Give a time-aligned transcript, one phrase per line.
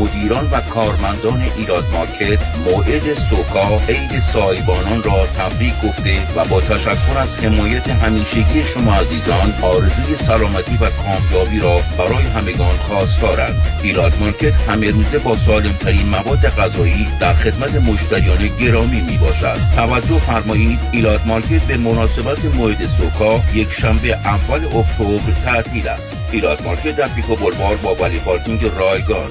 [0.00, 7.18] مدیران و کارمندان ایلات مارکت موعد سوکا عید سایبانان را تبریک گفته و با تشکر
[7.18, 14.54] از حمایت همیشگی شما عزیزان آرزوی سلامتی و کامیابی را برای همگان خواستارند ایلات مارکت
[14.54, 20.78] همه روزه با سالم ترین مواد غذایی در خدمت مشتریان گرامی می باشد توجه فرمایید
[20.92, 26.16] ایلات مارکت به مناسبت موعد سوکا یک شنبه اول اکتبر تعطیل است.
[26.32, 29.30] ایلات مارکت در پیکو بلوار با valet parking رایگان.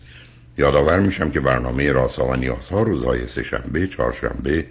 [0.57, 4.65] یادآور میشم که برنامه راسا و نیازها روزهای سه شنبه، چهارشنبه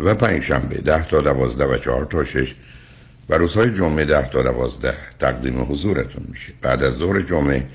[0.00, 2.54] و پنج شنبه ده تا دوازده و چهار تا شش
[3.28, 6.52] و روزهای جمعه ده تا دوازده تقدیم حضورتون میشه.
[6.62, 7.66] بعد از ظهر جمعه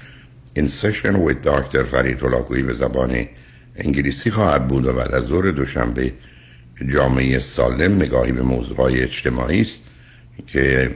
[0.53, 3.25] این سشن ویت داکتر فرید هلاکویی به زبان
[3.75, 6.13] انگلیسی خواهد بود و بعد از ظهر دوشنبه
[6.88, 9.81] جامعه سالم نگاهی به موضوعهای اجتماعی است
[10.47, 10.96] که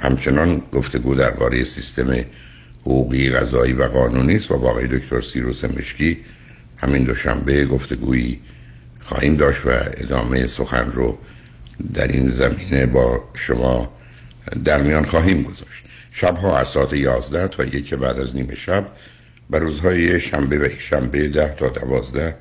[0.00, 2.24] همچنان گفتگو درباره سیستم
[2.80, 6.18] حقوقی غذایی و قانونی است و با آقای دکتر سیروس مشکی
[6.76, 8.40] همین دوشنبه گفتگویی
[9.00, 11.18] خواهیم داشت و ادامه سخن رو
[11.94, 13.92] در این زمینه با شما
[14.64, 15.84] در میان خواهیم گذاشت.
[16.12, 18.86] شبها از ساعت 11 تا یک بعد از نیمه شب
[19.50, 22.36] و روزهای شنبه و شنبه ده تا دوازده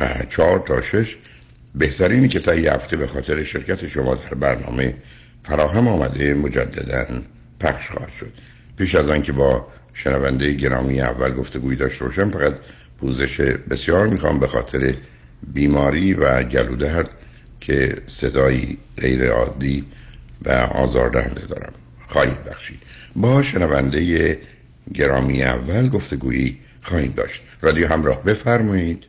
[0.00, 1.16] و چهار تا شش.
[1.74, 4.94] بهترینی که تا یه هفته به خاطر شرکت شما در برنامه
[5.44, 7.06] فراهم آمده مجددا
[7.60, 8.32] پخش خواهد شد.
[8.76, 12.54] پیش از آنکه با شنونده گرامی اول گفتگوی داشته باشم فقط
[13.00, 14.94] پوزش بسیار می‌خوام به خاطر
[15.52, 17.10] بیماری و گلودرد
[17.60, 19.84] که صدایی غیر عادی
[20.42, 21.72] و آزاردهنده دارم.
[22.08, 22.82] خواهید بخشید.
[23.16, 24.38] با شنونده
[24.94, 27.42] گرامی اول گفتگویی خواهیم داشت.
[27.60, 29.04] رادیو همراه بفرمایید.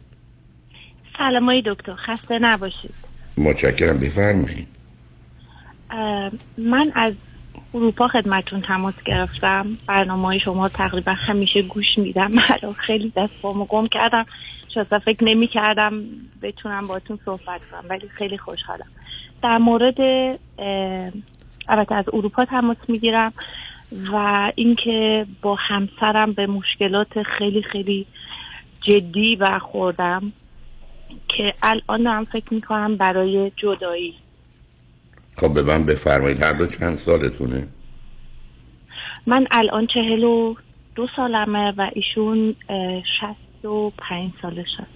[1.18, 1.96] سلام دکتر.
[1.96, 2.94] خسته نباشید.
[3.38, 3.98] متشکرم.
[3.98, 4.68] بفرمایید.
[6.58, 7.14] من از
[7.76, 9.68] اروپا خدمتون تماس گرفتم.
[9.88, 12.32] برنامه شما تقریبا همیشه گوش میدم.
[12.32, 14.26] من خیلی دست بامو گم کردم.
[14.74, 16.04] شاید فکر نمی کردم
[16.42, 18.88] بتونم باتون صحبت کنم ولی خیلی خوشحالم.
[19.44, 20.00] در مورد
[21.68, 23.34] البته از اروپا تماس می‌گیرم
[24.14, 28.06] و اینکه با همسرم به مشکلات خیلی خیلی
[28.82, 30.34] جدی برخوردم
[31.28, 34.14] که الان دارم فکر می‌کنم برای جدایی.
[35.38, 37.68] خب به من بفرمایید هر دو چند سالتونه؟
[39.26, 40.56] من الان چهل و
[40.96, 42.56] دو سالمه و ایشون
[43.20, 44.96] شست و پنج سالش هست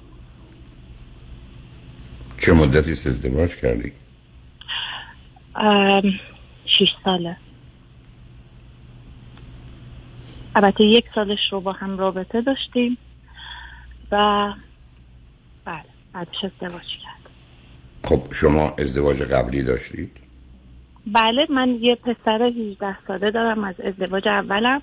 [2.38, 3.92] چه مدتی ازدواج کردی؟
[6.78, 7.38] شیش ساله.
[10.56, 12.98] البته یک سالش رو با هم رابطه داشتیم
[14.12, 14.54] و
[15.66, 15.84] بله
[16.14, 17.32] بعدش ازدواج کرد
[18.04, 20.29] خب شما ازدواج قبلی داشتید؟
[21.14, 24.82] بله من یه پسر 18 ساله دارم از ازدواج اولم.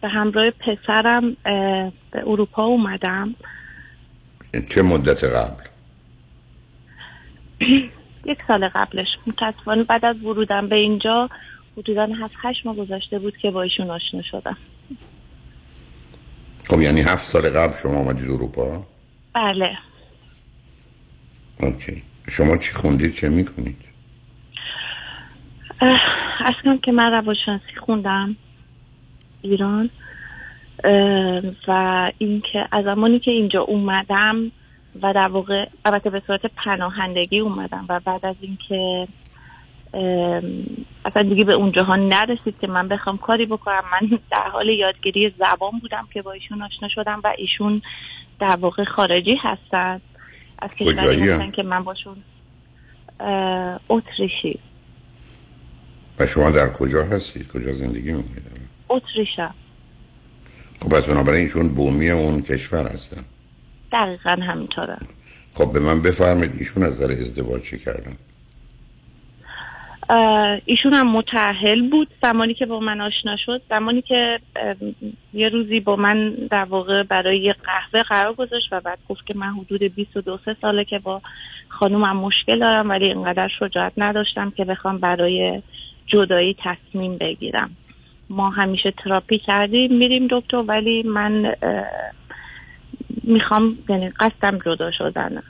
[0.00, 1.36] به همراه پسرم
[2.10, 3.34] به اروپا اومدم.
[4.68, 5.64] چه مدت قبل؟
[8.32, 9.06] یک سال قبلش.
[9.26, 11.28] متاسفانه بعد از ورودم به اینجا
[11.76, 14.56] حدودا 7 8 ماه گذشته بود که با ایشون آشنا شدم.
[16.68, 18.86] خب یعنی هفت سال قبل شما آمدید اروپا؟
[19.34, 19.78] بله.
[21.60, 22.02] اوکی.
[22.28, 23.91] شما چی خوندید؟ چه می‌کنید؟
[25.82, 26.00] اه،
[26.40, 28.36] اصلا که من روانشناسی خوندم
[29.42, 29.90] ایران
[31.68, 34.52] و اینکه از زمانی که اینجا اومدم
[35.02, 39.08] و در واقع البته به صورت پناهندگی اومدم و بعد از اینکه
[41.04, 43.82] اصلا دیگه به اونجاها نرسید که من بخوام کاری بکنم.
[43.92, 47.82] من در حال یادگیری زبان بودم که با ایشون آشنا شدم و ایشون
[48.40, 50.00] در واقع خارجی هستن.
[50.58, 52.16] از کشوری هستن؟ که من باشون
[53.88, 54.58] اتریشی.
[56.18, 58.42] و شما در کجا هستید؟ کجا زندگی می‌کنید؟
[58.88, 59.54] اتریشم.
[60.80, 63.24] خب پس بنابراین ایشون بومی اون کشور هستن.
[63.92, 64.96] دقیقا همینطوره.
[65.54, 68.16] خب به من بفرمایید ایشون از نظر ازدواج چی کردن؟
[70.64, 72.08] ایشون هم متعهل بود.
[72.22, 74.38] زمانی که با من آشنا شد زمانی که
[75.32, 79.34] یه روزی با من در واقع برای یه قهوه قرار گذاشت و بعد گفت که
[79.34, 81.22] من حدود 22 سه ساله که با
[81.68, 85.62] خانومم مشکل دارم ولی اینقدر شجاعت نداشتم که بخوام برای
[86.12, 87.70] جدایی تصمیم بگیرم.
[88.30, 91.54] ما همیشه تراپی کردیم میریم دکتر ولی من
[93.22, 95.42] می‌خوام یعنی قصدم جدا شدنه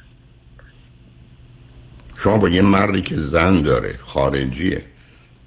[2.17, 4.83] شما با یه مردی که زن داره خارجیه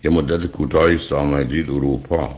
[0.03, 2.29] یه مدت کوتاهی آمدید اروپا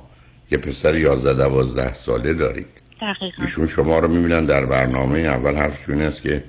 [0.51, 2.67] یه پسر 11 12 ساله دارید.
[3.01, 3.43] دقیقا.
[3.43, 5.19] ایشون شما رو می‌بینن در برنامه.
[5.19, 6.43] اول حرفشون است که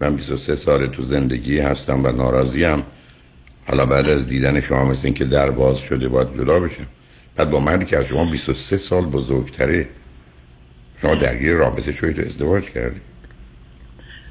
[0.00, 2.82] من 23 سال تو زندگی هستم و ناراضیم
[3.70, 6.86] حالا بعد از دیدن شما مثل این که در باز شده باید جدا بشم
[7.36, 9.88] بعد با مردی که از شما 23 سال بزرگتره
[11.02, 13.02] شما درگیر رابطه شدید و ازدواج کردید.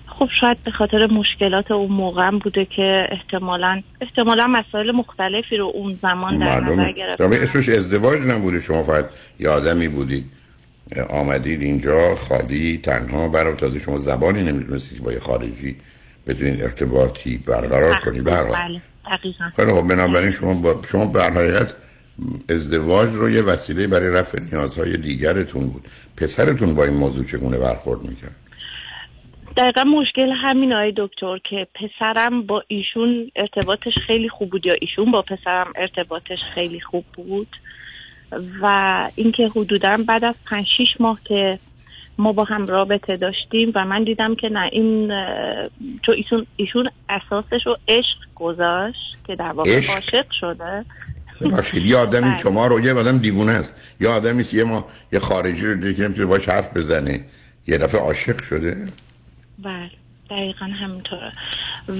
[0.06, 6.00] خب شاید به خاطر مشکلات اون موقع بوده که احتمالا احتمالا مسائل مختلفی رو اون
[6.02, 9.06] زمان در نظر گرفت رابطه اسمش ازدواج نبوده شما فقط
[9.40, 10.26] یه آدمی بودید.
[11.10, 15.76] آمدید اینجا خالی تنها برای تازه شما زبانی نمی‌دونستید که با یه خارجی
[16.28, 18.24] بتونید ارتباطی برقرار کنید.
[18.24, 18.82] بله.
[19.10, 19.46] دقیقا.
[19.56, 21.76] خیلی خب بنابراین شما با شما حقیقت
[22.50, 25.88] ازدواج رو یه وسیله برای رفع نیازهای دیگرتون بود.
[26.18, 28.36] پسرتون با این موضوع چگونه برخورد می‌کرد؟
[29.58, 35.12] دقیقا مشکل همین آقای دکتر که پسرم با ایشون ارتباطش خیلی خوب بود یا ایشون
[35.12, 37.48] با پسرم ارتباطش خیلی خوب بود
[38.62, 41.60] و اینکه حدودا بعد از پنج شیش ماه که
[42.18, 45.08] ما با هم رابطه داشتیم و من دیدم که نه این
[46.06, 50.86] چون ایشون, ایشون اساسش رو عشق گذاشت که در واقع عشق؟ عاشق شده.
[51.52, 52.38] باشید یه آدمی بله.
[52.38, 53.76] شما رو یه آدم دیوونه است.
[54.00, 57.22] یه آدمی است یه ما یه خارجی رو دیگه نمی‌تونه باش حرف بزنه.
[57.68, 58.88] یه دفعه عاشق شده؟
[59.64, 59.90] بله
[60.30, 61.32] دقیقا همینطوره.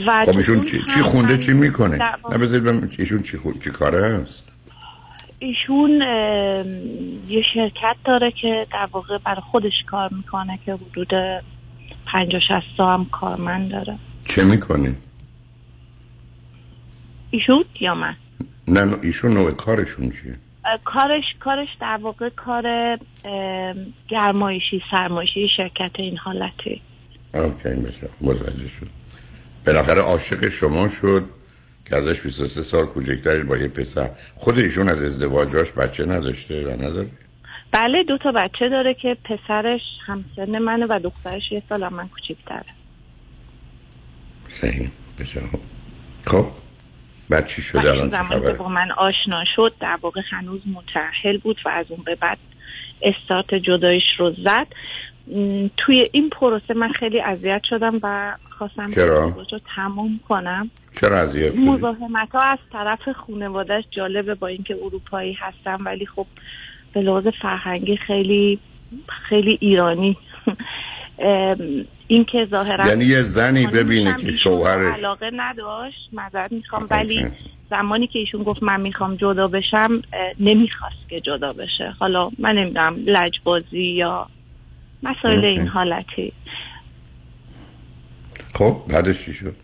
[0.06, 1.98] و خب ایشون چی, چی خونده چی می‌کنه؟
[2.32, 3.60] نه بذارید ببینم ایشون چی, خون...
[3.60, 4.44] چی کاره هست
[5.40, 6.66] ایشون اه،
[7.32, 11.10] یه شرکت داره که در واقع برای خودش کار می‌کنه که حدود
[12.14, 13.96] پنجاه شست تا هم کارمند داره.
[14.26, 14.96] چه می‌کنه؟
[17.32, 18.16] ایشون یا من؟
[18.68, 20.36] نه نه، ایشون نوع کارشون چیه؟
[20.86, 22.64] کارش کارش در واقع کار
[24.08, 26.80] گرمایشی سرمایشی شرکت این حالته.
[27.34, 28.88] اوکی بسیار متوجه شد.
[29.66, 31.24] بالاخره عاشق شما شد
[31.86, 34.10] که ازش 23 سال کوچکتری با یه پسر.
[34.36, 37.08] خود ایشون از ازدواجاش بچه نداشته و نداره؟
[37.72, 42.08] بله دو تا بچه داره که پسرش همسن منه و دخترش یه سال هم من
[42.08, 42.66] کوچیک‌تره
[44.50, 45.50] صحیح بسیار.
[46.26, 46.46] خب.
[47.30, 51.58] بعد چی این الان زمان که با من آشنا شد در واقع هنوز متأهل بود
[51.66, 52.38] و از اون به بعد
[53.02, 54.68] استارت جدایش رو زد.
[55.78, 60.72] توی این پروسه من خیلی اذیت شدم و خواستم چرا؟ رو تمام کنم.
[61.00, 66.26] چرا اذیت شدی؟ مزاحمت ها از طرف خانوادهش جالبه با اینکه اروپایی هستم ولی خب
[66.94, 68.60] به لحاظ فرهنگی خیلی
[69.30, 70.18] خیلی ایرانی.
[72.12, 74.98] این که ظاهرا یعنی یه زنی ببینه که شوهرش.
[74.98, 76.88] علاقه نداشت معذرت می‌خوام.
[76.92, 77.26] ولی
[77.70, 80.02] زمانی که ایشون گفت من می‌خوام جدا بشم
[80.40, 81.96] نمی‌خواست که جدا بشه.
[82.00, 84.28] حالا من نمی‌دونم لجبازی یا
[85.04, 85.46] مسائل.
[85.46, 86.34] این حالتی.
[88.54, 89.56] خب بعدش چی شد؟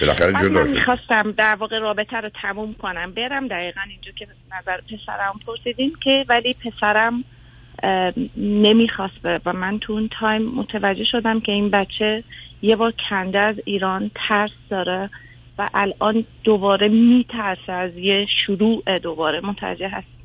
[0.00, 3.12] بالاخره جدا من می‌خواستم در واقع رابطه رو تموم کنم.
[3.12, 4.26] برم دقیقا اینجا که
[4.60, 7.24] نظر پسرم پرسیدیم که ولی پسرم
[8.36, 12.24] نمی‌خواست و من تو اون تایم متوجه شدم که این بچه
[12.62, 15.10] یه بار کنده از ایران ترس داره
[15.58, 20.18] و الان دوباره میترسه از یه شروع دوباره متوجه هست.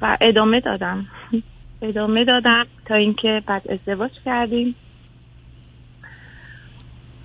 [0.00, 1.06] و ادامه دادم.
[1.82, 4.74] ادامه دادم تا اینکه بعد ازدواج کردیم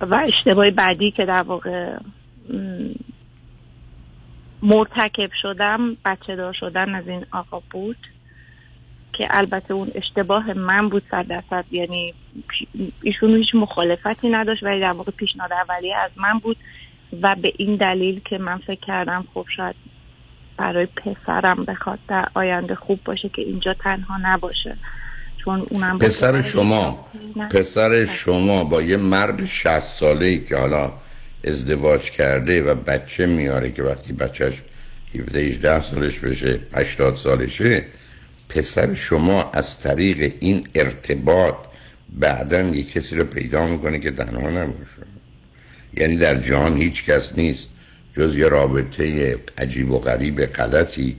[0.00, 1.96] و اشتباه بعدی که در واقع
[4.62, 7.96] مرتکب شدم بچه دار شدن از این آقا بود
[9.12, 12.14] که البته اون اشتباه من بود صد درصد یعنی
[13.02, 16.56] ایشون هیچ مخالفتی نداشت ولی در واقع پیشنهاد اولیه از من بود
[17.22, 19.74] و به این دلیل که من فکر کردم خب شاید
[20.56, 24.76] برای پسرم بخواد در آینده خوب باشه که اینجا تنها نباشه
[25.44, 27.48] چون اونم پسر شما نه.
[27.48, 30.92] پسر شما با یه مرد 60 ساله ای که حالا
[31.44, 34.62] ازدواج کرده و بچه میاره که وقتی بچهش
[35.14, 37.84] 17 18 سالش بشه 80 سالشه
[38.48, 41.54] پسر شما از طریق این ارتباط
[42.18, 45.02] بعدا یه کسی رو پیدا می‌کنه که تنها نباشه.
[45.96, 47.68] یعنی در جهان هیچ کس نیست
[48.16, 51.16] جز یه رابطه عجیب و غریب غلطی.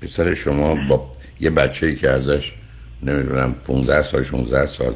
[0.00, 2.52] پسر شما با یه بچه‌ای که ازش
[3.02, 4.94] نمی‌دونم 15 سال 16 سال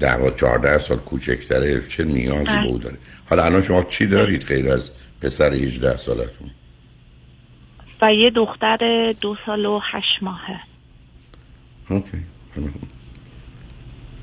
[0.00, 2.96] ده و 14 سال کوچکتره چه نیازی به او داره.
[3.30, 4.90] حالا الان شما چی دارید غیر از
[5.20, 6.50] پسر 18 سالتون؟
[8.02, 10.60] و یه دختر دو سال و هشت ماهه.
[11.90, 12.18] اوکی.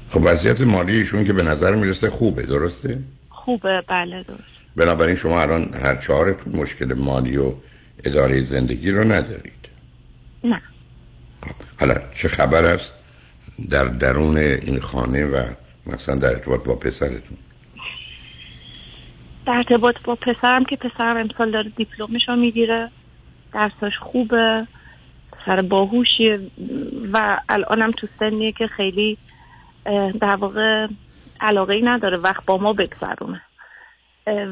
[0.10, 4.44] خب وضعیت مالی ایشون که به نظر می‌رسه خوبه درسته؟ خوبه بله درست.
[4.76, 7.54] بنابراین شما الان هر چهارتون مشکل مالی و
[8.04, 9.68] اداره زندگی رو ندارید.
[10.44, 10.62] نه.
[11.42, 12.94] خب، حالا چه خبر است؟
[13.70, 15.44] در درون این خانه و
[15.86, 17.38] مثلا در ارتباط با پسرتون.
[19.46, 22.90] در ارتباط با پسرم که پسرم امسال داره دیپلمش رو می‌گیره.
[23.54, 24.68] درساش خوبه.
[25.32, 26.40] پسر باهوشیه
[27.14, 29.18] و الانم تو سنیه که خیلی
[30.22, 30.88] در واقع
[31.42, 32.18] علاقه ای نداره.
[32.18, 33.42] وقت با ما بگذرونه.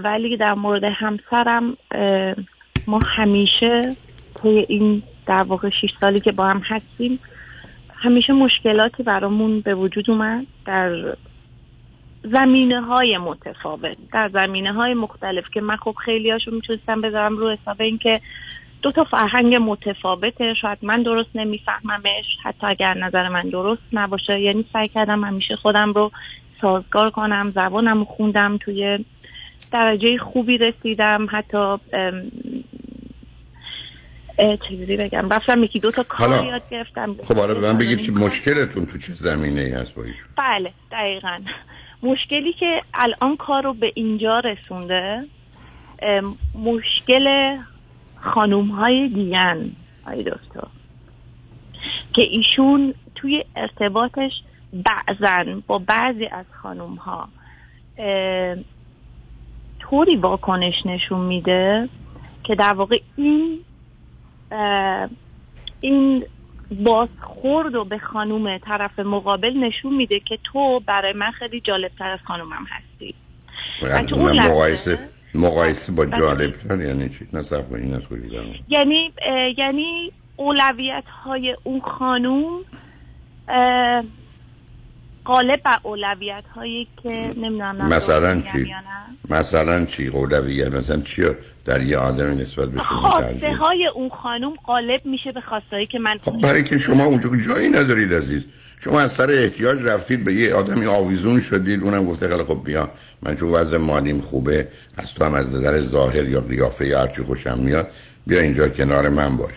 [0.04, 1.78] ولی در مورد همسرم
[2.88, 3.96] ما همیشه
[4.44, 7.20] طی این در واقع 6 سالی که با هم هستیم
[8.02, 11.16] همیشه مشکلاتی برامون به وجود اومد در
[12.24, 17.50] زمینه های متفاوت در زمینه های مختلف که من خب خیلی هاشو می‌تونستم بذارم رو
[17.50, 18.22] حساب اینکه
[18.82, 20.54] دو تا فرهنگ متفاوته.
[20.54, 24.40] شاید من درست نمیفهممش حتی اگر نظر من درست نباشه.
[24.40, 26.12] یعنی سعی کردم همیشه خودم رو
[26.62, 29.06] سازگار کنم زبانم رو خوندم توی
[29.72, 31.28] درجه خوبی رسیدم.
[31.32, 31.78] حتی
[34.70, 37.16] چجوری بگم؟ رفتم یکی دو تا کار یاد گرفتم.
[37.24, 38.12] خب حالا به من بگید که.
[38.12, 41.40] مشکلتون تو چه زمینه ای هست با ایشون؟ بله دقیقا.
[42.04, 45.26] مشکلی که الان کار رو به اینجا رسونده
[46.56, 47.58] مشکل
[48.16, 49.72] خانوم های دیگن
[50.08, 50.68] آی دکتر
[52.14, 54.32] که ایشون توی ارتباطش
[54.74, 57.30] بعضا با بعضی از خانوم ها
[59.80, 61.90] طوری واکنش نشون میده
[62.44, 63.60] که در واقع این
[65.82, 66.26] این
[66.72, 72.20] بازخورد و به خانوم طرف مقابل نشون میده که تو برای من خیلی جالبتر از
[72.28, 73.16] خانومم هستی.
[74.14, 75.00] اون مقایسه
[75.36, 76.20] مقایسه با بله.
[76.20, 77.98] جالب یعنی چی؟ نصب کنی
[78.68, 79.14] یعنی
[79.58, 82.62] یعنی اولویت های اون خانوم
[83.48, 84.04] اه،
[85.26, 88.74] غالب بر اولویت هایی که نمی‌دونم مثلا چی؟
[89.30, 91.24] مثلا چی اولویت؟ مثلا چی
[91.66, 96.00] در یه آدمی نسبت به شما خواسته های اون خانوم غالب میشه به خواسته که
[96.00, 98.44] من خب برای که شما اونجا جایی ندارید عزیز.
[98.80, 101.84] شما از سر احتیاج رفتید به یه آدمی آویزون شدید.
[101.84, 102.90] اونم گفته خیلی خب بیا.
[103.22, 107.24] من چون وضع مالیم خوبه از تو هم از نظر ظاهر یا قیافه یا هرچی
[107.24, 107.88] خوشم میاد
[108.28, 109.54] بیا اینجا کنار من باش.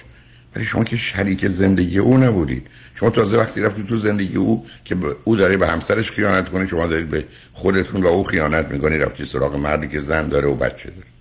[0.56, 2.66] ولی شما که شریک زندگی او نبودید.
[2.94, 6.86] شما تازه وقتی رفتید تو زندگی او که او داره به همسرش خیانت کنه شما
[6.86, 10.90] دارید به خودتون و او خیانت می‌کنید رفتید سراغ مردی که زن داره و بچه
[10.90, 11.13] داره.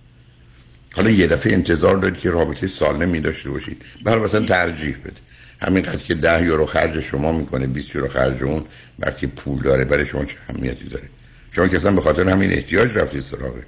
[0.96, 3.82] حالا یه دفعه انتظار دارید که رابطه سالمی داشته باشید.
[4.04, 5.16] برای مثلا ترجیح بده.
[5.62, 8.64] همینقدر که ده یورو خرج شما می‌کنه 20 یورو خرج اون
[8.98, 11.08] وقتی پول داره برای شما چه اهمیتی داره؟
[11.50, 13.64] شما که اصلا به خاطر همین احتیاج رفتید سراغش.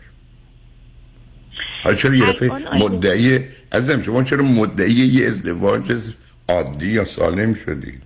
[1.84, 2.50] حالا چرا یه دفعه.
[2.78, 3.40] مدعی
[3.72, 6.10] عزیزم شما چرا مدعی یه ازدواج
[6.48, 8.02] عادی یا سالم شدید؟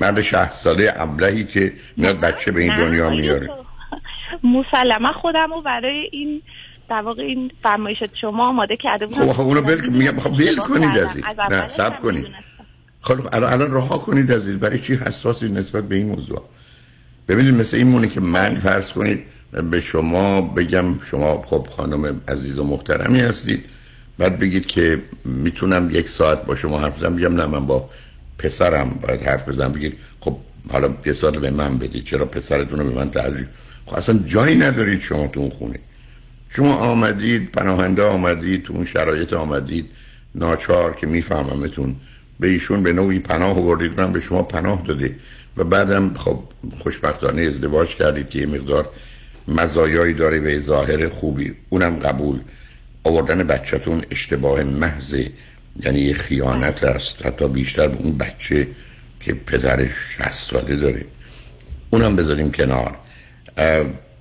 [0.00, 3.50] مرد شهر ساله ابلهی که میاد بچه به این دنیا میاره.
[4.44, 6.42] مسلما خودم رو برای این
[6.88, 9.26] در واقع این فرمایشت شما آماده کرده بودم.
[9.26, 12.26] خب خب اونو بل میگم خب ول کنید از این نه صبر کنید.
[13.00, 16.42] خب الان الان رها کنید از این برای چی حساسی نسبت به این موضوع؟
[17.28, 19.22] ببینید مثل این مونه که من فرض کنید
[19.70, 23.64] به شما بگم شما خب خانم عزیز و محترمی هستید.
[24.18, 27.16] بعد بگید که می‌تونم یک ساعت با شما حرف بزنم.
[27.16, 27.88] بگم نه من با
[28.38, 29.72] پسرم باید حرف بزنم.
[29.72, 30.36] بگید خب
[30.72, 32.04] حالا یه ساعت به من بدید.
[32.04, 33.46] چرا پسرتون رو به من ترجیح؟
[33.86, 35.78] خب اصلا جایی ندارید شما تو اون خونه.
[36.48, 39.86] شما آمدید پناهنده آمدید تو اون شرایط آمدید
[40.34, 41.96] ناچار که میفهممتون.
[42.40, 45.16] به ایشون به نوعی پناه آوردید من به شما پناه داده.
[45.56, 46.38] و بعدم خب
[46.78, 48.88] خوشبختانه ازدواج کردید که یه مقدار
[49.48, 51.54] مزایایی داره به ظاهر خوبی.
[51.68, 52.40] اونم قبول.
[53.04, 55.16] آوردن بچهتون اشتباه محض
[55.84, 57.26] یعنی یه خیانت است.
[57.26, 58.68] حتی بیشتر به اون بچه
[59.20, 61.04] که پدرش 60 ساله داره.
[61.90, 62.98] اونم بذاریم کنار.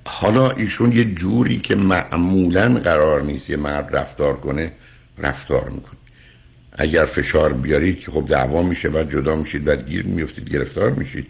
[0.07, 4.71] حالا ایشون یه جوری که معمولا قرار نیست یه مرد رفتار کنه
[5.17, 5.99] رفتار می‌کنه.
[6.73, 11.29] اگر فشار بیارید که خب دعوا میشه بعد جدا میشید بعد گیر میفتید گرفتار میشید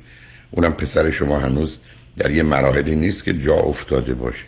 [0.51, 1.77] اونم پسر شما هنوز
[2.17, 4.46] در یه مراحلی نیست که جا افتاده باشه.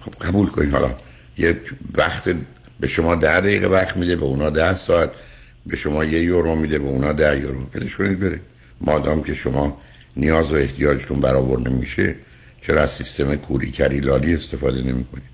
[0.00, 0.72] خب قبول کنید.
[0.72, 0.94] حالا
[1.38, 1.60] یه
[1.94, 2.24] وقت
[2.80, 5.10] به شما ده دقیقه وقت میده به اونا ده ساعت
[5.66, 7.64] به شما یه یورو میده به اونا ده یورو.
[7.64, 8.40] بلش کنید بره
[8.80, 9.80] مادام که شما
[10.16, 12.14] نیاز و احتیاجتون برآورده میشه
[12.60, 15.30] چرا از سیستم کوری کری لالی استفاده نمی کنید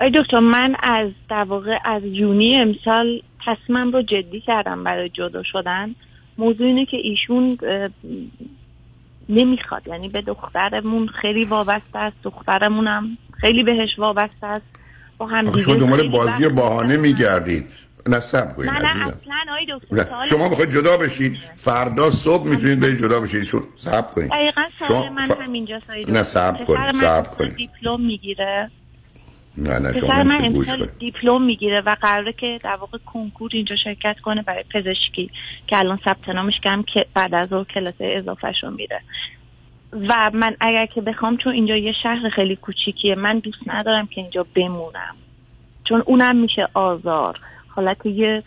[0.00, 5.42] ای دکتر من از در واقع از یونی امسال تصمیم رو جدی کردم برای جدا
[5.42, 5.94] شدن.
[6.38, 7.58] موضوع اینه که ایشون
[9.28, 9.88] نمی‌خواد.
[9.88, 14.66] یعنی به دخترمون خیلی وابسته است دخترمونم خیلی بهش وابسته است.
[15.18, 17.66] با هم دیگه شما دنبال بازی بهانه میگردید.
[18.08, 22.98] نه سب کنید نه نه اصلا دکتر شما بخواید جدا بشید فردا صبح می‌تونید برید
[22.98, 24.30] جدا بشید چون سب کنید.
[24.30, 25.40] دقیقا سوال من ف...
[25.40, 27.56] همینجا نه سب کنید سب کنید.
[27.56, 28.70] دیپلم می‌گیره.
[29.56, 34.16] نه نه شما من امسال دیپلم می‌گیره و قراره که در واقع کنکور اینجا شرکت
[34.22, 35.30] کنه برای پزشکی
[35.66, 39.00] که الان ثبت نامش کردم که بعد از اون کلاس اضافه شون میره.
[39.92, 44.20] و من اگر که بخوام چون اینجا یه شهر خیلی کوچیکیه من دوست ندارم که
[44.20, 45.16] اینجا بمونم.
[45.88, 47.38] چون اونم میشه آزار.
[47.78, 48.42] حالت یه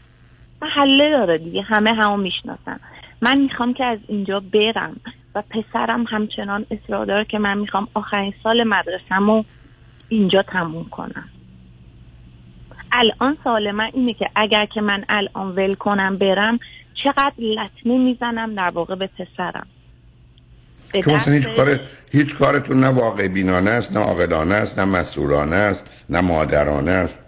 [0.61, 1.61] محله داره دیگه.
[1.61, 2.79] همه همو می‌شناسن.
[3.21, 4.95] من می‌خوام که از اینجا برم
[5.35, 9.43] و پسرم همچنان اصرار داره که من می‌خوام آخرین سال مدرسه‌مو
[10.09, 11.29] اینجا تموم کنم.
[12.91, 16.59] الان سوال من اینه که اگر که من الان ول کنم برم
[17.03, 19.67] چقدر لطمه می‌زنم در واقع به پسرم؟
[21.03, 21.79] چون هیچ کار
[22.11, 27.20] هیچ کارتون نه واقع بینانه است نه عاقلانه است نه مسئولانه است نه مادرانه است.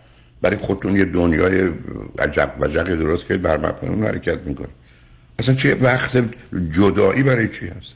[0.43, 1.69] برای خودتون یه دنیای
[2.19, 4.67] عجب و درست که بر مبنی حرکت می‌کنه
[5.39, 6.23] اصلا چه وقت
[6.69, 7.93] جدایی برای چی هست؟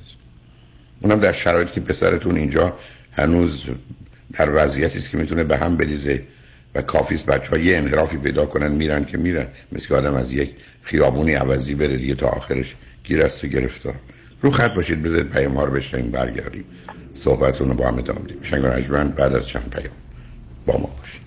[1.02, 2.74] اونم در شرایطی که پسرتون اینجا
[3.12, 3.64] هنوز
[4.34, 6.24] در وضعیتی است که می‌تونه به هم بریزه
[6.76, 9.48] و کافیست بچه ها یه انحرافی پیدا کنن میرن که میرن.
[9.72, 13.96] مثل آدم از یک خیابونی عوضی بره دیگه تا آخرش گیر است و گرفتار.
[14.42, 16.66] رو خط باشید بذارید پیام ها رو بشنیم برگردیم.
[17.14, 18.62] صحبتون رو با هم ادامه دیم شنگ
[19.16, 19.96] بعد از چند پیام
[20.66, 21.27] با ما باشید.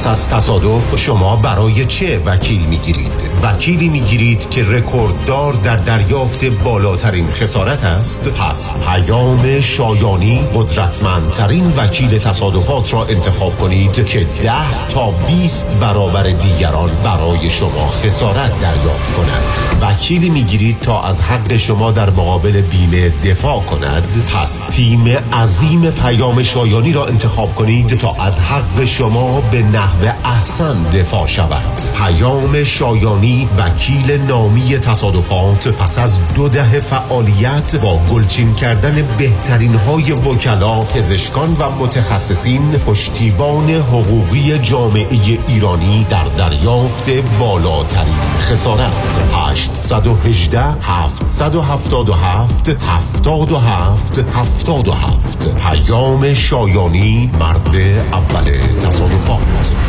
[0.00, 7.26] پس از تصادف شما برای چه وکیل می‌گیرید؟ وکیلی می‌گیرید که رکورددار در دریافت بالاترین
[7.26, 8.28] خسارت است.
[8.28, 16.90] پس پیام شایانی قدرتمندترین وکیل تصادفات را انتخاب کنید که ده تا 20 برابر دیگران
[17.04, 19.42] برای شما خسارت دریافت کند.
[19.80, 24.06] وکیلی می‌گیرید تا از حق شما در مقابل بیمه دفاع کند.
[24.34, 30.90] پس تیم عظیم پیام شایانی را انتخاب کنید تا از حق شما به نحو احسن
[30.90, 31.80] دفاع شود.
[31.96, 40.12] پیام شایانی وکیل نامی تصادفات پس از دو دهه فعالیت با گلچین کردن بهترین های
[40.12, 48.92] وکلا پزشکان و متخصصین پشتیبان حقوقی جامعه ایرانی در دریافت بالاترین خسارت.
[49.48, 57.76] 818 777 77 77 پیام شایانی مرد
[58.12, 58.50] اول
[58.86, 59.79] تصادفات.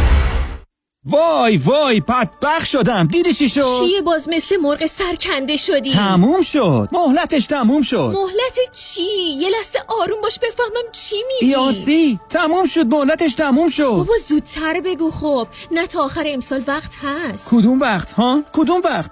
[1.05, 3.07] وای وای بدبخ شدم.
[3.07, 5.93] دیدی چی شد؟ چیه؟ باز مثل مرغ سرکنده شدی.
[5.93, 6.89] تموم شد.
[6.91, 8.13] مهلتش تموم شد.
[8.13, 9.03] مهلت چی؟
[9.39, 11.51] یه لحظه آروم باش بفهمم چی میگی.
[11.51, 13.83] یاسی تموم شد مهلتش تموم شد.
[13.83, 15.47] بابا زودتر بگو خب.
[15.71, 17.49] نه تا آخر امسال وقت هست.
[17.49, 19.11] کدوم وقت ها؟ کدوم وقت؟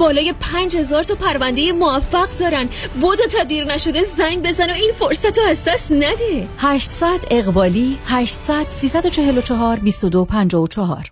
[0.00, 2.68] بالای 5000 تا پرونده موفق دارن.
[3.00, 6.48] بودو تا دیر نشده زنگ بزن و این فرصت رو از دست نده.
[6.58, 11.10] 800 اقبالی 800 344 2254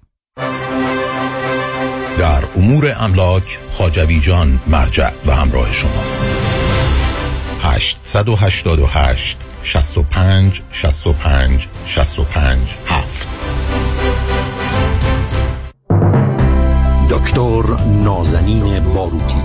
[2.19, 6.27] در امور املاک خاجوی جان مرجع و همراه شماست.
[7.63, 13.28] 888 65 65 65 7
[17.11, 17.63] دکتر
[18.05, 19.37] نازنین باروتی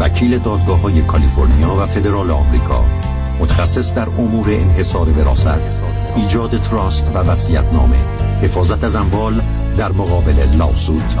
[0.00, 2.84] وکیل دادگاه های کالیفرنیا و فدرال آمریکا
[3.40, 5.82] متخصص در امور انحصار وراثت
[6.16, 7.96] ایجاد تراست و وصیت نامه
[8.42, 9.42] حفاظت از اموال
[9.78, 11.14] در مقابل لاسود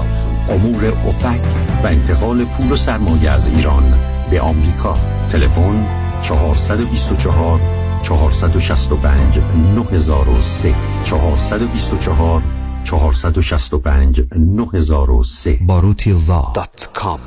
[0.50, 1.40] امور اوپک
[1.84, 3.94] و انتقال پول و سرمایه از ایران
[4.30, 4.94] به آمریکا.
[5.32, 5.86] تلفن
[6.22, 7.60] 424
[8.02, 9.40] 465
[9.74, 12.42] 9003 424
[12.84, 17.20] 465 9003 باروتی لا دات کام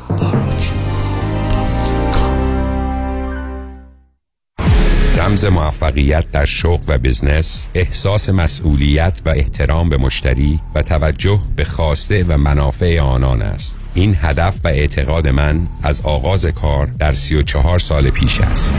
[5.17, 11.65] رمز موفقیت در شغل و بزنس احساس مسئولیت و احترام به مشتری و توجه به
[11.65, 13.79] خواسته و منافع آنان است.
[13.93, 18.73] این هدف و اعتقاد من از آغاز کار در سی و چهار سال پیش است.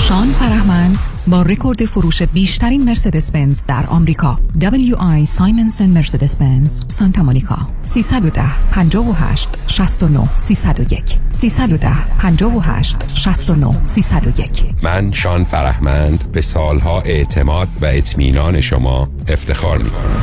[0.00, 4.38] شان فرهمند با رکورد فروش بیشترین مرسدس بنز در آمریکا.
[4.60, 7.58] WI سایمنسن مرسدس بنز سانتا مونیکا.
[7.82, 14.50] 310 58 69 301 310 58 69 301
[14.82, 20.22] من شان فرهمند به سالها اعتماد و اطمینان شما افتخار می کنم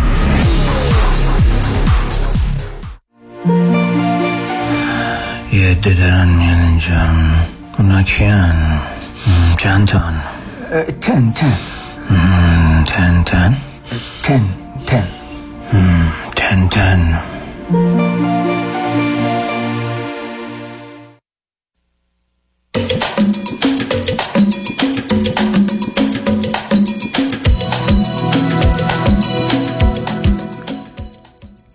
[5.54, 7.08] یه میان اینجا.
[7.80, 8.82] اونا کیان؟
[9.58, 10.33] چند تان
[10.74, 11.58] تن تن
[12.86, 13.56] تن تن
[14.24, 14.46] تن
[14.86, 15.08] تن
[16.36, 17.20] تن تن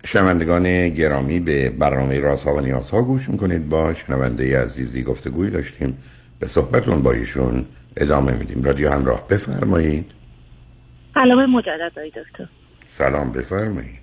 [0.05, 3.69] شنوندگان گرامی به برنامه رازها و نیازها گوش می‌کنید.
[3.69, 5.97] با شنونده عزیزی گفتگوی داشتیم.
[6.39, 7.65] به صحبتون با ایشون
[7.99, 8.63] ادامه میدیم.
[8.63, 10.11] رادیو همراه بفرمایید.
[11.13, 12.47] سلام مجدد آقای دکتر.
[12.89, 13.99] سلام بفرمایید.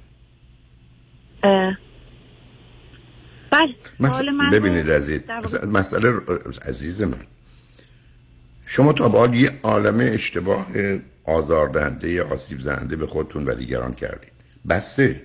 [3.50, 4.20] بله مس...
[4.52, 6.12] ببینید عزیز مثلا- مسئله
[6.68, 7.18] عزیز من.
[8.66, 10.66] شما تا به یه عالم اشتباه
[11.24, 14.32] آزاردهنده آسیب زننده به خودتون و دیگران کردید.
[14.68, 15.22] بسته.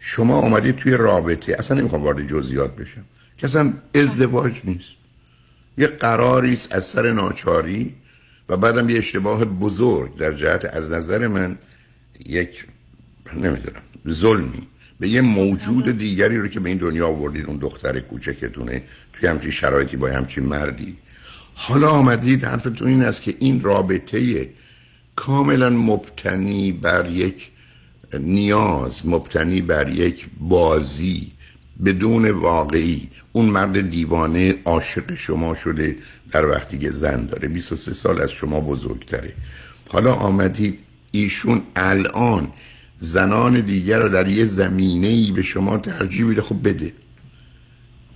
[0.00, 1.56] شما آمدید توی رابطه.
[1.58, 3.04] اصلا نمی‌خوام وارد جزئیات بشم.
[3.36, 4.96] که اصلا ازدواج نیست.
[5.80, 7.94] یه قراری است از سر ناچاری
[8.48, 11.58] و بعدم یه اشتباه بزرگ در جهت از نظر من
[12.26, 12.66] یک
[13.34, 14.66] نمی‌دونم ظلمی.
[15.00, 19.50] به یه موجود دیگری رو که به این دنیا آوردید اون دختر کوچکتونه توی همچین
[19.50, 20.96] شرایطی با همچین مردی.
[21.54, 24.48] حالا آمدید حرفتون این است که این رابطه
[25.16, 27.50] کاملا مبتنی بر یک
[28.14, 31.32] نیاز مبتنی بر یک بازی
[31.84, 33.09] بدون واقعی.
[33.32, 35.96] اون مرد دیوانه عاشق شما شده
[36.30, 37.48] در وقتی که زن داره.
[37.48, 39.32] 23 سال از شما بزرگتره.
[39.88, 40.78] حالا آمدید
[41.10, 42.52] ایشون الان
[42.98, 46.42] زنان دیگر رو در یه زمینه ای به شما ترجیح میده.
[46.42, 46.92] خب بده.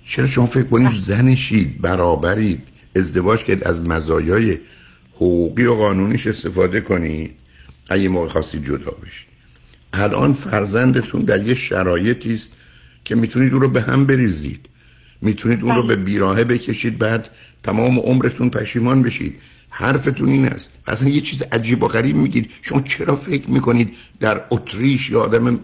[0.05, 4.59] چرا شما فکر کنید زنشید برابرید؟ ازدواج که از مزایای
[5.15, 7.31] حقوقی و قانونیش استفاده کنید.
[7.89, 9.27] اگه موقع خواستید جدا بشید.
[9.93, 12.51] الان فرزندتون در یه شرایطی است
[13.05, 14.69] که می‌تونید اون رو به هم بریزید.
[15.25, 17.29] می‌تونید اون رو به بیراهه بکشید بعد
[17.63, 19.35] تمام عمرتون پشیمان بشید.
[19.69, 20.69] حرفتون این است.
[20.87, 22.51] اصلا یه چیز عجیب و غریب میگید.
[22.61, 25.59] شما چرا فکر می‌کنید در اتریش یا آدم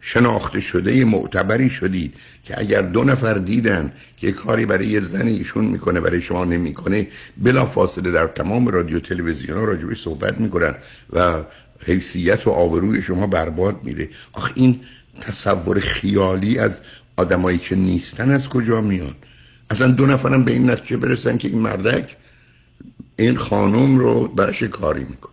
[0.00, 5.64] شناخته شده معتبری شدید که اگر دو نفر دیدن که کاری برای یه زن ایشون
[5.64, 10.74] می‌کنه برای شما نمی‌کنه بلا فاصله در تمام رادیو تلویزیون ها راجبی صحبت می‌کنن
[11.12, 11.34] و
[11.86, 14.08] حیثیت و آبروی شما برباد میره.
[14.32, 14.80] آخه این
[15.20, 16.80] تصور خیالی از
[17.16, 19.16] آدمایی که نیستن از کجا میاد
[19.70, 22.16] اصلا دو نفرم به این نتیجه برسن که این مردک
[23.16, 25.32] این خانم رو برش کاری می‌کنه.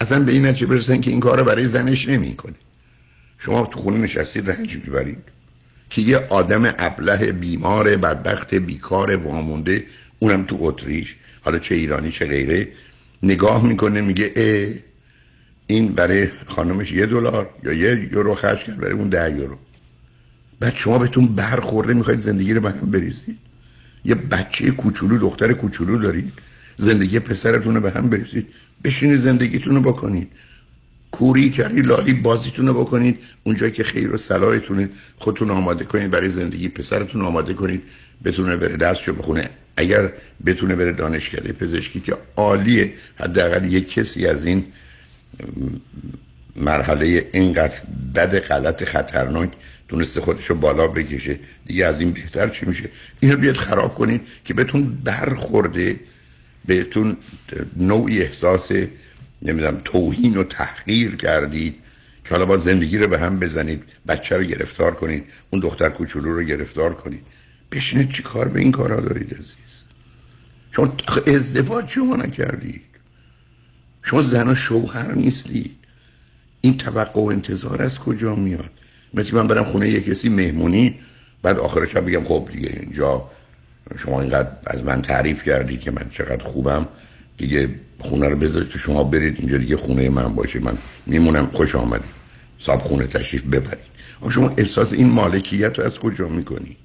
[0.00, 2.54] اصلا به این نتیجه برسن که این کار رو برای زنش نمی‌کنه.
[3.38, 5.18] شما تو خونه نشستید رنج می‌برید.
[5.90, 9.86] که یه آدم ابله بیمار بدبخت بیکار وامونده
[10.18, 12.68] اونم تو اتریش حالا چه ایرانی چه غیره
[13.22, 14.74] نگاه می‌کنه میگه اه
[15.66, 19.58] این برای خانمش یه دلار یا یه یورو خرج کرد برای اون ده یورو.
[20.60, 23.38] بعد شما بهتون برخورده می‌خواید زندگی رو به هم بریزید.
[24.04, 26.32] یه بچه کوچولو دختر کوچولو دارید.
[26.76, 28.46] زندگی پسرتون رو به هم بریزید.
[28.84, 30.28] بشینید زندگیتون رو بکنید.
[31.10, 33.18] کوری کردی لالی بازیتون رو بکنید.
[33.44, 37.82] اونجا که خیر و صلاحتونه خودتون آماده کنید برای زندگی پسرتون آماده کنید.
[38.24, 39.50] بتونه بره درسشو بخونه.
[39.76, 40.12] اگر
[40.46, 44.64] بتونه بره دانشکده پزشکی که عالیه حداقل یک کسی از این
[46.56, 47.80] مرحله اینقدر
[48.14, 49.50] بد غلط خطرناک
[49.88, 51.38] تونسته خودشو بالا بکشه.
[51.66, 56.00] دیگه از این بهتر چی میشه؟ اینو بیاد خراب کنید که بهتون برخورده
[56.64, 57.16] بهتون
[57.76, 58.70] نوعی احساس
[59.42, 61.74] نمی‌دونم توهین و تحقیر کردید
[62.24, 66.32] که حالا با زندگی رو به هم بزنید بچه رو گرفتار کنید اون دختر کوچولو
[66.32, 67.22] رو گرفتار کنید.
[67.72, 69.54] بشینید چی کار به این کارا دارید عزیز؟
[70.70, 70.92] چون
[71.26, 72.82] ازدواج شما نکردید.
[74.02, 75.76] شما زن و شوهر نیستید.
[76.60, 78.70] این توقع و انتظار از کجا میاد؟
[79.16, 80.98] مثل من برم خونه یک کسی مهمونی
[81.42, 83.30] بعد آخرش هم بگم خب دیگه اینجا
[83.98, 86.88] شما اینقدر از من تعریف کردید که من چقدر خوبم
[87.38, 91.74] دیگه خونه رو بذارید تو شما برید اینجا دیگه خونه من باشه من میمونم خوش
[91.74, 92.16] آمدید.
[92.58, 93.96] صاحب خونه تشریف ببرید.
[94.30, 96.76] شما احساس این مالکیت رو از کجا می‌کنید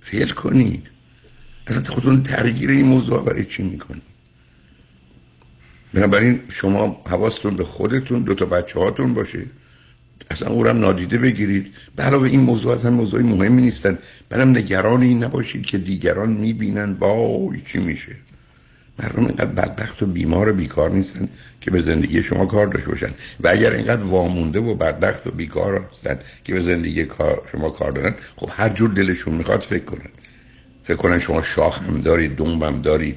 [0.00, 0.82] فیل کنید
[1.66, 4.02] اصلا خودتون درگیر این موضوع برای چی می‌کنید
[5.94, 9.46] بنابراین شما حواستون به خودتون دو تا بچه هاتون باشه.
[10.30, 11.66] اصلا اونم نادیده بگیرید.
[11.96, 13.98] به علاوه این موضوع اصلا موضوع مهمی نیستن.
[14.28, 16.94] برم نگران این نباشید که دیگران می‌بینن.
[16.94, 18.16] با چی میشه؟
[18.98, 21.28] مردم اینقدر بدبخت و بیمار و بیکار نیستن
[21.60, 23.10] که به زندگی شما کار داشته باشن.
[23.40, 27.06] و اگر اینقدر وامونده و بدبخت و بیکار هستن که به زندگی
[27.52, 30.10] شما کار دارن خب هر جور دلشون می‌خواد فکر کنن.
[30.84, 33.16] فکر کنن شما شاخ هم دارید دوم دارید.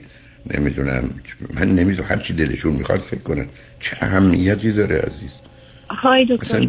[0.53, 1.09] نمی‌دونم
[1.53, 3.45] من نمی‌دونم هر چی دلشون می‌خواد فکر کنن.
[3.79, 5.31] چه اهمیتی داره عزیز؟
[5.89, 6.67] های دکتر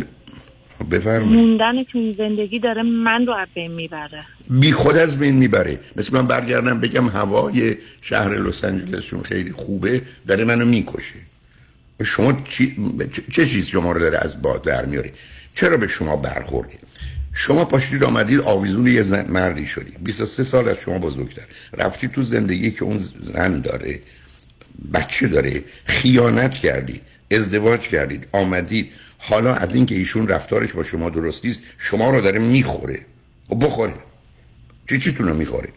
[0.85, 1.35] بفرمایید.
[1.35, 4.25] موندن تو زندگی داره من رو از بین می‌بره.
[4.51, 5.81] بی خود از بین می‌بره.
[5.97, 11.19] مثل من برگردم بگم هوای شهر لس آنجلسشون خیلی خوبه داره منو می‌کشه.
[12.05, 12.77] شما چی...
[13.33, 15.13] چه چیز شما رو داره از باد در میاره
[15.55, 16.75] چرا به شما برخورده؟
[17.33, 21.43] شما پاشید آمدید آویزون یه زن مردی شدی 23 سال از شما بزرگتر.
[21.73, 22.99] رفتی تو زندگی که اون
[23.35, 24.01] زن داره
[24.95, 28.93] بچه داره خیانت کردی ازدواج کردید آمدید.
[29.29, 33.01] حالا از اینکه ایشون رفتارش با شما درست نیست شما رو داره می‌خوره.
[33.51, 33.95] و بخوره.
[34.89, 35.69] چی چیتون رو می‌خوره؟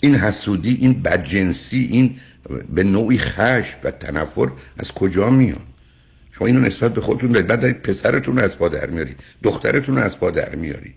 [0.00, 2.20] این حسودی این بدجنسی این
[2.74, 5.60] به نوعی خشم و تنفر از کجا میاد؟
[6.32, 7.46] شما اینو نسبت به خودتون دارید.
[7.46, 9.16] بعد دارید پسرتون رو از پا میارید.
[9.42, 10.94] دخترتون رو از پا در میارید.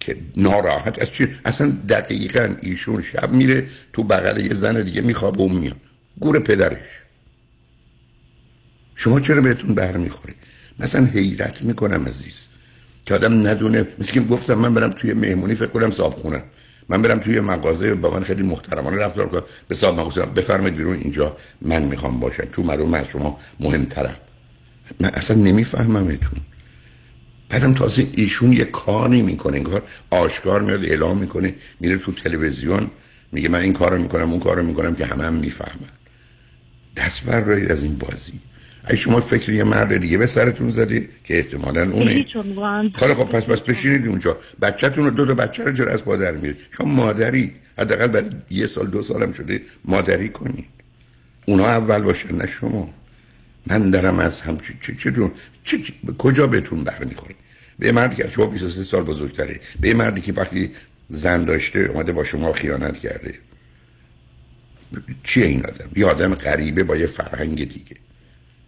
[0.00, 5.40] که ناراحت از چی؟ اصلا دقیقا ایشون شب میره تو بغل یه زن دیگه میخوابه
[5.40, 5.76] اون میاد.
[6.20, 7.02] گور پدرش.
[8.94, 10.34] شما چرا بهتون برمیخوره
[10.78, 12.44] مثلا حیرت می‌کنم عزیز.
[13.06, 16.42] که آدم ندونه مثل که گفتم من برم توی مهمونی فکر کنم صاحب خونه.
[16.88, 19.42] من برم توی مغازه با من خیلی محترمانه رفتار کنم.
[19.68, 22.44] به صاحب مغازه بفرمایید بیرون اینجا من می‌خوام باشم.
[22.44, 24.16] چون من از شما مهمترم.
[25.00, 26.38] من اصلا نمیفهممتون
[27.48, 32.90] بعدم تازه ایشون یه کاری می‌کنه این کار آشکار میاد اعلام می‌کنه میره تو تلویزیون
[33.32, 35.88] میگه من این کارو می‌کنم اون کارو می‌کنم که همه هم می‌فهمن.
[36.96, 38.32] دست بر از این بازی.
[38.84, 42.26] اگه شما فکر یه مرد دیگه به سرتون زدی که احتمالا اونه.
[42.94, 44.36] خاله خب پس پس بشینید اونجا.
[44.62, 47.52] بچهتون رو دو تا بچه رو چرا از پادر میرید؟ شما مادری.
[47.78, 50.66] حداقل بعد یه سال دو سالم شده مادری کنید
[51.46, 52.94] اونا اول باشن نه شما.
[53.66, 55.12] من دارم از هم چه چه
[55.64, 57.34] چه چه کجا بهتون برمیخوره؟
[57.78, 59.60] به مردی که شما 23 سال بزرگتره.
[59.80, 60.70] به مردی که وقتی
[61.08, 63.34] زن داشته اومده با شما خیانت کرده.
[65.24, 67.96] چیه این آدم؟ یه آدم غریبه با یه فرهنگ دیگه.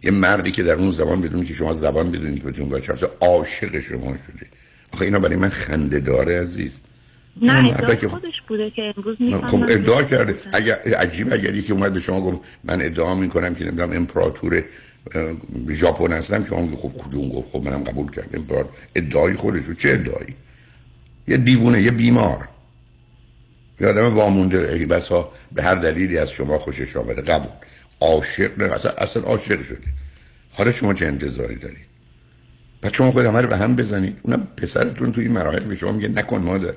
[0.04, 3.78] یه مردی که در اون زبان بدون که شما زبان بدونید که بتون باشه عاشق
[3.78, 4.46] شما شده
[4.92, 6.72] آخه اینا برای من خنده داره عزیز.
[7.42, 10.36] نه که خودش بوده که امروز خب ادعا کرده.
[10.52, 14.64] اگر عجیب اگر یکی اومد به شما گفت من ادعا می‌کنم که نمی‌دونم امپراتور
[15.70, 16.44] ژاپن هستم.
[16.44, 18.28] شما خب کجون گفت؟ خب منم قبول کردم.
[18.34, 20.34] امپراتور ادعای خودش چه ادعایی؟
[21.28, 22.48] یه دیوونه یه بیمار.
[23.80, 24.72] یه آدم وامونده.
[24.72, 27.22] ای بسا به هر دلیلی از شما خوشش آمده.
[27.22, 27.52] قبول.
[28.00, 29.88] عاشق نه اصلا, اصلا عاشق شده
[30.52, 31.86] حالا شما چه انتظاری دارید
[32.80, 35.92] بعد شما خود همه رو به هم بزنید اونم پسرتون توی این مراحل به شما
[35.92, 36.74] میگه نکن مادر.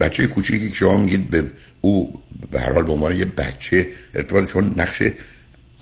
[0.00, 4.52] بچه کوچیکی که شما میگید به او به هر حال به عنوان یه بچه ارتباط
[4.52, 5.02] چون نقش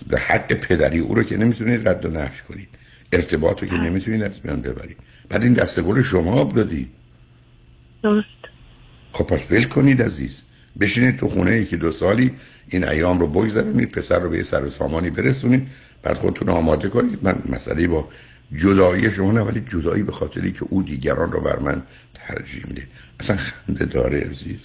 [0.07, 2.69] به حق پدری او رو که نمی‌تونید رد و نفش کنید.
[3.13, 4.97] ارتباط رو که نمی‌تونید از میان ببرید.
[5.29, 6.89] بعد این دسته گل شما دادید
[8.03, 8.27] درست.
[9.13, 10.43] خب پس ول کنید عزیز.
[10.81, 12.31] بشینید تو خونه یکی دو سالی
[12.69, 15.69] این ایام رو بگذرونید پسر رو به یه سر و سامانی برسونید
[16.03, 17.19] بعد خودتون آماده کنید.
[17.23, 18.09] من مسئله با
[18.53, 21.83] جدایی شما نه ولی جدایی به خاطری که او دیگران رو بر من
[22.15, 22.87] ترجیح میده.
[23.21, 24.61] اصلا خنده داره عزیز.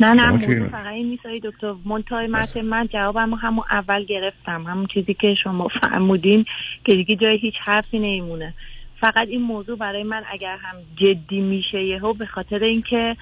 [0.00, 1.74] نه نه موضوع فقط این نیست دکتر.
[1.84, 4.64] منتهای مرد من جوابم همون اول گرفتم.
[4.66, 6.44] همون چیزی که شما فرمودین
[6.84, 8.54] که دیگه جای هیچ حرفی نمیمونه.
[9.00, 13.16] فقط این موضوع برای من اگر هم جدی میشه یهو به خاطر اینکه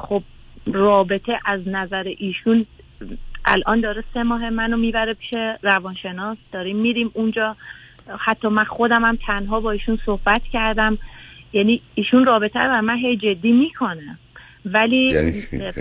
[0.00, 0.22] خب
[0.66, 2.66] رابطه از نظر ایشون
[3.44, 5.30] الان داره سه ماه منو می‌بره پیش
[5.62, 7.56] روانشناس داریم میریم اونجا
[8.18, 10.98] حتی من خودم هم تنها با ایشون صحبت کردم
[11.52, 14.18] یعنی ایشون رابطه رو بر من هی جدی می‌کنه
[14.64, 15.32] ولی یعنی؟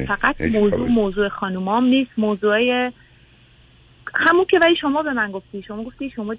[0.07, 2.91] فقط یعنی چی موضوع؟ موضوع خانومام نیست موضوع
[4.15, 6.35] همون که ولی شما به من گفتی شما گفتی شما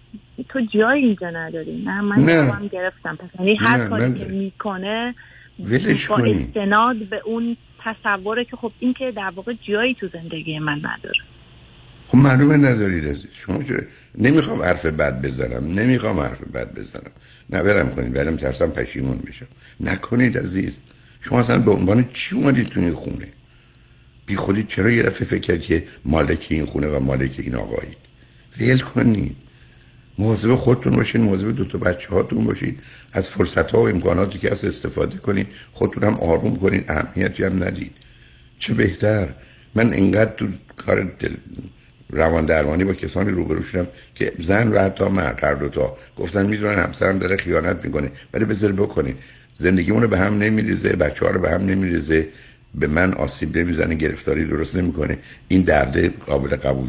[0.48, 2.68] تو جایی اینجا نداری نه من نه.
[2.68, 5.14] گرفتم پس یعنی هر کاری که می‌کنه
[5.58, 6.30] با.
[6.30, 11.20] استناد به اون تصوره که خب این که در واقع جایی تو زندگی من نداره.
[12.08, 13.80] خب معلومه ندارید عزیز شما چرا
[14.18, 15.64] نمی‌خوام حرف بد بزنم.
[15.64, 17.10] نمی‌خوام حرف بد بزنم.
[17.50, 19.46] نه برم کنید برم ترسم پشیمون بشم.
[19.80, 20.78] نکنید عزیز.
[21.20, 23.28] شما اصلا به عنوان چی اومدید تو این خونه؟
[24.26, 27.96] بی خودی چرا یه دفعه فکر که مالک این خونه و مالک این آقایید؟
[28.60, 29.36] ول کنید.
[30.20, 32.78] مواظب خودتون باشین مواظب دو تا بچه هاتون باشید
[33.12, 37.64] از فرصت ها و امکاناتی که هست استفاده کنید خودتون هم آروم کنید اهمیتی هم
[37.64, 37.92] ندید
[38.58, 39.28] چه بهتر
[39.74, 41.34] من انقدر تو کار دل...
[42.12, 46.78] روان درمانی با کسانی روبرو شدم که زن و حتی مرد هر دوتا گفتن می‌دونن
[46.78, 48.10] همسرم داره خیانت می‌کنه.
[48.34, 49.14] ولی بذار بکنه
[49.54, 52.28] زندگیمون رو به هم نمیریزه بچه ها رو به هم نمیریزه.
[52.74, 55.18] به من آسیب نمی‌زنه گرفتاری درست نمی‌کنه.
[55.48, 56.88] این درده قابل قبول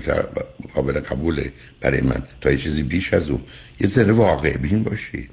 [0.73, 2.23] قابل قبوله برای من.
[2.41, 3.41] تا یه چیزی بیش از اون.
[3.79, 5.29] یه ذره واقع بین باشید.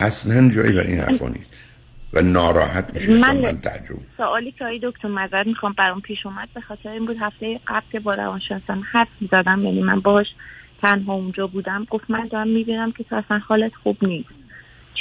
[0.00, 1.46] اصلا جایی برای این حرفا نیست.
[2.12, 3.94] و ناراحت میشه من- من تعجب.
[4.16, 7.86] سوالی که آقای دکتر معذرت می‌خوام برام پیش اومد به خاطر این بود هفته قبل
[7.92, 9.64] که با روانشناسم حرف می‌زدم.
[9.64, 10.26] یعنی من باهاش
[10.82, 11.86] تنها اونجا بودم.
[11.90, 14.28] گفت من دارم می‌بینم که تو اصلا حالت خوب نیست.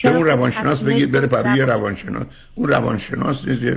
[0.04, 2.26] به اون روانشناس بگید بره؟ پروی یه روانشناس.
[2.56, 3.76] اون روانشناس نیست یه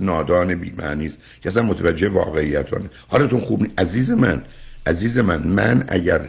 [0.00, 1.18] نادان بی‌معنی است.
[1.42, 4.42] که اصلا متوجه واقعیتانه حالتون خوب نیست عزیز من
[4.86, 6.28] عزیز من من اگر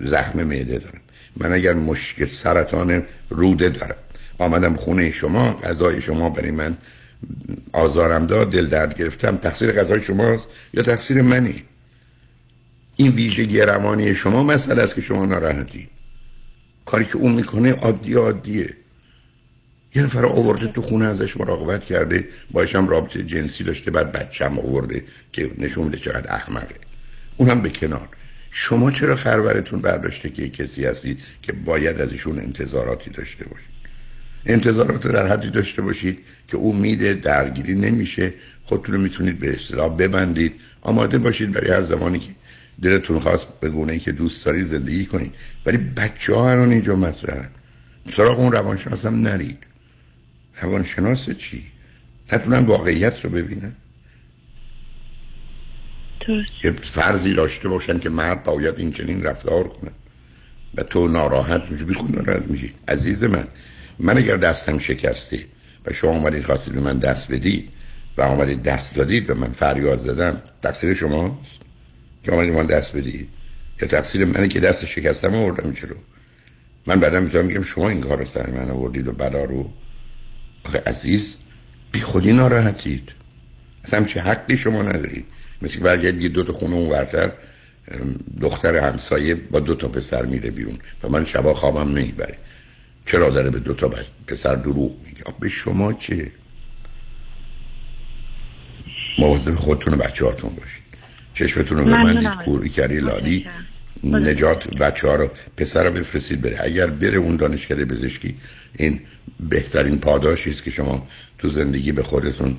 [0.00, 1.00] زخم معده دارم
[1.36, 3.96] من اگر مشکل سرطان روده دارم
[4.38, 6.76] آمدم خونه شما غذای شما برای من
[7.72, 11.62] آزارم داد دل درد گرفتم تقصیر غذای شماست یا تقصیر منی؟
[12.96, 15.88] این ویژگی روانی شما مسئله است که شما ناراحتی
[16.84, 18.76] کاری که اون می‌کنه عادی عادیه.
[19.94, 24.58] یه نفر آورده تو خونه ازش مراقبت کرده باش هم رابطه جنسی داشته بعد بچم
[24.58, 26.74] آورده که نشون میده چقدر احمقه.
[27.36, 28.08] اونم به کنار.
[28.50, 33.70] شما چرا خرورتون برداشته که کسی هستید که باید از ایشون انتظاراتی داشته باشید
[34.46, 38.34] انتظارات در حدی داشته باشید که او میده درگیری نمیشه.
[38.64, 40.52] خودتون می‌تونید به اصطلاح ببندید.
[40.82, 42.30] آماده باشید برای هر زمانی که
[42.82, 45.34] دلتون خواست به گونه ای که دوست داری زندگی کنید.
[45.66, 47.48] ولی بچه ها الان اینجا مطرحن.
[48.12, 49.58] سراغ اون روانشناس هم نرید.
[50.62, 51.66] روانشناس چی؟
[52.32, 53.72] نتونن واقعیت رو ببینن؟
[56.64, 59.90] یه فرضی داشته باشن که مرد باید این چنین رفتار کنه.
[60.74, 61.84] و تو ناراحت میشی.
[61.84, 62.74] بی خود ناراحت میشی.
[62.88, 63.48] عزیز من
[63.98, 65.44] من اگر دستم شکسته
[65.86, 67.70] و شما آمدید خواستید به من دست بدید
[68.16, 71.59] و آمدید دست دادید و من فریاد زدم تقصیر شماست؟
[72.24, 73.28] که آمدید من دست بدید
[73.82, 75.94] یا تقصیر منه که دست شکستم آوردم جلو.
[76.86, 79.72] من بعدا می‌تونم بگم شما این کار رو سر من آوردید و بلا رو.
[80.64, 81.36] آخه عزیز
[81.92, 83.08] بی خودی ناراحتید.
[83.84, 85.24] اصلا چه حقی شما ندارید.
[85.62, 87.32] مثل برگرد یه دو تا خونه اونورتر
[87.88, 92.38] ام، دختر همسایه با دو تا پسر میره بیرون و من شبا خوابم نمی‌بره.
[93.06, 93.90] چرا داره به دو تا
[94.26, 96.30] پسر دروغ میگه؟ به شما چه؟
[99.18, 100.89] مواظب خودتون و بچه هاتون باشید.
[101.40, 103.46] چشمتون رو ببندید از- کوری کری لالی
[104.04, 106.58] نجات بچه ها رو پسر رو بفرستید بره.
[106.62, 108.36] اگر بره اون دانشکده پزشکی
[108.78, 109.00] این
[109.40, 111.06] بهترین پاداشی است که شما
[111.38, 112.56] تو زندگی به خودتون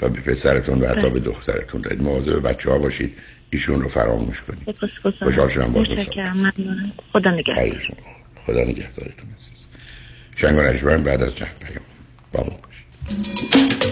[0.00, 2.02] و به پسرتون و حتی به دخترتون دارید.
[2.02, 3.12] مواظب بچه ها باشید.
[3.50, 4.76] ایشون رو فراموش کنید.
[5.22, 6.92] خوشحال شدم ممنونم.
[7.12, 7.82] خدا نگهدار.
[8.46, 9.66] خدا نگهدارتون عزیز.
[10.36, 11.84] شنگ و بعد از چند پیام.
[12.32, 13.91] با ما باشید.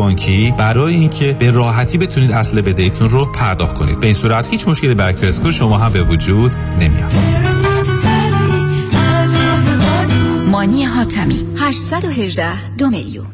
[0.01, 3.99] بانکی برای اینکه به راحتی بتونید اصل بدهیتون رو پرداخت کنید.
[3.99, 7.13] به این صورت هیچ مشکلی برای کرسکو شما هم به وجود نمیاد.
[10.47, 13.25] مانی حاتمی 818 دو میلیون.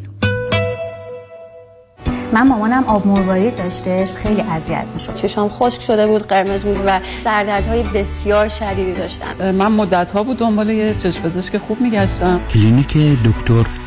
[2.33, 5.15] من مامانم آب مروارید داشتش خیلی اذیت می‌شد.
[5.15, 9.51] چشام خشک شده بود قرمز بود و سردردهای بسیار شدیدی داشتم.
[9.51, 12.39] من مدت ها بود دنبال یه چشم پزشک خوب میگشتم.
[12.53, 13.86] کلینیک دکتر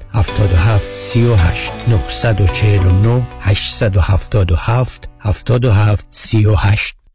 [0.13, 7.00] 77 38 949 877 77 38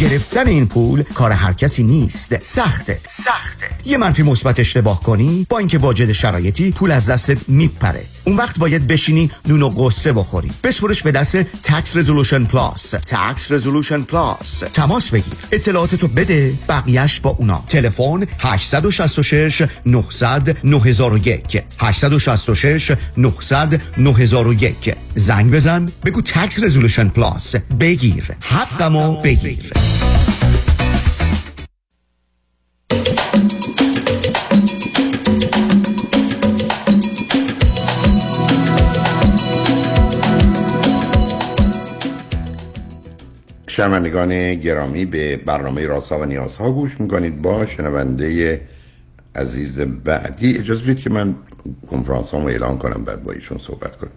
[0.00, 2.42] گرفتن این پول کار هر کسی نیست.
[2.42, 3.66] سخته سخته.
[3.84, 8.04] یه منفی مثبت اشتباه کنی با اینکه واجد شرایطی پول از دست میپره.
[8.24, 10.50] اون وقت باید بشینی نون و غصه بخوری.
[10.64, 15.34] بسپرش به دست Tax Resolution Plus Tax Resolution Plus تماس بگیر.
[15.52, 17.64] اطلاعاتتو بده بقیهش با اونا.
[17.68, 25.88] تلفن 866 900 9001 866 900 9001 زنگ بزن.
[26.04, 28.24] بگو Tax Resolution Plus بگیر.
[28.40, 29.87] حقمو بگیر.
[43.78, 48.60] شنوندگان گرامی به برنامه راسا و نیازها گوش می‌کنید با شنونده
[49.34, 50.58] عزیز بعدی.
[50.58, 51.34] اجازه بدید که من
[51.90, 54.10] کنفرانس رو اعلان کنم بعد با ایشون صحبت کنم.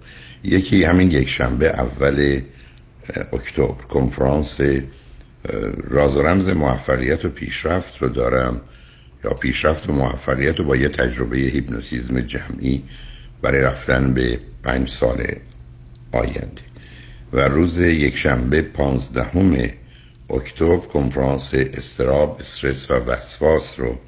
[0.44, 2.42] یکی همین یک شنبه اول
[3.34, 4.58] اکتبر کنفرانس
[5.90, 8.62] راز و رمز موفقیت و پیشرفت رو دارم
[9.24, 12.84] یا پیشرفت و موفقیت رو با یه تجربه هیپنوتیزم جمعی
[13.42, 15.24] برای رفتن به پنج سال
[16.12, 16.62] آینده.
[17.34, 19.70] و روز یک شنبه پانزدهم
[20.30, 24.00] اکتبر کنفرانس استراب استرس و وسواس رو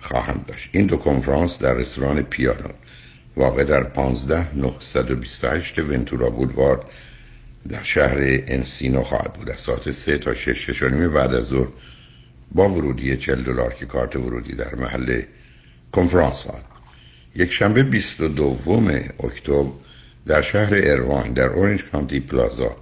[0.00, 0.68] خواهم داشت.
[0.72, 2.68] این دو کنفرانس در رستوران پیانو
[3.36, 6.80] واقع در 15 928 ونتورا بولوارد
[7.68, 9.50] در شهر انسینو خواهد بود.
[9.50, 11.68] از ساعت 3 تا 6 6 بعد از ظهر
[12.52, 15.22] با ورودی 40 دلار که کارت ورودی در محل
[15.92, 16.64] کنفرانس خواهد
[17.34, 18.90] یک شنبه 22
[19.24, 19.70] اکتبر
[20.26, 22.76] در شهر اروان در اورنج کانتی پلازا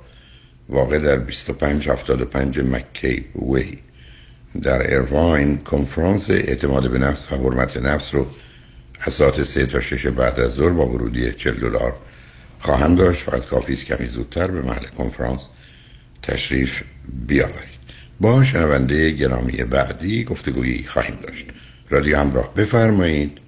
[0.69, 3.79] واقع در 2575 مکی وی
[4.63, 8.27] در ارواین کنفرانس اعتماد به نفس و حرمت نفس رو
[9.01, 11.95] از ساعت سه تا شش بعد از ظهر با ورودی 40 دلار
[12.63, 13.23] خواهم داشت.
[13.23, 15.49] فقط کافی است کمی زودتر به محل کنفرانس
[16.23, 16.83] تشریف
[17.27, 17.83] بیاورید.
[18.21, 21.47] با شنونده گرامی بعدی گفتگویی خواهیم داشت.
[21.91, 23.39] رادیو همراه بفرمایید.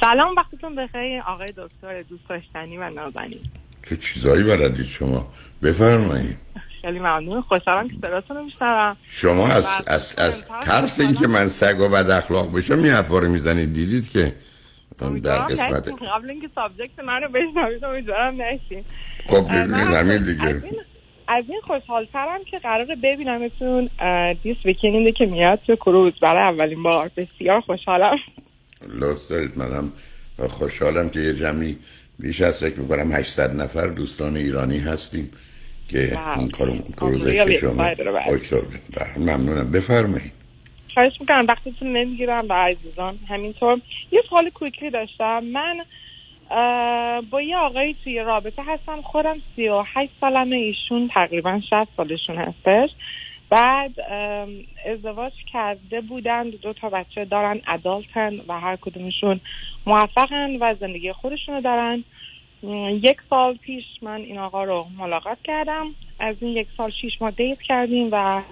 [0.00, 1.22] سلام وقتتون بخیر.
[1.26, 3.40] آقای دکتر دوست داشتنی و نازنین.
[3.88, 5.32] چه چیزایی بلدید شما؟
[5.62, 6.36] بفرمایید.
[6.82, 7.42] خیلی ممنون.
[7.42, 8.96] خوشحالم که صداتون رو میشنوم.
[9.08, 13.28] شما از از از ترس اینکه من سگ و بد اخلاق بشم می حرفا رو
[13.28, 13.72] می‌زنید.
[13.72, 14.32] دیدید که
[14.98, 18.84] در قسمت قبل اینکه سابجکت منو بشنوید امیدوارم نشین.
[19.28, 20.62] خب همین دیگه.
[21.28, 23.90] از این خوشحالترم که قرار ببینمتون
[24.42, 26.12] دیس ویکینده که میاد تو کروز.
[26.22, 27.10] برای اولین بار.
[27.16, 28.16] بسیار خوشحالم.
[28.94, 29.58] لطف دارید.
[29.58, 29.92] منم
[30.48, 31.76] خوشحالم که یه جمعی
[32.18, 35.30] بیش از فکر می‌کنم 800 نفر دوستان ایرانی هستیم
[35.88, 38.62] که این کارو کروزش شما اکتبر
[39.16, 39.70] ممنونم.
[39.70, 40.32] بفرمایید.
[40.96, 43.80] خواهش می‌کنم وقتتون نمی‌گیرم و عزیزان همینطور.
[44.12, 45.44] یه سوال کویکلی داشتم.
[45.44, 45.84] من
[47.30, 52.36] با یه آقایی توی رابطه هستم خودم سی و هشت سالمه ایشون تقریبا شست سالشون
[52.36, 52.90] هستش.
[53.50, 54.00] بعد
[54.86, 59.40] ازدواج کرده بودن دو تا بچه دارن ادالتن و هر کدومشون
[59.86, 62.04] موفقن و زندگی خودشونو دارن.
[63.02, 65.86] یک سال پیش من این آقا رو ملاقات کردم.
[66.20, 68.42] از این یک سال شیش ماه دیت کردیم و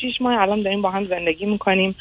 [0.00, 1.94] شیش ماه الان داریم با هم زندگی می‌کنیم.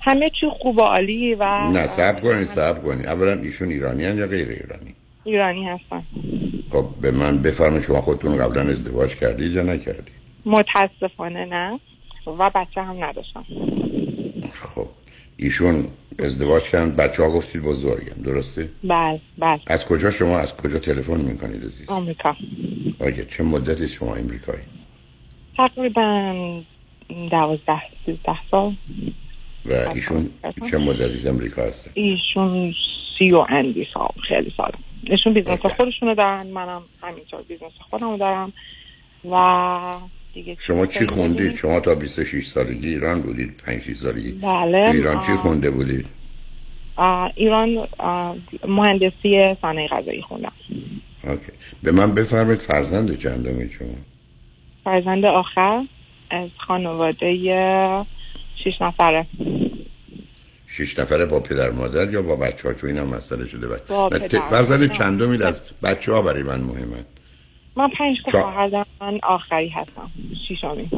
[0.00, 4.18] همه چی خوب و عالی و نه سب کنید سب کنید اولا ایشون ایرانی هن
[4.18, 4.94] یا غیر ایرانی؟
[5.24, 6.02] ایرانی هستن.
[6.70, 10.14] خب به من بفرمایید شما خودتون قبلا ازدواج کردید یا نکردید؟
[10.46, 11.80] متاسفانه نه
[12.26, 13.44] و بچه هم نداشتم.
[14.52, 14.86] خب
[15.36, 15.84] ایشون
[16.18, 19.60] ازدواج کردن بچه ها گفتید بزرگم درسته؟ بله بله.
[19.66, 22.36] از کجا شما از کجا تلفن می‌کنید عزیز؟ آمریکا.
[23.00, 24.62] آگه چه مدتی شما امریکایی؟
[25.56, 26.62] تقریبا
[27.30, 28.74] دوازده سیزده سال.
[29.66, 30.30] و ایشون
[30.70, 32.74] چه مدتی امریکا هستن؟ ایشون
[33.18, 34.72] سی و اندی سال خیلی سال.
[35.02, 38.52] ایشون business خودشونو دارن منم همینطور business خودمو دارم.
[39.30, 39.94] و
[40.34, 44.32] دیگه شما چی خوندید؟ شما تا 26 سالگی ایران بودید 5 6 سالگی.
[44.32, 44.90] بله.
[44.94, 46.06] ایران چی خونده بودید؟
[47.36, 47.88] ایران
[48.68, 50.52] مهندسی صنایع غذایی خوندم.
[51.24, 51.52] اوکی.
[51.82, 53.88] به من بفرمایید فرزند چندمی شما؟
[54.84, 55.84] فرزند آخر.
[56.30, 57.36] از خانواده
[58.64, 59.26] شش نفره.
[60.66, 63.66] شش نفره با پدر مادر یا با بچه ها چون این هم مسئله شده.
[63.88, 67.04] با پدر چندمی از بچه ها برای من مهمه؟
[67.76, 70.10] من پنج تا خواهر دارم من آخری هستم.
[70.48, 70.90] شیشمی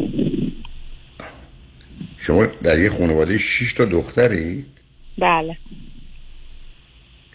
[2.19, 4.65] شما در یه خانواده شش تا دختری؟
[5.19, 5.57] بله.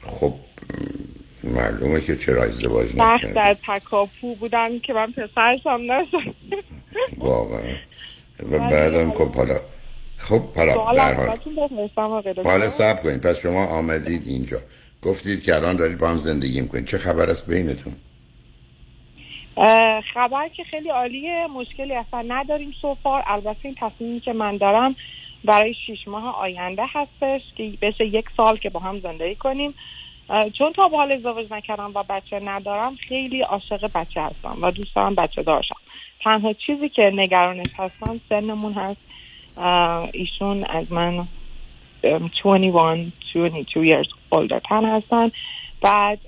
[0.01, 0.33] خب
[1.43, 6.35] معلومه که چرا ازدواج سخت نکردی؟ در تکاپو بودن که من پسرشم نشد.
[7.17, 7.75] واقعا.
[8.51, 9.55] و بعدم خب حالا
[10.17, 11.37] خب حالا در حال.
[12.43, 13.21] حالا سب کنید.
[13.21, 14.57] پس شما آمدید اینجا.
[15.01, 16.85] گفتید که الان دارید با هم زندگی می‌کنید.
[16.85, 17.93] چه خبر است بینتون؟
[20.13, 21.47] خبر که خیلی عالیه.
[21.55, 24.95] مشکلی اصلا نداریم سوفار البته این تصمیمی که من دارم
[25.45, 29.73] برای شیش ماه آینده هستش که بشه یک سال که با هم زندگی کنیم.
[30.57, 34.95] چون تا به حال ازدواج نکردم و بچه ندارم خیلی عاشق بچه هستم و دوست
[34.95, 35.75] دارم بچه دارشم
[36.23, 38.99] تنها چیزی که نگرانش هستم سنمون هست.
[40.13, 41.27] ایشون از من
[42.01, 45.31] 21 22 years older تن هستن.
[45.81, 46.19] بعد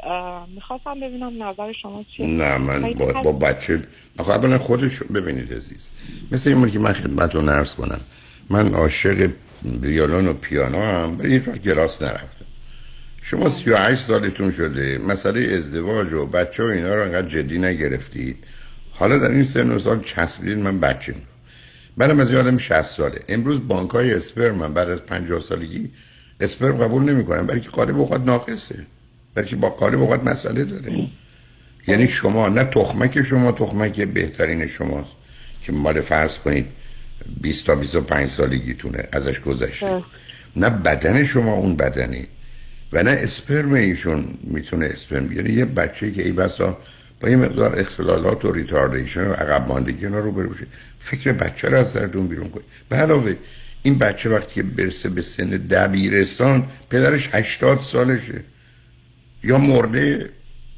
[0.48, 2.28] می‌خواستم ببینم نظر شما چیه.
[2.28, 3.80] نه من با, با بچه
[4.20, 5.90] آخه اولا خودش ببینید عزیز
[6.32, 8.00] مثل این که من خدمت رو نرس کنم.
[8.50, 9.30] من عاشق
[9.82, 12.28] ویولون و پیانو هم ولی هیچ کلاس نرفتم.
[13.26, 18.38] شما 38 سالتون شده مسئله ازدواج و بچه و اینا رو انقدر جدی نگرفتید
[18.92, 21.16] حالا در این سن و سال چسبیدید من بچه
[21.98, 23.20] بعدم از یادم 60 ساله.
[23.30, 25.92] امروز بانک های اسپرم من بعد از 50 سالگی
[26.40, 28.86] اسپرم قبول نمی‌کنن برای که قالب اوقات ناقصه.
[29.36, 31.08] برای که با قالب اوقات مسئله داره.
[31.88, 35.12] یعنی شما نه تخمک شما تخمک بهترین شماست
[35.62, 36.66] که مال فرض کنید
[37.42, 40.04] 20 تا 25 سالگیتونه ازش گذشته.
[40.56, 42.28] نه بدن شما اون بدنی
[42.94, 46.78] و نه اسپرم ایشون می‌تونه اسپرم یعنی یه بچه که ای بسا
[47.20, 50.68] با یه مقدار اختلالات و ریتاردیشن و عقب ماندگی اینا رو بشه
[51.00, 52.66] فکر بچه رو از سرتون بیرون کنید.
[52.90, 53.36] به علاوه
[53.84, 58.44] این بچه وقتی که برسه به سن دبیرستان پدرش 80 سالشه.
[59.44, 60.30] یا مرده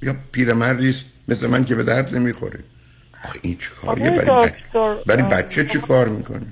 [0.02, 1.06] یا پیرمردی است.
[1.28, 2.60] مثل من که به درد نمی‌خوره.
[3.24, 4.56] آخه این چه کاریه؟ برای بچه,
[5.06, 6.46] برای بچه چه کار می‌کنه؟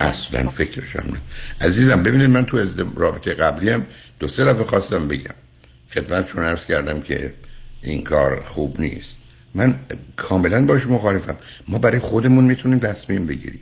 [0.00, 1.20] اصلا فکرشم نه.
[1.66, 3.86] عزیزم ببینید من تو از رابطه قبلی هم
[4.18, 5.34] دو سه دفعه خواستم بگم.
[5.94, 7.32] خدمتشون عرض کردم که
[7.82, 9.16] این کار خوب نیست.
[9.54, 9.74] من
[10.16, 11.36] کاملا باش مخالفم.
[11.68, 13.60] ما برای خودمون می‌تونیم تصمیم بگیریم.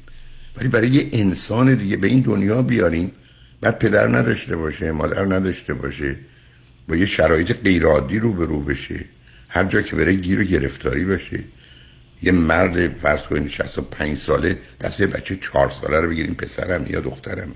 [0.56, 3.12] ولی برای یه انسان دیگه به این دنیا بیاریم
[3.60, 6.16] بعد پدر نداشته باشه مادر نداشته باشه
[6.88, 9.04] با یه شرایط غیرعادی رو به رو بشه
[9.48, 11.40] هر جا که بره گیر و گرفتاری باشه.
[12.22, 17.54] یه مرد فرض کنید 65 ساله دسته بچه 4 ساله رو بگیریم پسرم یا دخترمه.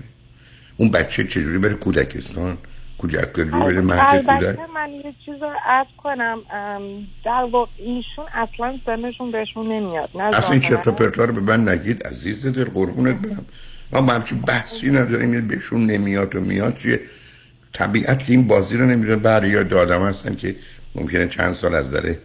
[0.77, 2.57] اون بچه چجوری بره کودکستان؟
[2.97, 6.41] کودک رو بره مرد کودک؟ من یه چیز رو عرض کنم
[7.25, 11.69] در واقع ایشون اصلا سنشون بهشون نمیاد اصلا این چرت و پرتا رو به من
[11.69, 13.45] نگید عزیز دل قربونت برم.
[13.93, 16.99] ما با همچین بحثی نداریم بهشون نمیاد و میاد چیه؟
[17.73, 20.55] طبیعت که این بازی رو نمی‌دونه برای یا دادم هستن که
[20.95, 22.17] ممکنه چند سال از داره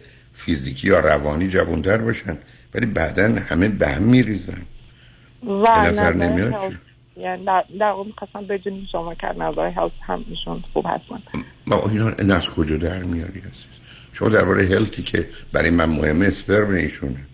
[0.47, 2.37] فیزیکی یا روانی جوانتر باشن
[2.73, 4.61] ولی بعدا همه به هم میریزن.
[5.43, 6.73] و نظر نمیاد
[7.17, 7.45] یعنی
[7.79, 11.23] در, اون قسم بدونیم شما کرد نظر هلت هم ایشون خوب هستن.
[11.67, 13.77] ما اینا این از کجا در میاری هستید
[14.13, 17.25] شما درباره هلتی که برای من مهمه اسپرم ایشونه.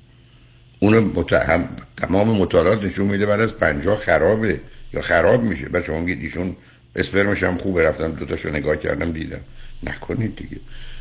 [0.79, 4.59] اونو متهم تمام مطالعات نشون میده بعد از پنجاه خرابه
[4.93, 5.69] یا خراب میشه.
[5.69, 6.55] بعد شما میگید ایشون
[6.95, 9.41] اسپرمش هم خوبه رفتم دوتاشو نگاه کردم دیدم.
[9.83, 10.57] نکنید دیگه.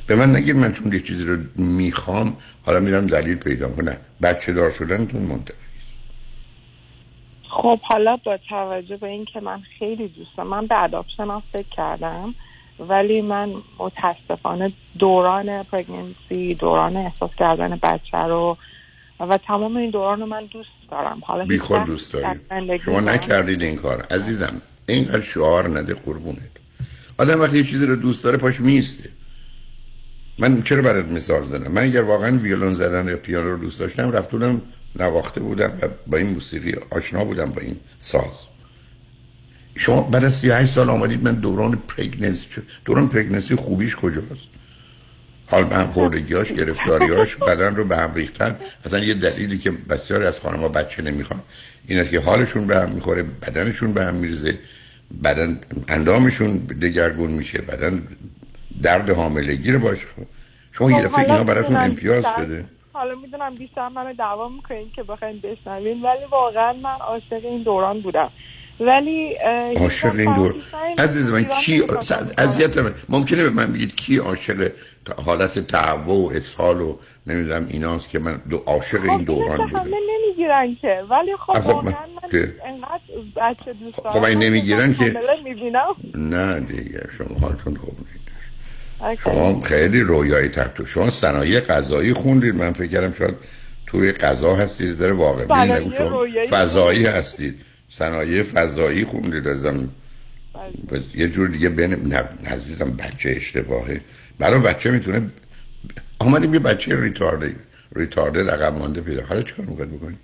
[0.07, 2.37] به من نگید من چون یه چیزی رو می‌خوام
[2.67, 5.57] حالا میرم دلیل پیدا کنم بچه دار شدنتون منتفی
[7.51, 12.35] خب حالا با توجه به اینکه من خیلی دوستم من به اداپشن هم فکر کردم
[12.79, 18.57] ولی من متاسفانه دوران پرگننسی دوران احساس کردن بچه رو
[19.21, 21.21] و تمام این دوران رو من دوست دارم.
[21.27, 22.79] حالا بیخود دوست داریم.
[22.79, 24.07] شما نکردید این کار.
[24.11, 26.51] عزیزم اینقدر شعار نده قربونت.
[27.19, 29.11] آدم وقتی یه چیزی رو دوست داره پاش میسته
[30.39, 34.13] من چرا برات مثال زدم؟ من اگر واقعا ویولون زدن یا پیانو رو دوست داشتم
[34.13, 34.63] رفتونم
[34.97, 38.45] نواخته بودم و با این موسیقی آشنا بودم با این ساز.
[39.77, 42.47] شما بعد از 38 سال آمدید من دوران پرگننسی
[42.85, 44.47] دوران پرگننسی خوبیش کجاست؟
[45.47, 48.57] حال به هم خوردگیاش گرفتاریاش بدن رو به هم ریختن.
[48.85, 51.41] اصلا یه دلیلی که بسیاری از خانم‌ها بچه نمی‌خوان.
[51.87, 54.59] اینه که حالشون به هم می‌خوره بدنشون به هم میرزه
[55.25, 58.03] بدن اندامشون دگرگون میشه بدن
[58.83, 59.99] درد حاملگی رو باش.
[60.73, 65.41] شما یه دفعه اینا براتون امتیاز شده حالا می‌دونم بیشتر منو دعوا می‌کنین که بخواین
[65.41, 68.31] بشنوین ولی واقعا من عاشق این دوران بودم.
[68.81, 69.35] ولی
[69.77, 70.55] عاشق این دور
[70.99, 71.83] عزیز من کی
[72.39, 72.95] اذیت من.
[73.09, 74.73] ممکنه به من بگید کی عاشق
[75.27, 79.79] حالت تعو و اسهال و نمی‌دونم ایناست که من دو عاشق این خب، دوران بودم.
[79.79, 81.03] همه نمی‌گیرن که.
[81.11, 83.01] ولی خب خب واقعا من انقدر
[83.37, 85.97] بچه دوست خب این نمی‌گیرن که می‌بینم.
[86.15, 88.22] نه دیگه شما حالتون خوب نیست.
[89.25, 92.55] شما خیلی رویایی تکتو شما صنایع غذایی خوندید.
[92.55, 93.35] من فکر کردم شاید
[93.87, 94.93] توی غذا هستید.
[94.93, 95.91] زر واقع نگو.
[95.91, 97.61] شما فضایی هستید.
[97.91, 99.49] صنایع فضایی خوندید.
[99.49, 99.89] ازم
[101.15, 104.01] یه جور دیگه بین نزدیدم بچه اشتباهه.
[104.39, 105.23] برای بچه می‌تونه
[106.19, 107.55] آمدیم یه بچه ریتارده
[107.97, 109.27] ریتارده رقم مانده پیدا.
[109.27, 110.19] حالا چیکار می‌خواید بکنید؟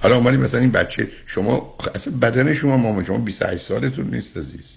[0.00, 4.76] حالا اومدیم مثلا این بچه شما اصلا بدن شما مامان شما 28 سالتون نیست عزیز.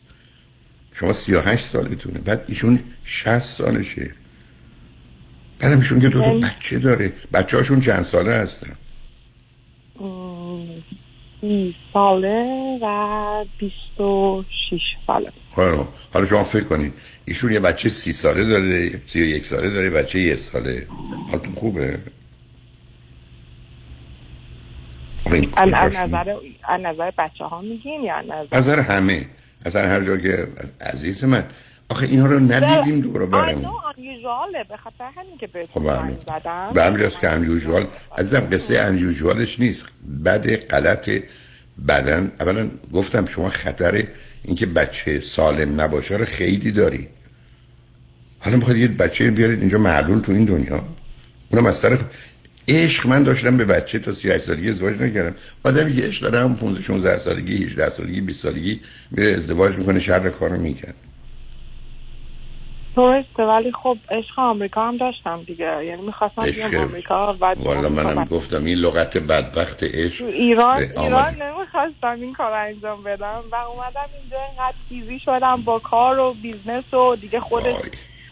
[1.00, 2.20] شما 38 سالتونه.
[2.20, 4.12] بعد ایشون 60 سالشه.
[5.60, 7.14] بعد ایشون که دو تا بچه داره.
[7.34, 8.76] بچه هاشون چند ساله هستن؟
[11.94, 15.32] ساله و 26 ساله.
[15.52, 16.94] حالا حالا شما فکر کنید.
[17.26, 20.88] ایشون یه بچه سی ساله داره سی و یک ساله داره بچه یه ساله.
[21.32, 22.00] حالتون خوبه؟
[25.58, 26.36] از نظر
[26.68, 29.26] از نظر بچه ها میگین یا نظر نظر همه.
[29.68, 30.48] نظر هر جا که
[30.82, 31.44] عزیز من.
[31.90, 33.66] آخه اینا رو ندیدیم دور برمون.
[33.66, 36.72] آنیوژواله به خاطر همین که بهتون خب زدم.
[36.74, 37.88] به همین که انیوژوال
[38.18, 39.86] عزیزم قصه انیوژوالش نیست.
[40.26, 41.10] بد غلط
[41.88, 42.32] بدن.
[42.40, 44.04] اولا گفتم شما خطر
[44.44, 47.08] اینکه بچه سالم نباشه رو خیلی داری.
[48.40, 50.84] حالا می‌خواید یه بچه بیارید اینجا معلول تو این دنیا.
[51.50, 52.00] اونم از طرف
[52.68, 53.08] عشق.
[53.08, 56.82] من داشتم به بچه تا 38 سالگی ازدواج نکردم آدمی که عشق داره هم 15
[56.82, 60.94] 16 سالگی 18 سالگی 20 سالگی میره ازدواج می‌کنه شر کارو می‌کنه
[62.96, 65.86] درسته ولی خب عشق آمریکا هم داشتم دیگه.
[65.86, 70.78] یعنی می‌خواستم بیام عشق- آمریکا و والا منم گفتم این لغت بدبخت عشق تو ایران
[70.78, 76.34] ایران نمی‌خواستم این کار انجام بدم و اومدم اینجا اینقدر busy شدم با کار و
[76.34, 77.76] بیزنس و دیگه خودش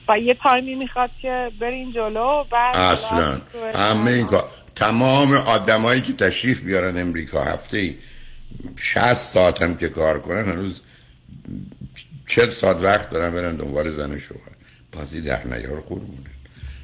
[0.10, 3.42] و یه تایمی می‌خواد که برین جلو بعد اصلا.
[3.76, 7.96] همه این کار تمام آدمایی که تشریف بیارن امریکا هفته ای
[8.76, 10.82] 60 ساعت هم که کار کنن هنوز
[12.28, 14.40] 40 ساعت وقت دارن برن دنبال زن شوهر.
[14.92, 16.30] بازی در نیار قربونه.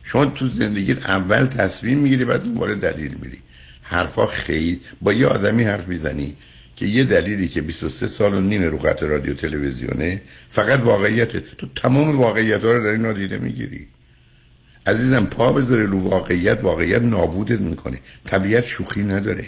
[0.04, 3.42] شما تو زندگیت اول تصمیم می‌گیری بعد دنبال دلیل میری.
[3.82, 6.36] حرفا خیلی با یه آدمی حرف می‌زنی
[6.82, 11.68] که یه دلیلی که 23 سال و نیم رو خط رادیو تلویزیونه فقط واقعیت تو
[11.76, 13.88] تمام واقعیت ها رو داری نادیده می‌گیری.
[14.88, 18.00] عزیزم پا بذاره رو واقعیت واقعیت نابودت می‌کنه.
[18.26, 19.46] طبیعت شوخی نداره.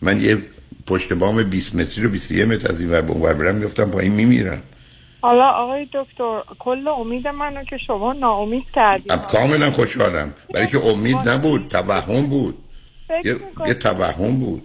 [0.00, 0.38] من یه
[0.86, 4.62] پشت بام 20 متری رو 21 متر از این ور ور برم میفتم پایین میمیرم.
[5.20, 9.12] حالا آقای دکتر کل امید منو که شما ناامید کردید.
[9.12, 10.34] کاملا خوشحالم.
[10.54, 12.58] برای که امید نبود توهم بود.
[13.24, 14.62] یه, یه توهم بود.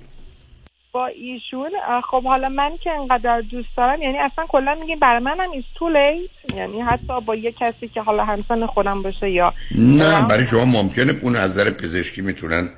[0.92, 1.72] با ایشون
[2.12, 5.90] خب حالا من که انقدر دوست دارم یعنی اصلا کلا میگیم برای منم ایز تو
[6.56, 11.14] یعنی حتی با یه کسی که حالا همسن خودم باشه یا نه برای شما ممکنه
[11.22, 12.70] اون از نظر پزشکی می‌تونن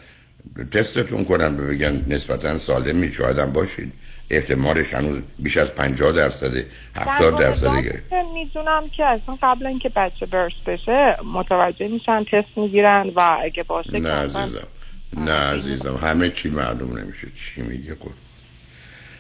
[0.72, 3.94] تستتون کنن بگن نسبتا سالمی شاید هم باشید.
[4.32, 6.66] احتمالش هنوز بیش از 50 درصده
[7.00, 8.04] 70 درصد دیگه
[8.34, 14.00] می‌دونم که اصلا قبل اینکه بچه برس بشه متوجه میشن تست می‌گیرن و اگه باشه
[14.00, 14.68] نه عزیزم.
[15.14, 17.28] نه عزیزم همه چی معلوم نمیشه.
[17.36, 18.14] چی میگه خود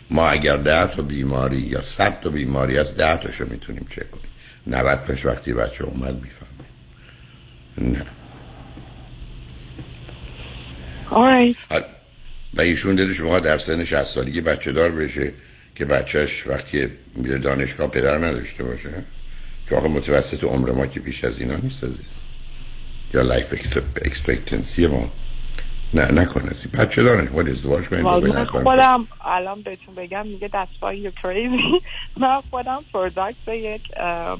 [0.09, 4.25] ما اگر ده تا بیماری یا صد تا بیماری از ده تاشو می‌تونیم چک کنیم.
[4.67, 6.49] 90 تاش وقتی بچه اومد می‌فهمه.
[7.77, 8.05] نه.
[11.11, 11.83] alright.
[12.53, 15.33] و ایشون دلش می‌خواد در سن 60 سالگی بچه دار بشه
[15.75, 18.89] که بچهش وقتی میره دانشگاه پدر نداشته باشه
[19.69, 21.97] که آخه متوسط عمر ما که بیش از اینا نیست عزیز.
[23.13, 23.53] یا life
[24.05, 25.11] expectancy ما.
[25.93, 26.41] نه نکن
[26.79, 28.47] بچه دار خود ازدواج کنید.
[28.63, 31.83] خودم الان بهتون بگم میگه that's why you're crazy.
[32.21, 33.81] من خودم product یک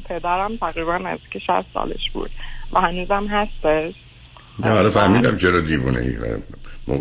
[0.06, 2.32] پدرم تقریبا از که 60 سالش بود.
[2.74, 3.93] و هنوزم هستش.
[4.60, 6.00] نه حالا فهمیدم چرا دیوونه.
[6.00, 6.18] ای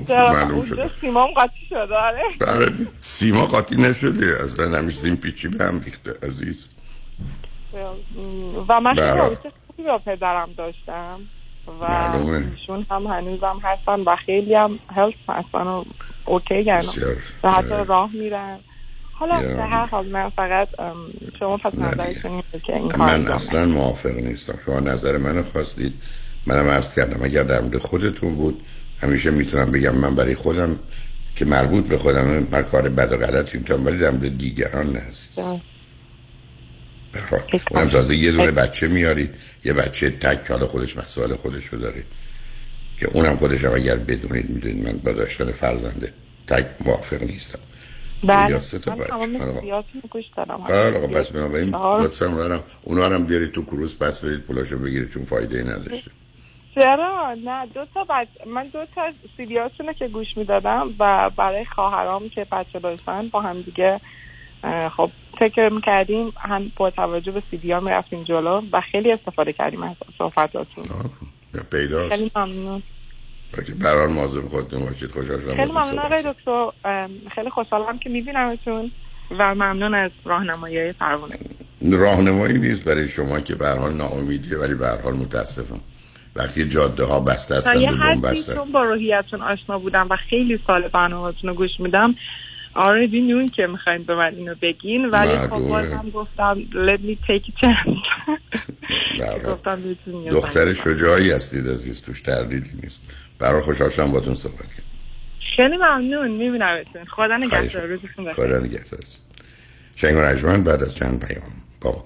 [0.09, 0.91] معلوم شده.
[1.01, 2.23] سیمام قاطی شده آره.
[2.41, 2.71] برای
[3.01, 4.45] سیما قاطی نشده.
[4.45, 6.69] اصلا همیشه سیم پیچی به هم ریخته عزیز.
[8.69, 9.07] و من خیلی.
[9.07, 11.21] رابطه خوبی با پدرم داشتم.
[11.81, 11.85] و.
[12.51, 15.85] ایشون هم هنوزم هستن و خیلی هم هلت هستن و
[16.25, 17.17] اوکی بسیار.
[17.43, 18.59] و حتی راه میرن.
[19.13, 19.39] حالا.
[19.39, 20.69] به هر حال من فقط
[21.39, 21.75] شما پس
[22.25, 24.59] اینه که این کار من اصلا موافق نیستم.
[24.67, 26.03] شما نظر منو خواستید.
[26.47, 28.63] منم عرض کردم اگر در مورد خودتون بود
[29.03, 30.79] همیشه می‌تونم بگم من برای خودم
[31.37, 35.03] که مربوط به خودم هر کار بد و غلطی می‌تونم ولی در مورد دیگران نه
[37.71, 39.39] اونم تازه یه دونه بچه میارید.
[39.65, 42.05] یه بچه تک حالا خودش مسائل خودشو داره.
[42.97, 46.13] که اونم خودش هم اگر بدونید می‌دونید من با داشتن فرزنده
[46.47, 47.59] تک موافق نیستم.
[48.23, 48.59] بله.
[48.87, 49.61] من آقا.
[49.61, 51.75] سیاسیون گوش دارم آره بنابراین.
[51.75, 56.11] لطفا برم اونا هم بیارید تو کروز پس برید پولاشو بگیرید چون فایده ای نداشته.
[56.75, 58.29] چرا؟ نه دو تا بچ...
[58.47, 59.03] من دو تا
[59.37, 64.01] سیدیاتونو که گوش می‌دادم و برای خواهرام که بچه داشتن با هم دیگه
[64.97, 69.83] خب فکر می‌کردیم هم با توجه به سیدی ها می‌رفتیم جلو و خیلی استفاده کردیم
[69.83, 70.85] از صحبتاتون.
[71.71, 72.15] پیداست.
[72.15, 72.83] خیلی ممنون.
[73.81, 75.13] برحال مواظب خودتون باشید.
[75.13, 76.71] شدم خیلی ممنون آقای دکتر.
[77.35, 78.91] خیلی خوشحالم که میبینمتون
[79.31, 81.35] و ممنون از راهنمایی پروانه.
[81.93, 85.81] راهنمایی نیست برای شما که به هر حال ناامیدیه ولی به هر حال متاسفم.
[86.37, 87.91] وقتی جاده ها بسته هستن یه
[88.55, 92.15] چون با روحیتون آشنا بودم و خیلی سال برنامه‌تون رو گوش میدم.
[92.79, 95.69] آردی نون که می‌خواین به من اینو بگین ولی خب معلومه.
[95.69, 97.99] بازم گفتم let me take a chance
[100.25, 103.15] یه دختر شجاعی هستید عزیز توش تردیدی نیست.
[103.39, 104.89] برای خوشحال شدم باتون صحبت کردم
[105.57, 108.33] خیلی ممنون میبینمتون خدا نگهدار روزتون بخیر.
[108.33, 109.01] خدا نگهدار.
[109.97, 112.05] شنگ و رجمن بعد از چند پیام با ما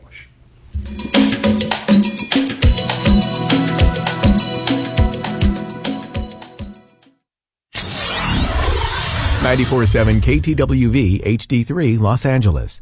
[9.42, 12.80] 947 KTWV HD3 Los Angeles.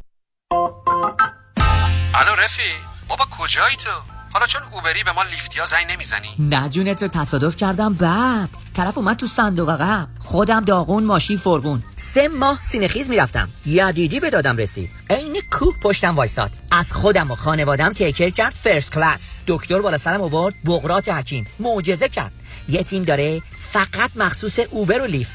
[2.14, 2.62] الو رفی
[3.08, 3.90] بابا کجایی تو؟
[4.32, 8.48] حالا چون اوبری به ما لیفتیا زنگ نمی‌زنی؟ نه جونت رو تصادف کردم بعد.
[8.76, 10.08] طرف اومد تو صندوق عقب.
[10.18, 11.82] خودم داغون ماشین فرغون.
[11.96, 13.48] سه ماه سینخیز می‌رفتم.
[13.66, 14.90] یدیدی به دادم رسید.
[15.11, 16.50] عین کوه پشتم وایساد.
[16.70, 21.46] از خودم و خانوادم تیکر کرد فرست کلاس دکتر بالا سرم آورد بغرات حکیم.
[21.61, 22.32] معجزه کرد.
[22.68, 25.34] یه تیم داره فقط مخصوص اوبر و لیفت.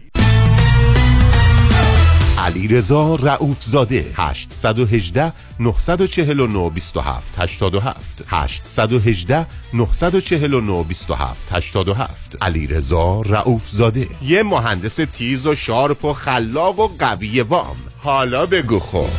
[2.51, 13.69] علی رضا رعوف زاده 818 949 27 87 818 949 27 87 علی رضا رعوف
[13.69, 17.77] زاده یه مهندس تیز و sharp و خلاق و قوی وام.
[17.97, 19.09] حالا بگو خب.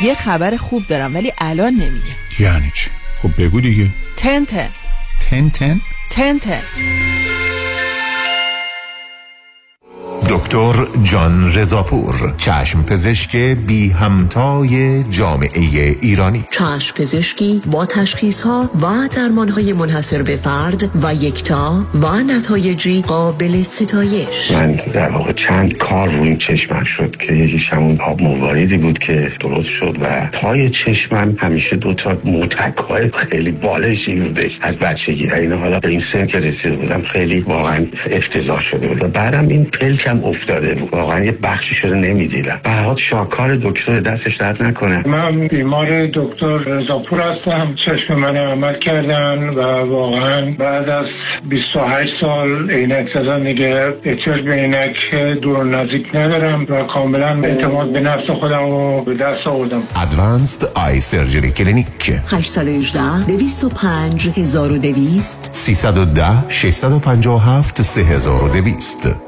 [0.00, 2.14] یه خبر خوب دارم ولی الان نمیگم.
[2.38, 2.90] یعنی چی؟
[3.22, 3.90] خب بگو دیگه.
[4.16, 4.68] تن تن.
[5.30, 5.80] تن تن؟
[6.10, 6.62] تن تن.
[10.30, 10.72] دکتر
[11.12, 16.44] جان رضاپور چشم پزشک بی همتای جامعه ایرانی.
[16.50, 22.06] چشم پزشکی با تشخیص ها و درمان های منحصر به فرد و یکتا و
[22.36, 24.52] نتایجی قابل ستایش.
[24.52, 29.32] من در واقع چند کار روی چشمم شد که یکیش همون آب مواردی بود که
[29.40, 35.30] درست شد و پای چشمم همیشه دو تا موتک های خیلی بالشی بودش از بچگی.
[35.34, 39.04] این حالا به این سن که رسیده بودم خیلی واقعا افتضاح شده بود.
[39.04, 40.74] و بعدم این پلکم افتاده.
[40.74, 42.60] بود واقعا یه بخشی شده نمی‌دیدم.
[42.64, 45.08] حال شاکار دکتر دستش درد نکنه.
[45.08, 47.74] من بیمار دکتر رضاپور هستم.
[47.86, 51.06] چشم من عمل کردن و واقعا بعد از
[51.48, 57.92] 28 سال عینک زدن دیگه احتیاج به عینک دور و نزدیک ندارم و کاملا اعتماد
[57.92, 59.82] به نفس خودم رو به دست آوردم.
[60.02, 61.86] ادوانسد آی سرجری کلینیک
[62.32, 69.27] 818 205 1200 310 657 3200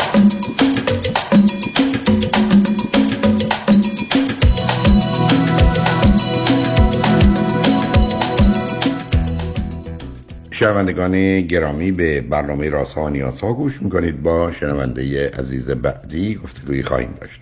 [10.61, 14.23] شنوندگان گرامی به برنامه راست ها و نیاز ها گوش می‌کنید.
[14.23, 17.41] با شنونده عزیز بعدی گفتگوی خواهیم داشت.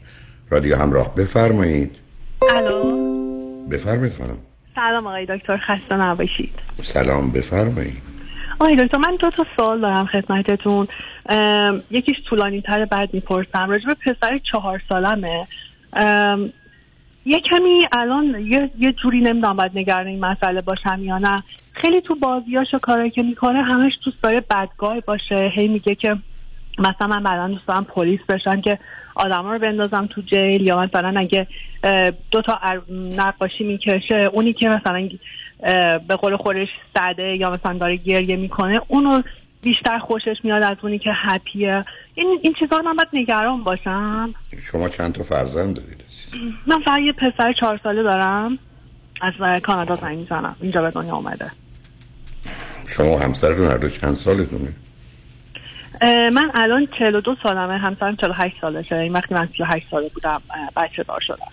[0.49, 1.95] رادیو همراه بفرمایید.
[2.55, 3.67] الو.
[3.67, 4.37] بفرمایید خانم.
[4.75, 6.53] سلام آقای دکتر خسته نباشید.
[6.83, 8.01] سلام بفرمایید.
[8.59, 10.87] آقای دکتر من دو تا سوال دارم خدمتتون.
[11.91, 13.69] یکیش طولانی تر بعد می‌پرسم.
[13.69, 15.47] راجب پسر چهار سالمه.
[17.29, 21.43] یه کمی الان یه, یه جوری نمی‌دونم باید نگران این مسئله باشم یا نه.
[21.73, 25.51] خیلی تو بازیاش و که می‌کنه همش دوست داره بدگاه باشه.
[25.55, 26.15] هی میگه که
[26.79, 28.79] مثلا من بعدا دوست دارم پلیس بشن که
[29.15, 31.47] آدما رو بندازم تو جیل یا مثلا اگه
[32.31, 32.59] دو تا
[33.17, 35.09] نقاشی می‌کشه اونی که مثلا
[36.07, 39.21] به قول خودش سده یا مثلا داره گریه می‌کنه اونو
[39.61, 41.85] بیشتر خوشش میاد از اونی که هپیه
[42.15, 44.33] این این چیزا من باید نگران باشم.
[44.61, 46.03] شما چند تا فرزند دارید
[46.67, 48.57] من فقط یه پسر چهار ساله دارم.
[49.21, 50.55] از کانادا زنگ می‌زنم.
[50.61, 51.51] اینجا به دنیا اومده.
[52.87, 54.73] شما همسرتون هر دو چند سالتونه؟
[56.01, 57.77] من الان 42 سالمه.
[57.77, 58.95] همسرم 48 سالشه.
[58.95, 60.41] این وقتی من 38 ساله بودم
[60.75, 61.51] بچه دار شدم.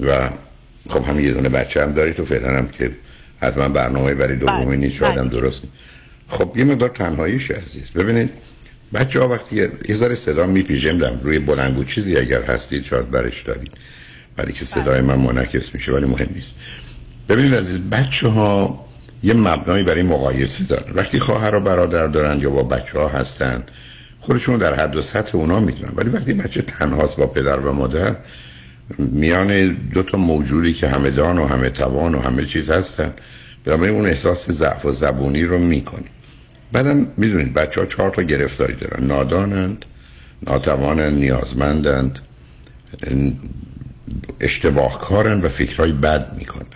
[0.00, 0.28] و
[0.88, 2.90] خب هم یه دونه بچه هم داری تو فعلا هم که
[3.42, 5.40] حتما برنامه برای دومی بله، نیست شاید هم بله.
[5.40, 5.76] درست نیست.
[6.28, 7.90] خب یه مقدار تنهاییش عزیز.
[7.90, 8.30] ببینید
[8.94, 13.42] بچه ها وقتی یه- ذره صدا میپیژم دم روی بلنگو چیزی اگر هستید شاید برش
[13.42, 13.70] دارید.
[14.38, 16.54] ولی که صدای من منعکس میشه ولی مهم نیست.
[17.28, 18.84] ببینید عزیز بچه ها
[19.22, 20.92] یه مبنایی برای مقایسه دارن.
[20.94, 23.62] وقتی خواهر و برادر دارن یا با بچه ها هستن
[24.20, 25.92] خودشون در حد و سطح اونا می‌دونن.
[25.96, 28.16] ولی وقتی بچه تنهاست با پدر و مادر
[28.98, 33.12] میان دو تا موجودی که همه دان و همه توان و همه چیز هستن
[33.64, 36.04] بنابراین اون احساس ضعف و زبونی رو می‌کنی.
[36.72, 39.04] بعدم می‌دونید بچه ها چهار تا گرفتاری دارن.
[39.04, 39.84] نادانند
[40.42, 42.18] ناتوانند نیازمندند
[44.40, 46.66] اشتباه کارن و فکرهای بد می‌کنن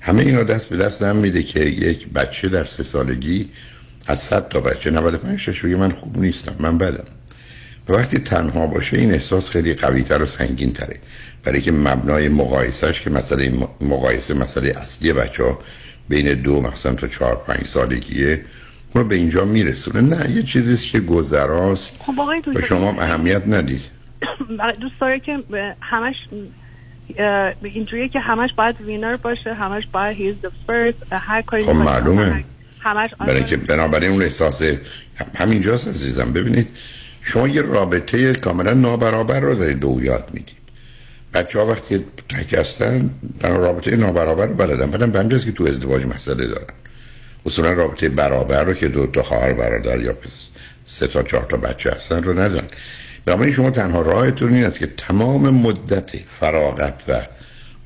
[0.00, 3.48] همه اینا دست به دست هم میده که یک بچه در سه سالگی
[4.06, 7.04] از صد تا بچه 95 تاش بگه من خوب نیستم من بدم.
[7.88, 10.96] و وقتی تنها باشه این احساس خیلی قویتر و سنگین تره
[11.44, 15.58] برای که مبنای مقایسهش که مسئله مقایسه مسئله اصلی بچه ها
[16.08, 18.44] بین دو مثلا تا چهار پنج سالگیه
[18.94, 20.00] رو به اینجا میرسونه.
[20.00, 21.96] نه یه چیزیست که گذراست.
[21.98, 22.12] خب
[22.54, 23.82] و شما اهمیت ندید
[24.80, 25.38] دوست داره که
[25.80, 26.16] همش
[27.62, 31.72] اینجوریه که همش باید وینر باشه همش باید he's the first اه، هر کاری خب
[31.72, 32.44] معلومه.
[32.80, 34.62] همش برای که بنابراین اون احساس
[35.34, 36.32] همینجاست عزیزم.
[36.32, 36.68] ببینید
[37.20, 40.56] شما یه رابطه کاملا نابرابر رو دارید دو یاد می‌دید.
[41.34, 43.10] بچه ها وقتی تک هستن
[43.42, 44.90] رابطه نابرابر رو بلدن.
[44.90, 46.66] بعدم به که تو ازدواج مسئله دارن.
[47.46, 50.42] اصولا رابطه برابر رو که دو تا خواهر برادر یا پس
[50.86, 52.68] سه تا چهار تا بچه هستن رو ندارن.
[53.24, 57.20] بنابراین شما تنها راهتون این است که تمام مدت فراغت و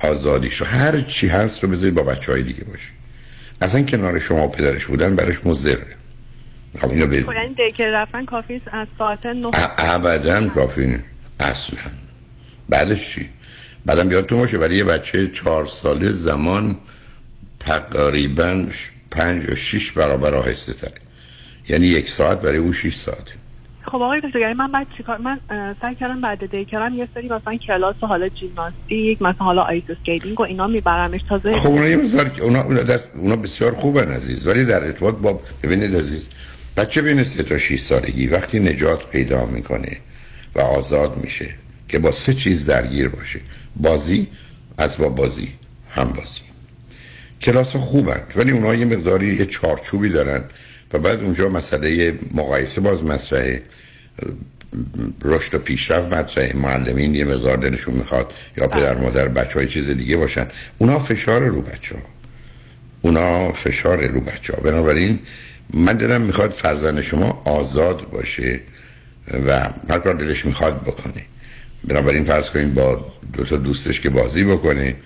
[0.00, 2.88] آزادیش رو هر چی هست رو بذارید با بچه های دیگه باشه.
[3.62, 5.86] اصلا کنار شما و پدرش بودن برش مضره
[6.80, 9.50] خب اینو بدید یعنی دیگه رفتن کافی از ساعت نه.
[9.78, 11.04] ابدا کافی نیست.
[11.40, 11.78] اصلا.
[12.68, 13.28] بعدش چی؟
[13.86, 16.76] بعدم یادتون باشه برای یه بچه چهار ساله زمان
[17.60, 18.66] تقریبا
[19.10, 21.00] پنج یا شیش برابر آهسته تره.
[21.68, 23.32] یعنی یک ساعت برای او شیش ساعته
[23.82, 25.40] خب آقای دکتر یعنی من بعد چیکار من
[25.80, 26.94] سعی کردم بعد دیکرم.
[26.94, 31.52] یه سری مثلا کلاس و حالا gymnastic مثلا حالا ice skating و اینا میبرمش تازه
[31.52, 35.96] خب اونا یه مقدار اونا, دست اونا بسیار خوبن عزیز ولی در ارتباط با ببینید
[35.96, 36.30] عزیز
[36.76, 39.96] بچه بین سه تا 6 سالگی وقتی نجات پیدا می‌کنه
[40.54, 41.54] و آزاد میشه
[41.88, 43.40] که با سه چیز درگیر باشه
[43.76, 44.26] بازی
[44.78, 45.48] اسباب بازی
[45.90, 46.45] هم بازی.
[47.46, 48.20] کلاس خوبن.
[48.36, 50.42] ولی اونا یه مقداری یه چارچوبی دارن
[50.92, 53.62] و بعد اونجا مسئله مقایسه باز مطرحه.
[55.22, 56.56] رشد و پیشرفت مطرحه.
[56.56, 60.46] معلمین یه مقدار دلشون می‌خواد یا پدر مادر بچه های چیز دیگه باشن.
[60.78, 62.02] اونا فشار رو بچه ها
[63.02, 65.18] اونا فشار رو بچه ها بنابراین
[65.74, 68.60] من دلم می‌خواد فرزند شما آزاد باشه
[69.46, 71.22] و هر کار دلش می‌خواد بکنه.
[71.84, 74.96] بنابراین فرض کنید با دو تا دوستش که بازی بکنه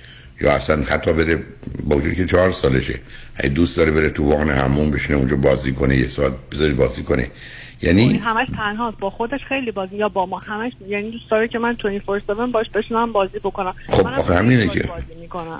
[0.40, 1.42] یا اصلا حتی بره
[1.84, 3.00] با وجود که چهار سالشه.
[3.34, 7.02] اگه دوست داره بره تو وان همون بشینه اونجا بازی کنه یه ساعت بذاری بازی
[7.02, 7.30] کنه.
[7.82, 8.98] یعنی همش تنهاست.
[8.98, 12.52] با خودش خیلی بازی یا با ما همش یعنی دوست داره که من 24 7
[12.52, 13.74] باش بشینم بازی بکنم.
[13.88, 14.88] خب آخه همینه که.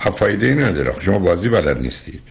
[0.00, 2.22] خب فایده ای نداره شما بازی بلد نیستید.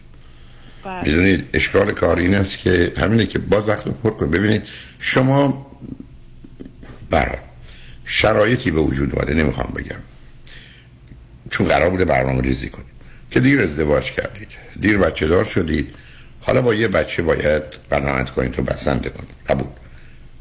[0.86, 1.04] بله.
[1.04, 4.64] می‌دونید اشکال کار این است که همینه که باز وقت رو پر کن ببینید
[5.00, 5.68] شما
[7.10, 7.38] برای.
[8.06, 10.00] شرایطی به وجود اومده نمی‌خوام بگم.
[11.50, 12.86] چون قرار بوده برنامه ریزی کنید
[13.32, 14.48] که دیر ازدواج کردید.
[14.80, 15.96] دیر بچه دار شدید.
[16.42, 19.30] حالا با یه بچه باید قناعت کنید و بسنده کنید.
[19.50, 19.68] قبول.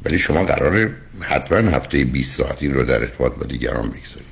[0.05, 4.29] ولی شما قراره حتما هفته 20 ساعت این رو در ارتباط با دیگران بگذارید.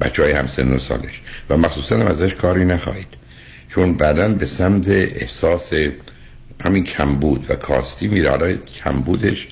[0.00, 1.22] بچه های همسن و سالش.
[1.50, 3.08] و مخصوصا هم ازش کاری نخواهید.
[3.68, 5.72] چون بعدا به سمت احساس
[6.60, 8.30] همین کمبود و کاستی میره.
[8.30, 9.48] حالا کمبودش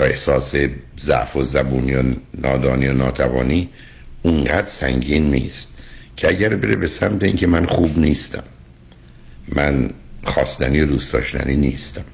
[0.00, 0.54] یا احساس
[1.00, 2.02] ضعف و زبونی و
[2.34, 3.68] نادانی و ناتوانی
[4.22, 5.75] اونقدر سنگین نیست.
[6.16, 8.42] که اگر بره به سمت اینکه من خوب نیستم
[9.56, 9.90] من
[10.24, 12.04] خواستنی و دوست داشتنی نیستم.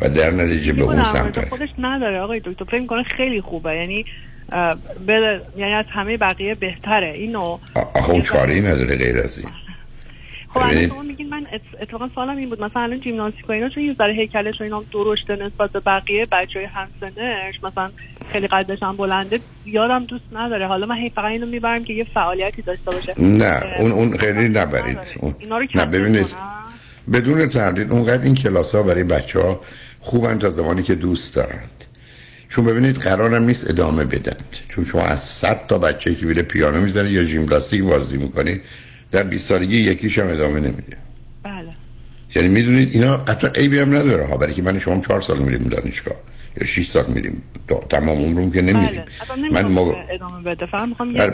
[0.00, 2.20] و در نتیجه به اون سمت خودش نداره.
[2.20, 3.74] آقای دکتر فکر می‌کنه خیلی خوبه.
[3.74, 4.04] یعنی
[5.06, 7.12] بله یعنی از همه بقیه بهتره.
[7.12, 7.58] اینو
[7.94, 9.48] آخه اون چاره ای نداره غیر از این.
[10.54, 10.88] خب الان.
[10.88, 12.62] شما میگین من ات- اتفاقا سوالم این بود.
[12.62, 16.26] مثلا الان جیمناستیک و اینا چون یه ذره هیکلش و اینا درشته نسبت به بقیه
[16.32, 17.90] بچه های همسنش مثلا
[18.32, 20.66] خیلی قدش هم بلنده یادم دوست نداره.
[20.66, 23.14] حالا من هی فقط اینو می‌برم که یه فعالیتی داشته باشه.
[23.18, 24.98] نه اون اون خیلی نبرید.
[25.20, 26.26] اون اینا رو نه ببینید؟
[27.12, 29.60] بدون تردید اونقدر این کلاس ها برای بچه ها
[30.00, 31.70] خوبن تا زمانی که دوست دارند
[32.48, 34.36] چون ببینید قرارم نیست ادامه بدن.
[34.68, 38.60] چون شما از 100 تا بچه که میره پیانو می‌زنه یا ژیمناستیک بازی می‌کنه
[39.12, 40.96] در 20 سالگی یکیش هم ادامه نمیده.
[41.42, 41.68] بله.
[42.34, 45.62] یعنی می‌دونید اینا حتی عیبی هم نداره ها برای که من شما 4 سال میریم
[45.62, 46.14] دانشگاه
[46.60, 47.42] یا 6 سال میریم.
[47.88, 49.02] تمام عمرم که نمیریم.
[49.36, 49.94] بله من مو...
[50.10, 50.66] ادامه بده.
[50.66, 51.24] فقط می‌خوام بله.
[51.24, 51.32] یه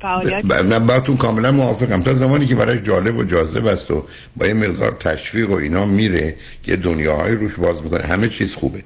[0.00, 2.02] فعالیت ب- نه باهاتون کاملا موافقم.
[2.02, 4.04] تا زمانی که برایش جالب و جاذب است و
[4.36, 8.82] با یه مقدار تشویق و اینا میره که دنیاهای روش باز می‌کنه همه چیز خوبه.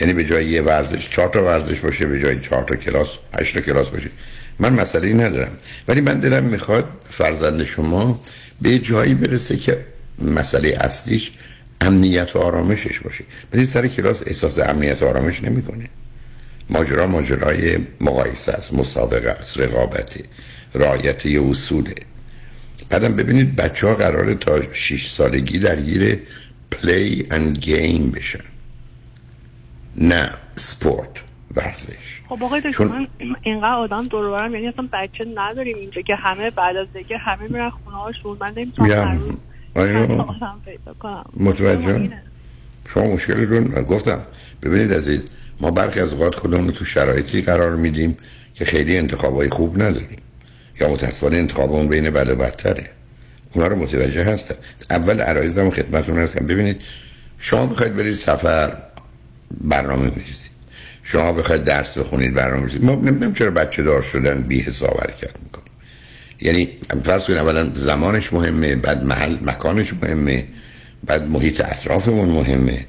[0.00, 3.08] یعنی به جای یه ورزش چهار تا ورزش باشه به جای چهار تا کلاس
[3.38, 4.10] هشت تا کلاس باشه.
[4.60, 5.52] من مسئله ندارم.
[5.88, 8.20] ولی من دلم می‌خواد فرزند شما
[8.62, 9.86] به جایی برسه که
[10.18, 11.32] مسئله اصلیش
[11.80, 13.24] امنیت و آرامشش باشه.
[13.52, 15.88] ولی سر کلاس احساس امنیت و آرامش نمی‌کنه.
[16.70, 20.24] ماجرا ماجرای مقایسه است مسابقه است رقابته
[20.74, 21.94] رعایت یه اصوله.
[22.90, 26.18] بعدم ببینید بچه ها قراره تا 6 سالگی درگیر
[26.70, 28.44] play and game بشن.
[29.96, 31.10] نه سپورت
[31.56, 35.76] ورزش خب آقای دکتر چون- من اینقدر آدم دور و برم یعنی اصلا بچه نداریم
[35.76, 38.36] اینجا که همه بعد از دیگه همه میرن خونه هاشون.
[38.40, 39.20] من نمی‌تونم
[40.64, 41.24] پیدا کنم.
[41.36, 42.10] متوجه؟
[42.88, 44.18] شما مشکلتون گفتم.
[44.62, 45.26] ببینید عزیز
[45.60, 48.16] ما برخی از اوقات خودمون رو تو شرایطی قرار میدیم
[48.54, 50.16] که خیلی انتخابای خوب نداریم.
[50.80, 52.90] یا متاسفانه انتخابمون بین بد و بدتره.
[53.54, 54.54] اونا رو متوجه هستم.
[54.90, 56.46] اول عرایزم خدمتتون هستم.
[56.46, 56.80] ببینید
[57.38, 58.76] شما بخواید برید سفر
[59.60, 60.50] برنامه میریزید
[61.02, 65.42] شما بخواید درس بخونید برنامه میریزید ما نمی‌دونم چرا بچه دار شدن بی حساب حرکت
[65.42, 65.70] می‌کنیم
[66.40, 66.68] یعنی
[67.04, 70.44] فرض کنید اولا زمانش مهمه بعد محل مکانش مهمه
[71.04, 72.86] بعد محیط اطرافمون مهمه.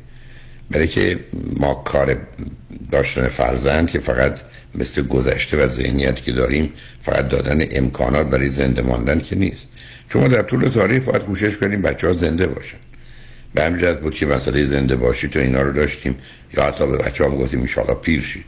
[0.71, 1.19] برای که
[1.59, 2.17] ما کار
[2.91, 4.39] داشتن فرزند که فقط
[4.75, 9.69] مثل گذشته و ذهنیت که داریم فقط دادن امکانات برای زنده ماندن که نیست.
[10.09, 12.77] چون ما در طول تاریخ باید کوشش کنیم بچه ها زنده باشن.
[13.53, 16.15] به جهت بود که مسئله زنده باشید و اینا رو داشتیم.
[16.57, 18.45] یا حتی به بچه ها گفتیم انشاءالله پیر شید.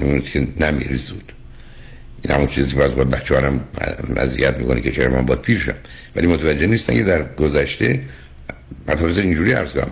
[0.00, 1.32] بود که نمیری زود.
[2.24, 3.60] این همون چیزی که باید بچه هم
[4.16, 5.74] اذیت می‌کنه که چرا من باید پیر شم.
[6.16, 8.00] ولی متوجه نیستن که در گذشته
[8.88, 9.90] مثلا اینجوری عرض کنم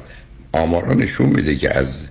[0.53, 2.03] آمارا نشون میده که از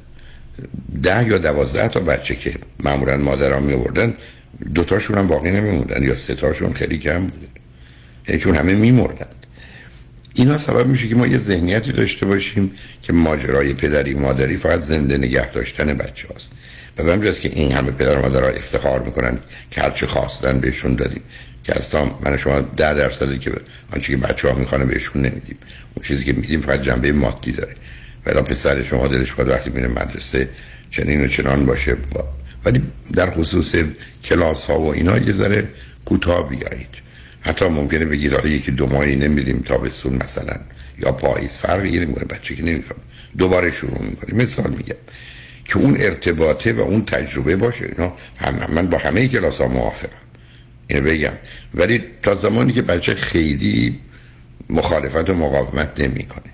[1.04, 2.54] ده یا دوازده تا بچه که
[2.84, 4.14] معمولا مادران می آوردن
[4.74, 7.48] دوتاشون هم باقی نمیموندن یا سه تاشون خیلی کم بوده.
[8.28, 9.26] یعنی چون همه میمردن.
[10.34, 12.72] اینا سبب میشه که ما یه ذهنیتی داشته باشیم
[13.04, 16.52] که ماجرای پدری مادری فقط زنده نگه داشتن بچه هاست.
[16.98, 19.40] و به همجاست که این همه پدر و مادرها افتخار می‌کنن
[19.72, 21.22] که هرچی خواستن بهشون دادیم.
[21.64, 23.52] که اصلا من شما ده درصدی که
[23.94, 25.58] آنچه که بچه ها می‌خوانه بهشون نمیدیم.
[25.96, 27.76] اون چیزی که میدیم فقط جنبه مادی داره.
[28.26, 30.50] ولی پسر شما دلش خواهد وقتی میره مدرسه
[30.92, 31.96] چنین و چنان باشه.
[31.96, 32.28] با.
[32.66, 32.82] ولی
[33.14, 33.76] در خصوص
[34.24, 35.68] کلاس ها و اینا یه ذره
[36.06, 37.09] کوتاه بیایید.
[37.50, 40.56] حتی ممکنه بگید حالا یکی دو ماهی نمیریم تابستون مثلا.
[41.00, 42.98] یا پاییز فرقی نمی‌کنه بچه که نمیفهم
[43.38, 44.44] دوباره شروع می‌کنه.
[44.44, 44.96] مثال میگم
[45.66, 47.86] که اون ارتباطه و اون تجربه باشه.
[47.86, 50.10] اینا هم من با همه کلاس ها موافقم.
[50.88, 51.34] اینو بگم.
[51.74, 54.00] ولی تا زمانی که بچه خیلی
[54.70, 56.54] مخالفت و مقاومت نمی‌کنه.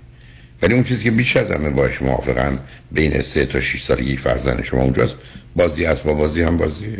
[0.62, 2.58] ولی اون چیزی که بیش از همه باش موافقم
[2.92, 5.14] بین سه تا 6 سالگی فرزند شما اونجاست.
[5.56, 6.98] بازی هست با بازی هم بازیه.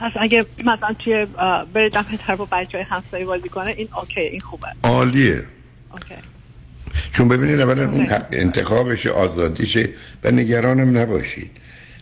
[0.00, 1.26] پس اگه مثلا توی
[1.74, 4.66] بره دم در با بچه های همسایه بازی کنه این okay این خوبه.
[4.82, 5.44] عالیه.
[5.92, 6.14] okay.
[7.12, 9.88] چون ببینید اولا اون انتخابش آزادیشه
[10.24, 11.50] و نگرانم نباشید.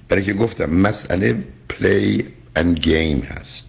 [0.08, 1.36] برای که گفتم مسئله
[1.68, 2.24] play
[2.56, 3.66] and game هست.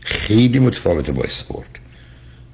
[0.00, 1.70] خیلی متفاوته با اسپورت.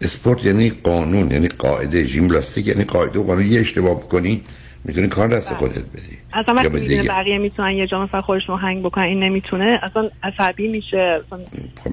[0.02, 3.46] اسپورت یعنی قانون یعنی قاعده ژیمناستیک یعنی قاعده و قانون.
[3.46, 4.42] یه اشتباه بکنی
[4.84, 6.18] می‌تونی کار دست خودت بدی.
[6.36, 7.02] اصلا وقتی می‌بینه.
[7.02, 9.78] بقیه می‌تونن یه جا مثلا خودشون هنگ بکنن این نمی‌تونه.
[9.82, 11.38] اصلا عصبی میشه اصلا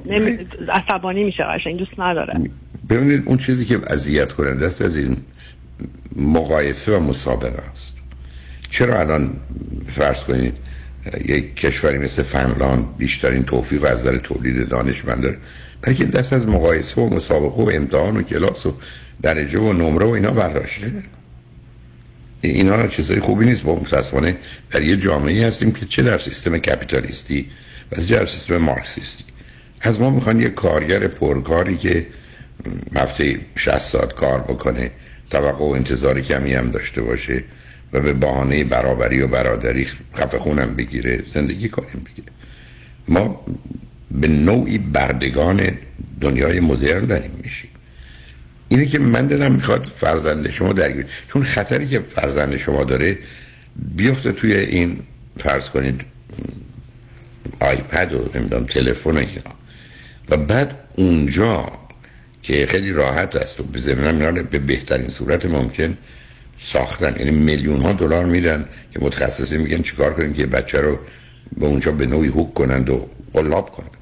[0.05, 0.37] نمی...
[0.69, 2.33] عصبانی میشه قشنگ دوست نداره.
[2.89, 5.17] ببینید اون چیزی که اذیت کننده است از این
[6.15, 7.95] مقایسه و مسابقه است.
[8.69, 9.29] چرا الان
[9.87, 10.53] فرض کنید
[11.25, 15.37] یک کشوری مثل فنلاند بیشترین توفیق از نظر تولید دانشمند داره
[15.81, 18.73] برای که دست از مقایسه و مسابقه و امتحان و کلاس و
[19.21, 20.91] درجه و نمره و اینا برداشته؟
[22.47, 23.61] اینا چیزای خوبی نیست.
[23.61, 24.37] با متاسفانه
[24.71, 27.49] در یه جامعه هستیم که چه در سیستم کپیتالیستی
[27.91, 29.23] و چه در سیستم مارکسیستی.
[29.81, 32.07] از ما می‌خوان یه کارگر پرکاری که
[32.95, 34.91] هفته 60 ساعت کار بکنه
[35.29, 37.43] توقع و انتظار کمی هم داشته باشه
[37.93, 42.27] و به بهانه برابری و برادری خفه خونم بگیره زندگی کنیم بگیره.
[43.07, 43.45] ما
[44.11, 45.77] به نوعی بردگان
[46.21, 47.69] دنیای مدرن داریم میشیم.
[48.73, 53.17] اینه که من دلم می‌خواد فرزند شما درگیر چون خطری که فرزند شما داره
[53.95, 54.99] بیفته توی این
[55.37, 56.01] فرض کنید
[57.59, 59.41] آیپد و نمی‌دونم تلفن و اینا.
[60.29, 61.71] و بعد اونجا
[62.43, 65.97] که خیلی راحت است و اینا رو به بهترین صورت ممکن
[66.63, 67.15] ساختن.
[67.19, 70.99] یعنی میلیون ها دلار میدن که متخصصی میگن چیکار کنیم که بچه رو
[71.57, 73.97] به اونجا به نوعی حک کنند و قلاب کنند.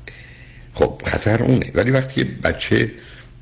[0.74, 1.72] خب خطر اونه.
[1.76, 2.92] ولی وقتی بچه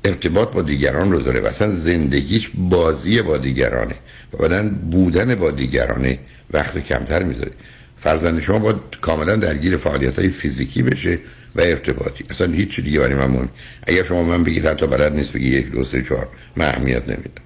[0.04, 3.94] ارتباط با دیگران رو داره و اصلا زندگیش بازی با دیگرانه.
[4.32, 6.18] و بعدا بودن با دیگرانه
[6.50, 7.50] وقت کمتر می‌ذاره.
[7.96, 11.18] فرزند شما باید کاملا درگیر فعالیت های فیزیکی بشه
[11.56, 12.24] و ارتباطی.
[12.30, 13.48] اصلا هیچ دیگه برای من مهم
[13.86, 17.42] اگر شما من بگید حتی بلد نیست بگی یک دو سه چهار من اهمیت نمیدم.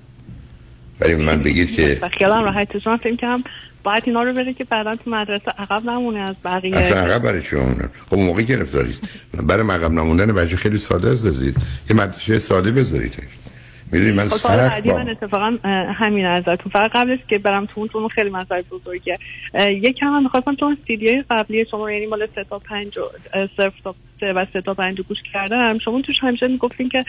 [1.00, 3.38] ولی من بگید که خیالم راحت شما فکر
[3.84, 6.76] باید اینا رو بره که بعدا تو مدرسه عقب نمونه از بقیه.
[6.76, 7.74] اصلا عقب برای چی اون؟
[8.06, 9.02] خب اون موقع گرفتاریست.
[9.48, 11.56] برای عقب نموندن بچه خیلی ساده است دازید
[11.90, 13.14] یه مدرسه ساده بذارید
[13.92, 15.56] می‌دونی من خب سخت با من اتفاقا
[15.94, 19.18] همین ازتون فقط قبلش که برم تو اون تو اون خیلی مسئله بزرگه
[19.70, 23.02] یکم هم می‌خواستم چون سیدی قبلی شما یعنی مال سه تا پنج و
[23.56, 25.78] صفر تا سه و سه تا پنج گوش کردم.
[25.78, 27.04] شما توش همیشه می‌گفتین که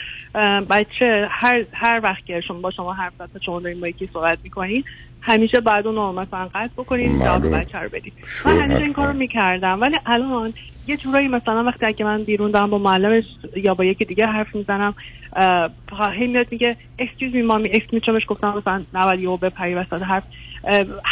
[0.69, 4.39] بچه هر هر وقت که شما با شما حرف زد شما دارین با یکی صحبت
[4.43, 4.83] می‌کنین.
[5.25, 7.55] همیشه بعد اون رو مثلا قطع بکنین جواب.
[7.55, 8.13] بچه رو بدین
[8.45, 9.81] من همیشه این کار رو می‌کردم.
[9.81, 10.53] ولی الان
[10.87, 13.23] یه جورایی مثلا وقتی که من بیرون دارم با معلمش
[13.55, 14.95] یا با یکی دیگه حرف می‌زنم
[16.19, 20.01] هی میاد میگه excuse me مامی me چون بهش گفتم مثلا نباید یهو بپری وسط
[20.01, 20.23] حرف.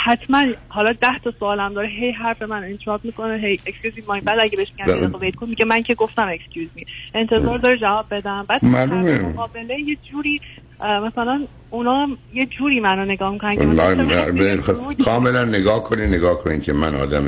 [0.04, 1.88] حتما حالا ده تا سوالم داره.
[1.88, 3.38] هی حرف من انتراپ می‌کنه.
[3.38, 5.20] هی excuse me مامی بعد اگه بهش میگم بله.
[5.20, 6.84] ویت کن میگه من که گفتم excuse me.
[7.14, 8.46] انتظار داره جواب بدم.
[8.50, 10.40] بعد مقابله یه جوری
[10.82, 16.62] مثلا اونا یه جوری منو نگاه می‌کنن که من- خب، کاملا نگاه کنین نگاه کنین
[16.62, 17.26] که من آدم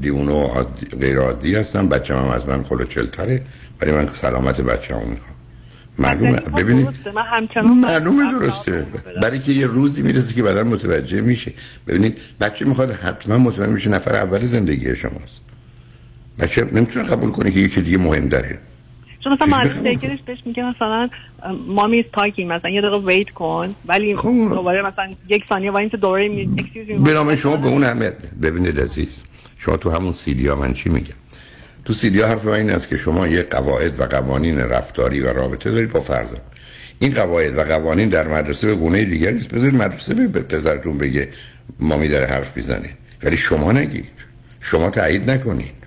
[0.00, 1.88] دیونه و عادی- غیر عادی هستم.
[1.88, 3.42] بچه هم از من خلوچلتره
[3.80, 5.34] ولی من سلامت بچه هم می‌خوام.
[5.98, 6.88] معلومه ببینید
[7.62, 8.86] معلومه درسته.
[9.22, 11.52] برای که یه روزی می‌رسه که بعدا متوجه میشه.
[11.86, 15.40] ببینید بچه می‌خواد حتما مطمئن میشه نفر اول زندگی شماست.
[16.38, 18.58] بچه نمی‌تونه قبول کنه که یکی دیگه مهم داره
[19.24, 21.08] چون مثلا خیلی دیگرش بهش میگه مثلا
[21.66, 23.74] mommy is talking مثلا یه دقیقه wait کن.
[23.86, 28.14] ولی دوباره مثلا یک ثانیه وایس دوباره می‌نام شما به اون اهمیت.
[28.42, 29.22] ببینید عزیز
[29.58, 31.14] شما تو همون سیدی ها من چی میگم؟
[31.84, 35.32] تو سیدی ها حرف من این است که شما یه قواعد و قوانین رفتاری و
[35.32, 36.40] رابطه دارید با فرزند.
[36.98, 41.28] این قواعد و قوانین در مدرسه به گونه دیگری است بذارید مدرسه به پسرتون بگه
[41.80, 42.90] مامی داره حرف می‌زنه.
[43.22, 44.08] ولی شما نگید.
[44.60, 45.83] شما تایید نکنید.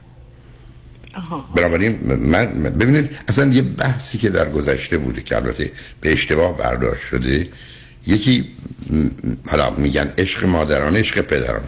[1.55, 5.71] بنابراین من ببینید اصلا یه بحثی که در گذشته بوده که البته
[6.01, 7.47] به اشتباه برداشت شده
[8.07, 8.49] یکی
[9.49, 11.61] حالا میگن عشق مادران عشق پدران.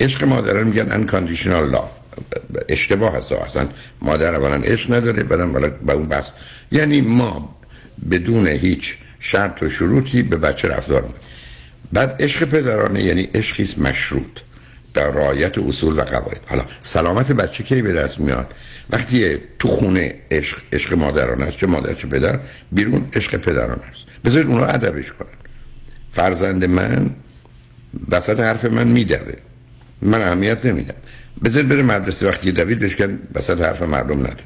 [0.00, 1.98] عشق مادران میگن unconditional love.
[2.68, 3.32] اشتباه هست.
[3.32, 3.68] اصلا
[4.00, 5.52] مادر اولا عشق نداره بعدم
[5.86, 6.28] با اون بحث.
[6.72, 7.56] یعنی ما
[8.10, 11.20] بدون هیچ شرط و شروطی به بچه رفتار می‌کنیم.
[11.92, 14.40] بعد عشق پدرانه یعنی عشقی مشروط.
[14.94, 16.40] در رعایت اصول و قواعد.
[16.46, 18.54] حالا سلامت بچه کی به دست میاد؟
[18.90, 22.38] وقتی تو خونه عشق عشق مادرانه است چه مادر چه پدر
[22.72, 25.28] بیرون عشق پدرانه است بذارید اونا ادبش کنن.
[26.12, 27.10] فرزند من
[28.08, 29.34] وسط حرف من میدوه.
[30.02, 30.94] من اهمیت نمیدم.
[31.44, 32.96] بذارید بره مدرسه وقتی دوید بهش
[33.34, 34.44] وسط حرف مردم نده.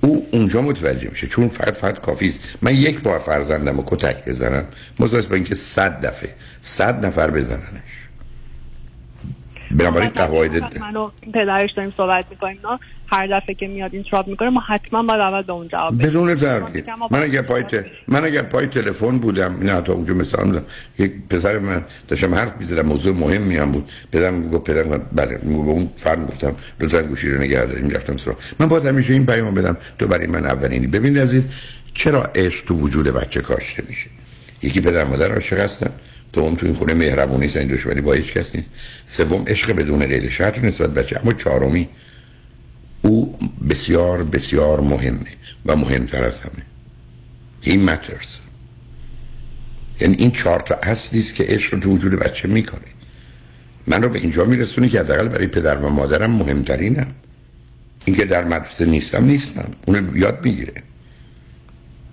[0.00, 2.40] او اونجا متوجه میشه چون فقط فقط کافی است.
[2.62, 4.64] من یک بار فرزندم رو کتک بزنم
[4.98, 7.99] مزاج با اینکه صد دفعه صد نفر بزننش.
[9.70, 14.50] بنابراین قواعد من و پدرش داریم صحبت می‌کنیم نه هر دفعه که میاد اینتراپ می‌کنه
[14.50, 16.10] ما حتما باید اول به اون جواب بدیم.
[16.10, 17.84] بدون تردید من اگر پای ت...
[18.08, 20.64] من اگر پای تلفن بودم نه تا اونجا مثلا میدم
[20.98, 23.90] یک پسر من داشتم حرف می‌زدم موضوع مهمی هم بود.
[24.12, 27.86] پدرم گفت پدرم بله به اون فرد گفتم لطفا گوشی رو نگه داریم.
[27.86, 28.36] می‌رفتم سراغ.
[28.58, 30.86] من باید همیشه این پیام بدم تو برای من اولینی.
[30.86, 31.48] ببین عزیز
[31.94, 34.10] چرا عشق تو وجود بچه کاشته میشه؟
[34.62, 35.90] یکی پدر مادر عاشق هستن.
[36.32, 38.70] دوم تو این خونه مهربونی نیست این دشمنی با هیچ کس نیست.
[39.06, 41.20] سوم عشق بدون قید شرط نسبت بچه.
[41.20, 41.88] اما چهارمی
[43.02, 43.38] او
[43.70, 45.30] بسیار بسیار مهمه
[45.66, 46.62] و مهمتر از همه.
[47.62, 48.36] این ماترز
[50.00, 52.80] یعنی این چهار تا اصلی است که عشق رو تو وجود بچه می‌کنه
[53.86, 57.06] من رو به اینجا میرسونه که حداقل برای پدر و مادرم مهمترینم.
[58.04, 59.70] اینکه در مدرسه نیستم نیستم.
[59.86, 60.72] اونو یاد می‌گیره.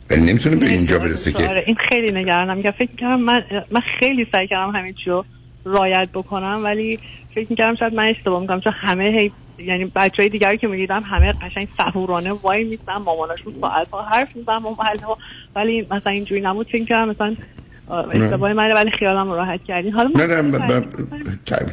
[0.10, 2.62] ولی نمی‌تونه به اینجا برسه که آره این خیلی نگرانم.
[2.62, 5.26] که فکر می‌کردم من من خیلی سعی کردم همه چی رو
[5.66, 7.00] رایت بکنم ولی
[7.36, 9.32] فکر می‌کردم شاید من اشتباه می‌کنم چون همه هی
[9.66, 14.36] یعنی بچه های دیگری که می‌دیدم همه قشنگ صبورانه وای میستن ماماناشون ساعت ها حرف
[14.36, 14.62] میزن
[15.04, 15.18] ها.
[15.56, 16.68] ولی مثلا اینجوری نبود.
[16.68, 17.36] فکر کردم مثلا
[18.12, 20.86] اشتباه منه ولی خیالم راحت کردین حالا نه نه ب-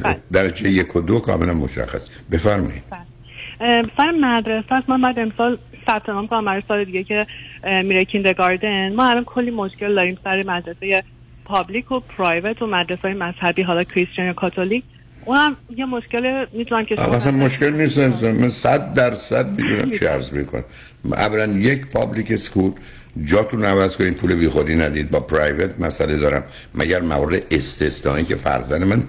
[0.03, 2.07] ب- درجه یک و دو کاملا مشخص.
[2.31, 2.83] بفرمایید.
[3.61, 4.89] اه، سر مدرسه است.
[4.89, 5.57] من بعد امسال
[5.87, 7.27] ثبت نام کنم برای سال دیگه که
[7.83, 8.93] میره kindergarten.
[8.93, 11.03] ما الان کلی مشکل داریم سر مدرسه
[11.45, 14.83] public و private و مدرسه های مذهبی حالا Christian یا کاتولیک.
[15.25, 20.63] اونم یه مشکل می‌تونم که اصلا مشکل نیست من صد درصد می‌دونم چی عرض می‌کنم.
[21.11, 22.71] اولا یک public school
[23.23, 25.11] جاتون عوض کنید پول بی خودی ندید.
[25.11, 26.43] با private مسئله دارم.
[26.75, 29.03] مگر مورد استثنایی که فرزن من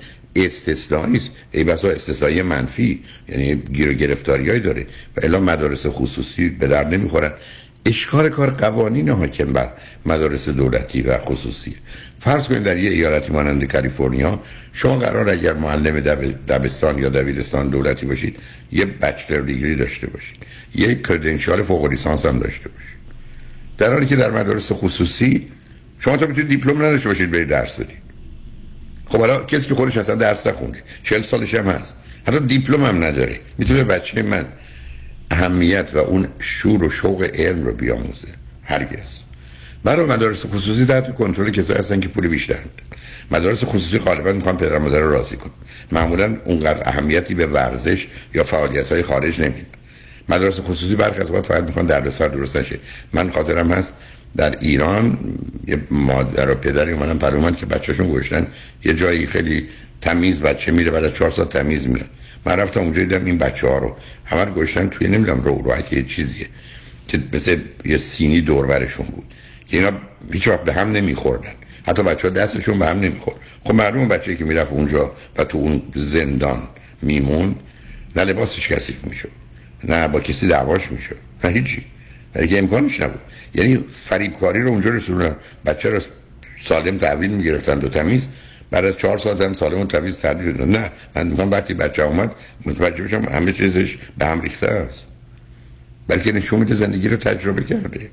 [0.44, 3.02] استثنایی است ای بسا استثنایی منفی.
[3.28, 4.86] یعنی گیر و گرفتاریایی داره.
[5.16, 7.32] و الا مدارس خصوصی به در نمی‌خورن.
[7.86, 9.72] اشکال کار قوانین حاکم بر
[10.06, 11.76] مدارس دولتی و خصوصی.
[12.20, 14.42] فرض کنید در یه ایالتی مانند کالیفرنیا
[14.72, 16.46] شما قرار اگر معلم دب...
[16.48, 18.36] دبستان یا دبیرستان دولتی باشید
[18.72, 20.36] یه بچلر دیگری داشته باشید.
[20.74, 22.96] یه کردنشال فوق لیسانس هم داشته باشید.
[23.78, 25.48] در حالی که در مدارس خصوصی
[26.00, 28.06] شما تا می‌تونید دیپلم نداشته باشید برید درس بدید.
[29.07, 31.97] خب حالا کسی که خودش اصلا درس نخونده 40 سالش هم هست.
[32.27, 33.41] حتی دیپلم هم نداره.
[33.59, 34.47] می‌تونه بچه من
[35.31, 38.28] اهمیت و اون شور و شوق علم رو بیاموزه.
[38.62, 39.19] هرگز.
[39.85, 42.59] برای مدارس خصوصی تحت کنترل کسایی هستن که پول بیشتر
[43.31, 45.51] مدارس خصوصی غالبا می‌خوان پدر مادر رو راضی کن
[45.93, 49.66] معمولا اونقدر اهمیتی به ورزش یا فعالیت های خارج نمیدن.
[50.28, 52.78] مدارس خصوصی برخی از فقط می‌خوان دردسر درست نشه.
[53.12, 53.95] من خاطرم هست
[54.36, 55.18] در ایران
[55.66, 58.46] یه مادر و پدری اومدن پر اومد که بچه‌شون گوشتن
[58.84, 59.68] یه جایی خیلی
[60.00, 62.06] تمیز بچه میره بعد از چهار سال تمیز میره.
[62.46, 63.96] من رفتم اونجا دیدم این بچه ها رو.
[64.24, 66.46] همه رو گوشتن توی نمی‌دونم رو رو یه چیزیه
[67.08, 69.24] که مثل یه سینی دور برشون بود.
[69.66, 69.92] که اینا
[70.32, 71.52] هیچ وقت به هم نمیخوردن.
[71.86, 73.36] حتی بچه ها دستشون به هم نمی‌خورد.
[73.64, 76.62] خب معلوم بچه که می‌رفت اونجا و تو اون زندان
[77.02, 77.56] میمون
[78.16, 79.30] نه لباسش کثیف می‌شد
[79.84, 81.84] نه با کسی دعواش می‌شد نه هیچی.
[82.36, 83.20] که امکانش نبود.
[83.54, 85.36] یعنی فریبکاری رو اونجا رسوندن.
[85.66, 86.00] بچه رو
[86.64, 88.28] سالم تحویل می‌گرفتن دو تمیز.
[88.70, 92.30] بعد از چهار ساعت هم سالم و تمیز تحویل نه من می‌خوام وقتی بچه اومد
[92.66, 95.08] متوجه بشم همه چیزش به هم ریخته است.
[96.08, 98.10] بلکه نشون میده زندگی رو تجربه کرده.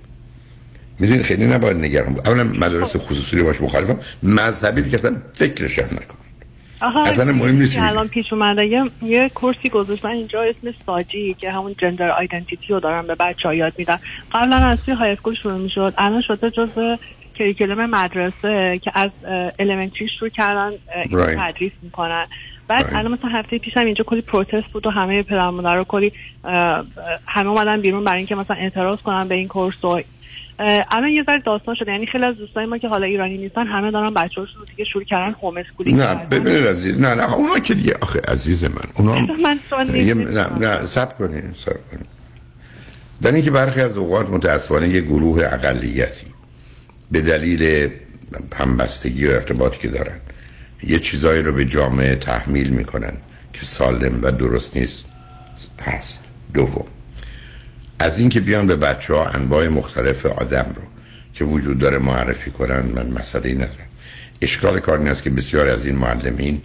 [1.00, 4.00] می‌دونی خیلی نباید نگران بود اولا مدارس خصوصی رو باش مخالفم.
[4.24, 6.23] مذهبی که اصلا فکرش هم نکن
[6.84, 8.66] اصلا مهم نیست الان پیش اومده.
[8.66, 13.48] یه, یه کورسی گذاشتن اینجا اسم SOGI که همون gender identity رو دارن به بچه
[13.48, 14.00] ها یاد میدن
[14.32, 15.94] قبلا از توی high school شروع می‌شد.
[15.98, 16.70] الان شده جز
[17.36, 19.10] curriculum مدرسه که از
[19.60, 20.72] elementary شروع کردن
[21.38, 22.28] تدریس می‌کنن.
[22.68, 26.12] بعد الان مثلا هفته پیشم اینجا کلی protest بود و همه پدر مادر رو کلی
[27.28, 30.02] همه اومدن بیرون برای اینکه مثلا اعتراض کنن به این کورس و
[30.92, 31.92] الان یه ذره داستان شده.
[31.92, 35.04] یعنی خیلی از دوستای ما که حالا ایرانی نیستن همه دارن بچه‌هاشون رو دیگه شروع
[35.04, 39.14] کردن homeschooling نه ببینید عزیز نه نه اونا که دیگه آخه عزیز من اونا
[39.46, 39.60] من
[40.34, 42.06] نه نه صبر کنید صبر کنید
[43.22, 46.28] در اینکه برخی از اوقات متاسفانه یه گروه اقلیتی
[47.12, 47.90] به دلیل
[48.56, 50.20] همبستگی و ارتباطی که دارن
[50.84, 53.14] یه چیزایی رو به جامعه تحمیل می‌کنن
[53.54, 55.06] که سالم و درست نیست.
[55.82, 56.24] هست.
[56.54, 56.86] دوم.
[58.00, 60.82] از اینکه بیان به بچه ها انواع مختلف آدم رو
[61.34, 63.88] که وجود داره معرفی کنن من مسئله ندارم.
[64.42, 66.62] اشکال کار این است که بسیار از این معلمین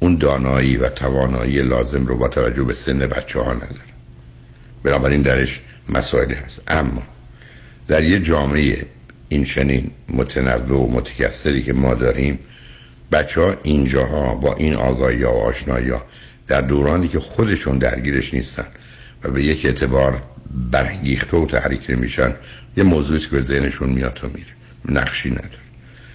[0.00, 3.90] اون دانایی و توانایی لازم رو با توجه به سن بچه ها نداره
[4.82, 6.62] بنابراین درش مسائلی هست.
[6.68, 7.02] اما
[7.88, 8.86] در یه جامعه
[9.28, 12.38] این چنین متنوع و متکثری که ما داریم
[13.12, 16.02] بچه ها اینجاها با این آگاهی و آشنایی ها
[16.48, 18.66] در دورانی که خودشون درگیرش نیستن
[19.22, 20.22] و به یک اعتبار
[20.70, 22.34] برانگیخته و تحریک نمیشن.
[22.76, 25.00] یه موضوعی که به ذهنشون میاد و میره.
[25.00, 25.60] نقشی نداره.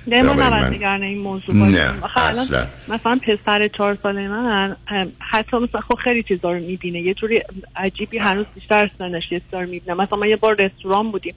[0.07, 2.68] نه نباید این موضوع نه اصلا.
[2.88, 4.76] مثلا پسر چهار ساله من
[5.20, 7.02] حتی مثلا خب خیلی چیزا رو می‌بینه.
[7.02, 7.41] یه جوری
[7.76, 9.94] عجیبی هنوز بیشتر سنش یه رو می‌بینه.
[9.94, 11.36] مثلا ما یه بار رستوران بودیم.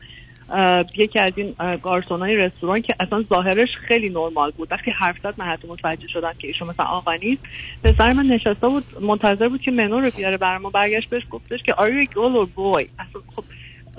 [0.96, 4.68] یکی از این گارسون های رستوران که اصلا ظاهرش خیلی نرمال بود.
[4.70, 7.42] وقتی حرف زد من حتی متوجه شدم که ایشون مثلا آقا نیست
[7.84, 10.70] پسر من نشسته بود منتظر بود که منو رو بیاره برای ما.
[10.70, 12.88] برگشت بهش گفتش که are you girl or boy?
[12.98, 13.44] اصلا خب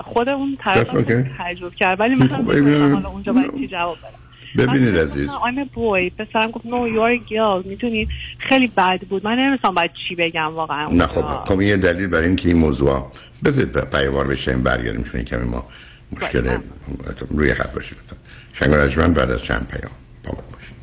[0.00, 0.92] خود اون طرف
[1.38, 2.00] تعجب کرد.
[2.00, 5.30] ولی من حالا اونجا باید چی جواب بدم؟ ببینید عزیز.
[5.30, 6.10] I'm a boy.
[6.18, 7.66] پسرم گفت are a girl.
[7.66, 8.08] می‌تونید
[8.38, 9.24] خیلی بد بود.
[9.24, 13.12] من نمیستم باید چی بگم واقعا نه خب خب یه دلیل برای اینکه این موضوع
[13.44, 15.66] بذارید پیوار بشیم برگردیم چون کمی ما
[16.12, 16.58] مشکل
[17.30, 17.98] روی خط باشید
[18.52, 19.92] شنگ بعد از چند پیام.
[20.24, 20.76] با باشید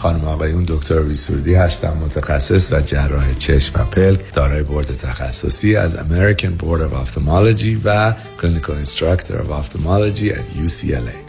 [0.00, 5.96] خانم آقایون دکتر ویسوردی هستم متخصص و جراح چشم و پلک دارای بورد تخصصی از
[5.96, 11.23] American Board of Ophthalmology و Clinical Instructor of Ophthalmology at UCLA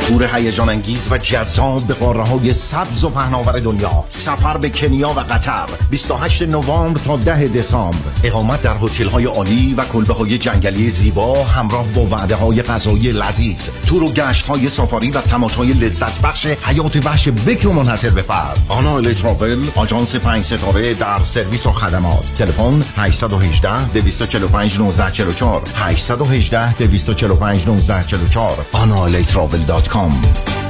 [0.00, 4.04] تور هیجان انگیز و جذاب به قاره های سبز و پهناور دنیا.
[4.08, 5.66] سفر به کنیا و قطر.
[5.90, 7.98] 28 نوامبر تا 10 دسامبر.
[8.24, 13.12] اقامت در هتل های عالی و کلبه های جنگلی زیبا همراه با وعده های غذایی
[13.12, 13.68] لذیذ.
[13.86, 18.58] تور و گشت های سافاری و تماشای لذت بخش حیات وحش بکر منحصر به فرد.
[18.68, 22.34] آنا تراول آژانس 5 ستاره در سرویس و خدمات.
[22.34, 30.63] تلفن 818 245 1944 818 245 1944 analetravel.com نگاه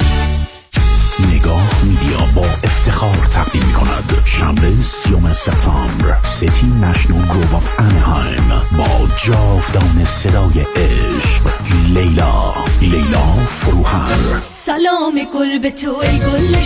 [1.85, 8.49] میدیا با افتخار تقدیم می کند شنبه سیوم سپتامبر City National Grove of Anaheim
[8.79, 11.43] با جاودان صدای عشق.
[11.89, 14.41] لیلا لیلا فروهر.
[14.53, 16.57] سلام گل به تو ای گل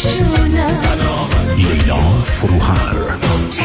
[1.57, 2.97] لیلا فروهر.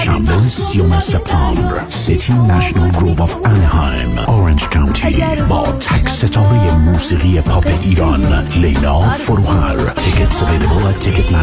[0.06, 7.68] شنبه سیوم سپتامبر City National Grove of Anaheim اورنج کانتی با تک ستاره موسیقی پاپ
[7.82, 9.78] ایران لیلا فروهر.
[9.78, 11.43] Tickets available at ticketmaster.com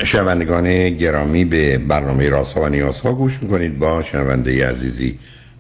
[0.04, 3.78] شنوندگان گرامی به برنامه راست و نیاز ها گوش می‌کنید.
[3.78, 5.18] با شنونده عزیزی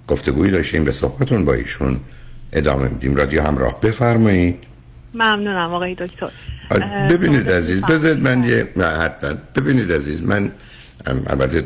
[0.08, 2.00] گفتگوی داشتیم به صحبتون با ایشون
[2.52, 3.14] ادامه میدیم.
[3.16, 4.58] رادیو همراه بفرمایید.
[5.14, 6.30] ممنونم آقای دکتر.
[7.10, 8.68] ببینید عزیز بذارید من یه
[9.54, 10.52] ببینید عزیز من
[11.26, 11.64] البته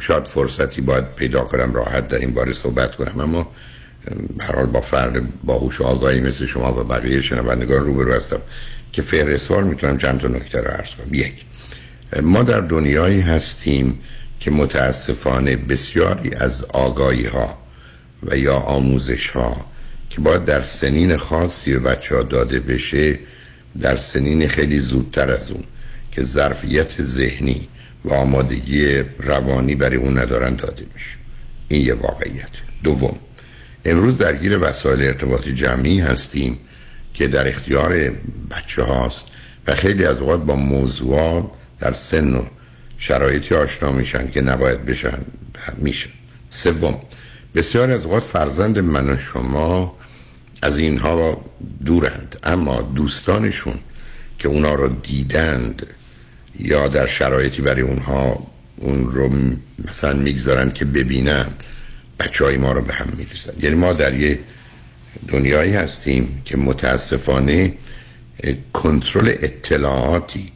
[0.00, 3.20] شاید فرصتی باید پیدا کنم راحت در این باره صحبت کنم.
[3.20, 3.50] اما
[4.40, 8.40] هر حال با فرد باهوش و آگاهی مثل شما و بقیه شنوندگان روبرو هستم
[8.92, 11.14] که فهرستوار می‌تونم چند تا نکته رو عرض کنم.
[11.14, 11.32] یک
[12.22, 13.98] ما در دنیایی هستیم
[14.40, 17.58] که متاسفانه بسیاری از آگاهی ها
[18.22, 19.66] و یا آموزش ها
[20.10, 23.18] که باید در سنین خاصی به بچه ها داده بشه
[23.80, 25.64] در سنین خیلی زودتر از اون
[26.12, 27.68] که ظرفیت ذهنی
[28.04, 31.16] و آمادگی روانی برای اون ندارن داده میشه.
[31.68, 32.50] این یه واقعیت.
[32.84, 33.18] دوم
[33.84, 36.58] امروز درگیر وسایل ارتباطی جمعی هستیم
[37.14, 38.12] که در اختیار
[38.50, 39.26] بچه هاست
[39.66, 41.50] و خیلی از اوقات با موضوعات
[41.80, 42.42] در سن و
[42.98, 45.18] شرایطی آشنا میشن که نباید بشن
[45.76, 46.08] میشه.
[46.50, 46.98] سوم
[47.54, 49.96] بسیار از اوقات فرزند من و شما
[50.62, 51.44] از اینها
[51.84, 53.74] دورند اما دوستانشون
[54.38, 55.86] که اونا رو دیدند
[56.58, 59.30] یا در شرایطی برای اونها اون رو
[59.88, 61.46] مثلا می‌گذارن که ببینن
[62.20, 63.52] بچه های ما رو به هم میریزن.
[63.60, 64.38] یعنی ما در یه
[65.28, 67.74] دنیایی هستیم که متاسفانه
[68.72, 70.52] کنترل اطلاعاتی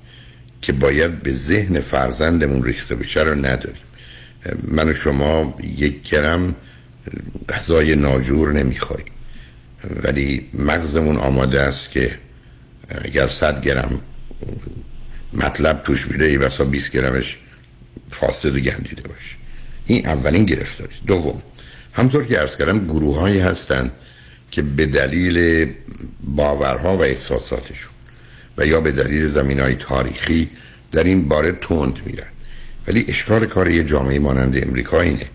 [0.62, 3.82] که باید به ذهن فرزندمون ریخته بشه رو نداریم.
[4.68, 6.54] من و شما یک گرم
[7.48, 9.06] غذای ناجور نمی‌خوریم.
[10.02, 12.10] ولی مغزمون آماده است که
[13.04, 14.00] اگر صد گرم
[15.32, 17.38] مطلب توش میره ای بسا 20 گرمش
[18.10, 19.36] فاسد و گندیده باشه
[19.86, 21.42] این اولین گرفتاری دوم
[21.92, 23.90] همطور که ارز کردم گروه هایی هستن
[24.50, 25.66] که به دلیل
[26.24, 27.92] باورها و احساساتشون
[28.58, 30.50] و یا به دلیل زمین های تاریخی
[30.92, 32.26] در این باره تند میرن.
[32.86, 35.26] ولی اشکال کار یه جامعه مانند امریکا اینه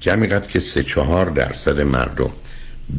[0.00, 2.30] که همینقدر که سه چهار درصد مردم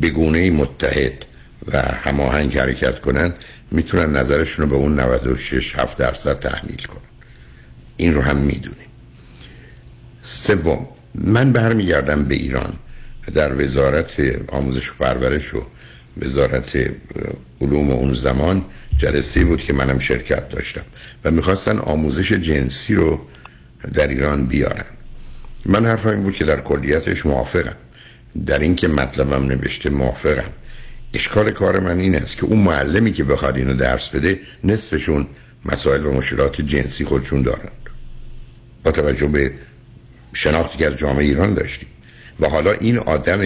[0.01, 1.25] بگونه متحد
[1.67, 3.33] و هماهنگ حرکت کنن
[3.71, 7.01] می‌تونن نظرشون رو به اون 96 7 درصد تحمیل کنن.
[7.97, 8.87] این رو هم می‌دونیم.
[10.21, 12.73] سوم من برمیگردم به ایران.
[13.33, 14.11] در وزارت
[14.47, 15.61] آموزش و پرورش و
[16.21, 16.77] وزارت
[17.61, 18.65] علوم اون زمان
[18.97, 20.85] جلسه بود که منم شرکت داشتم
[21.23, 23.21] و می‌خواستن آموزش جنسی رو
[23.93, 24.85] در ایران بیارن.
[25.65, 27.75] من حرفم بود که در کلیتش موافقم.
[28.45, 30.49] در اینکه مطلبم نوشته موافقم.
[31.13, 35.27] اشکال کار من این است که اون معلمی که بخواد اینو درس بده نصفشون
[35.65, 37.71] مسائل و مشکلات جنسی خودشون دارند
[38.83, 39.51] با توجه به
[40.33, 41.89] شناختی که از جامعه ایران داشتیم.
[42.39, 43.41] و حالا این آدم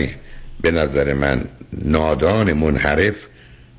[0.61, 1.41] به نظر من
[1.73, 3.15] نادان منحرف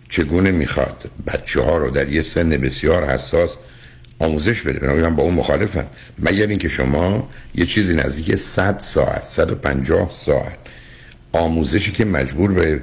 [0.09, 3.57] چگونه می‌خواد بچه ها رو در یه سن بسیار حساس
[4.19, 5.87] آموزش بده؟ من با اون مخالفم.
[6.19, 10.59] مگر اینکه شما یه چیزی نزدیک 100 ساعت 150 ساعت
[11.33, 12.83] آموزشی که مجبور به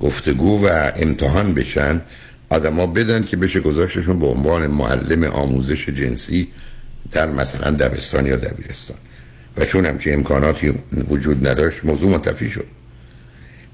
[0.00, 2.00] گفتگو و امتحان بشن
[2.48, 6.48] آدما بدن که بشه گذاشتشون به عنوان معلم آموزش جنسی
[7.12, 8.96] در مثلا دبستان یا دبیرستان.
[9.56, 10.74] و چون همچین امکاناتی
[11.08, 12.66] وجود نداشت موضوع منتفی شد.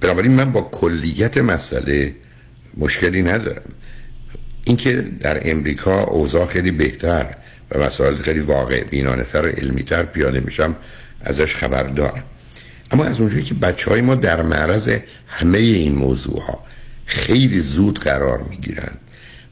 [0.01, 2.15] بنابراین من با کلیت مسئله
[2.77, 3.63] مشکلی ندارم.
[4.65, 7.35] اینکه در امریکا اوضاع خیلی بهتر
[7.71, 10.77] و مسائل خیلی واقع بینانه تر علمی تر پیاده میشم
[11.21, 12.25] ازش خبر دارم.
[12.93, 14.97] اما از اونجایی که بچه های ما در معرض
[15.27, 16.65] همه این موضوع ها
[17.07, 18.93] خیلی زود قرار می‌گیرن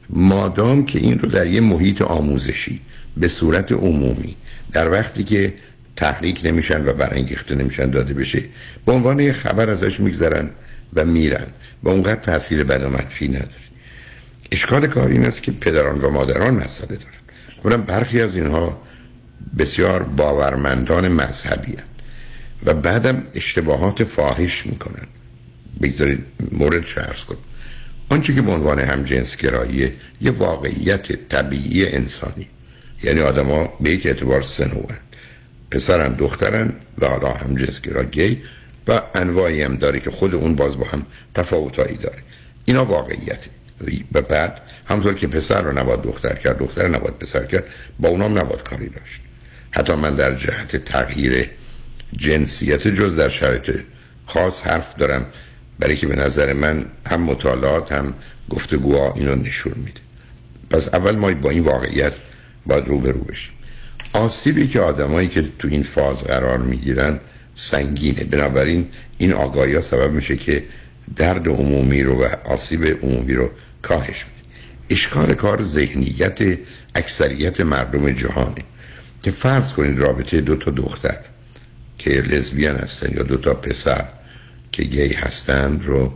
[0.09, 2.81] مادام که این رو در یه محیط آموزشی
[3.17, 4.35] به صورت عمومی
[4.71, 5.53] در وقتی که
[5.95, 8.43] تحریک نمیشن و برانگیخته نمیشن داده بشه
[8.85, 10.49] به عنوان یه خبر ازش میگذرن
[10.93, 11.47] و میرن
[11.83, 13.49] و اونقدر تاثیر بد و منفی نداره
[14.51, 17.21] اشکال کار این است که پدران و مادران مسئله دارن
[17.63, 18.81] کنم برخی از اینها
[19.57, 21.75] بسیار باورمندان مذهبی.
[22.65, 25.07] و بعدم اشتباهات فاحش می‌کنن.
[25.81, 27.37] بگذارید مورد شرس کن
[28.09, 32.47] آنچه که به عنوان همجنسگرایی یه واقعیت طبیعی انسانی.
[33.03, 34.97] یعنی آدما به یک اعتبار سنوان
[35.71, 38.41] پسرن دخترن و حالا همجنسگرا گی
[38.87, 41.05] و انواعی هم داره که خود اون باز با هم
[41.35, 42.19] تفاوتایی داره.
[42.65, 43.49] اینا واقعیته
[44.11, 47.63] و بعد همطور که پسر رو نباید دختر کرد دختر نباید پسر کرد
[47.99, 49.21] با اونام نباید کاری داشت.
[49.71, 51.49] حتی من در جهت تغییر
[52.17, 53.79] جنسیت جز در شرایط
[54.25, 55.25] خاص حرف دارم
[55.79, 58.13] برای که به نظر من هم مطالعات هم
[58.49, 60.01] گفتگوها اینو نشون میده.
[60.69, 62.13] پس اول ما با این واقعیت
[62.65, 63.53] باید روبرو بشیم.
[64.13, 67.19] آسیبی که آدمایی که تو این فاز قرار می‌گیرن
[67.55, 68.23] سنگینه.
[68.23, 70.63] بنابراین این آگاهی ها سبب میشه که
[71.15, 73.49] درد عمومی رو و آسیب عمومی رو
[73.81, 74.47] کاهش میده.
[74.89, 76.57] اشکال کار ذهنیت
[76.95, 78.63] اکثریت مردم جهانه.
[79.23, 81.19] که فرض کنید رابطه دو تا دختر.
[82.01, 84.05] که لزبیان هستن یا دو تا پسر
[84.71, 86.13] که گی هستن رو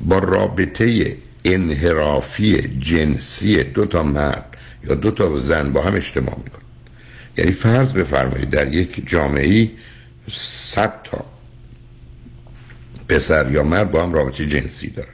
[0.00, 4.56] با رابطه انحرافی جنسی دو تا مرد
[4.88, 6.62] یا دو تا زن با هم اجتماع میکن
[7.36, 9.70] یعنی فرض بفرمایید در یک جامعه
[10.32, 11.24] صد تا
[13.08, 15.08] پسر یا مرد با هم رابطه جنسی دارن.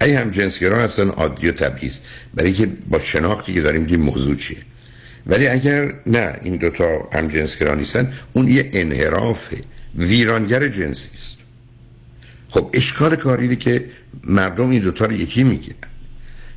[0.00, 1.92] ای هم جنسگرا هستن عادی و طبیعی
[2.34, 4.58] برای که با شناختی که داریم دیم موضوع چیه؟
[5.26, 9.54] ولی اگر نه این دوتا هم جنسگرا نیستن اون یه انحراف
[9.94, 11.36] ویرانگر جنسی است.
[12.48, 13.84] خب اشکال کاری که
[14.24, 15.76] مردم این دوتا رو یکی می‌گیرن.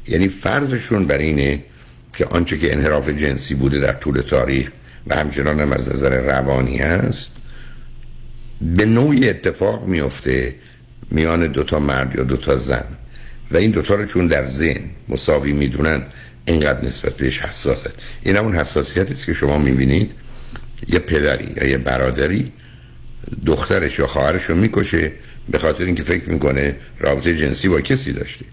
[0.07, 1.63] یعنی فرضشون بر اینه
[2.13, 4.71] که آنچه که انحراف جنسی بوده در طول تاریخ
[5.07, 7.35] و همچنان هم از نظر روانی هست
[8.61, 10.55] به نوعی اتفاق میفته
[11.11, 12.85] میان دوتا مرد یا دوتا زن.
[13.51, 16.05] و این دوتا رو چون در ذهن مساوی می‌دونن
[16.49, 17.91] اینقدر نسبت بهش حساسه.
[18.23, 20.11] این همون حساسیت است که شما می‌بینید.
[20.87, 22.51] یه پدری یا یه برادری
[23.45, 25.11] دخترش یا خواهرش رو می‌کشه
[25.49, 28.45] به خاطر اینکه فکر می‌کنه رابطه جنسی با کسی داشته.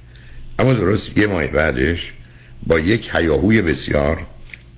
[0.59, 2.13] اما درست یه ماه بعدش
[2.67, 4.27] با یک هیاهوی بسیار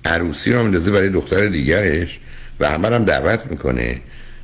[0.05, 2.19] عروسی رو مندازه برای دختر دیگرش
[2.59, 4.01] و همه هم دعوت می‌کنه.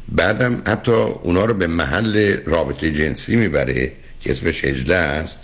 [0.10, 3.91] بعدم حتی اونا رو به محل رابطه جنسی می‌بره
[4.22, 5.39] که اسمش هجله است.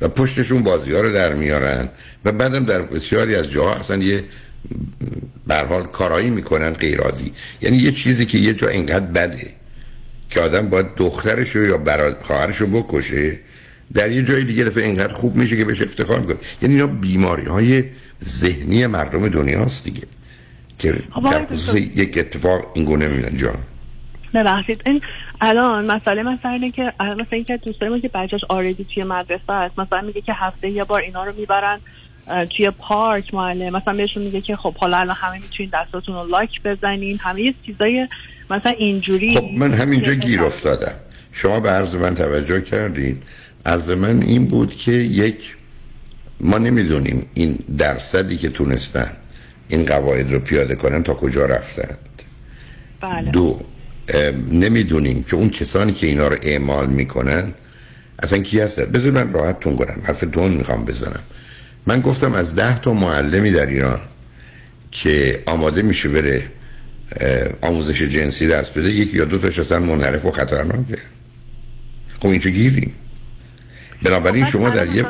[0.00, 1.88] و پشتشون بازی ها رو در میارن.
[2.24, 4.24] و بعدم در بسیاری از جاها اصلا یه
[5.46, 7.32] برحال کارایی می‌کنن غیرادی
[7.62, 9.46] یعنی یه چیزی که یه جا اینقدر بده
[10.30, 13.38] که آدم باید دخترش رو یا براد خواهرش رو بکشه
[13.94, 16.36] در یه جای دیگه دفعه اینقدر خوب میشه که بهش افتخار می‌کنه.
[16.62, 17.84] یعنی اینا بیماری های
[18.24, 20.02] ذهنی مردم دنیاست دیگه.
[20.78, 21.02] که
[21.32, 23.58] در خصوص یک اتفاق این گونه می‌بینن جان.
[24.34, 24.82] ببخشید.
[24.86, 25.00] این
[25.40, 29.52] الان مسئله مثلا اینه که الان مثلا اینکه دوست داریم که بچهش آردی توی مدرسه
[29.52, 31.80] است مثلا میگه که هفته یه بار اینا رو می‌برن
[32.56, 33.76] توی پارک معلم.
[33.76, 37.18] مثلا بهشون میگه که خب حالا الان همه می‌تونین دستاتون رو لایک بزنین.
[37.18, 38.08] همه یه چیزای
[38.50, 40.94] مثلا اینجوری خب من همینجا گیر افتادم.
[41.32, 43.22] شما به عرض من توجه کردین.
[43.66, 45.56] عرض من این بود که یک
[46.40, 49.10] ما نمی‌دونیم این درصدی که تونستن
[49.68, 51.98] این قواعد رو پیاده کنن تا کجا رفتند.
[53.00, 53.30] بله.
[53.30, 53.60] دو
[54.50, 57.54] نمی‌دونیم که اون کسانی که اینا رو اعمال می‌کنن
[58.22, 61.20] اصلا کی هستن؟ بذار من راحتتون کنم حرف دون می‌خوام بزنم.
[61.86, 64.00] من گفتم از ده تا معلمی در ایران
[64.92, 66.42] که آماده میشه بره
[67.60, 70.98] آموزش جنسی درس بده یکی یا دو تاش اصلا منحرف و خطرناکه.
[72.20, 72.92] خب اینجا گیریم.
[74.02, 75.06] بنابراین خب، شما در یه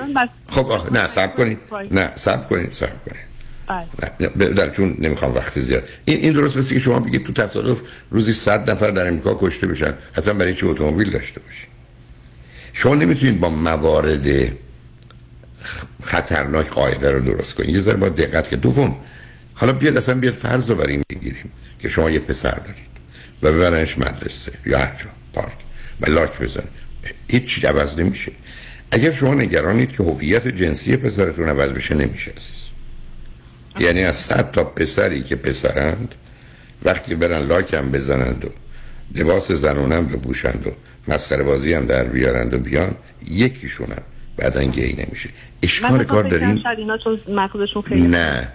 [0.48, 0.92] خب آخ...
[0.92, 1.58] نه سب کنید.
[1.90, 3.35] نه سب کنید سب کنید.
[3.66, 4.48] بله.
[4.48, 5.88] در چون نمی‌خوام وقت زیاد.
[6.04, 7.78] این این درست مثل که شما بگید تو تصادف
[8.10, 11.68] روزی صد نفر در امریکا کشته بشن اصلا برای چه اتومبیل داشته باشید
[12.72, 14.52] شما نمی‌تونید با موارد
[16.02, 17.70] خطرناک قاعده رو درست کنید.
[17.70, 18.96] یه ذره با دقت که دوم
[19.54, 22.86] حالا بیاد اصلا بیاد فرض رو بر این بگیریم که شما یه پسر دارید
[23.42, 25.56] و ببرنش مدرسه یا هر جا پارک
[26.00, 26.64] و لاک بزن
[27.28, 28.32] هیچ چی عوض نمیشه.
[28.90, 32.65] اگر شما نگرانید که هویت جنسی پسرتون عوض بشه نمیشه عزیز.
[33.78, 36.14] یعنی از صد تا پسری که پسرند
[36.84, 38.48] وقتی برن لاک هم بزنند و
[39.18, 40.70] لباس زنونم بپوشند و
[41.12, 42.94] مسخره بازی هم در بیارند و بیان
[43.28, 44.02] یکیشون هم
[44.36, 45.28] بعدا گی نمیشه.
[45.62, 46.62] اشکال کار داریم
[48.06, 48.48] نه.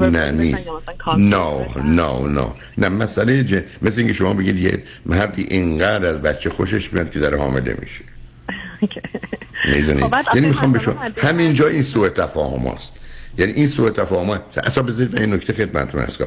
[0.00, 0.70] نه نیست.
[1.18, 2.46] نه نه نه
[2.78, 3.62] نه مسئله ج...
[3.82, 8.04] مثل اینکه شما بگید یه مردی اینقدر از بچه خوشش میاد که در حامله میشه.
[9.74, 12.96] می‌دونید؟ خب، یعنی می‌خوام بشون همینجا این سوء تفاهم هست
[13.40, 16.18] یعنی این سوء تفاهم اصلا بذارید این نکته خدمتتون هست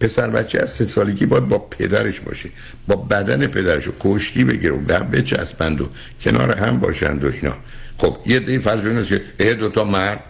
[0.00, 2.48] پسر بچه از سه سالگی باید با پدرش باشه
[2.88, 5.88] با بدن پدرش رو کشتی بگیره و در بچسبند و
[6.20, 7.56] کنار هم باشند و اینا.
[7.98, 10.24] خب یه دی فرض کنید که اه دوتا مرد.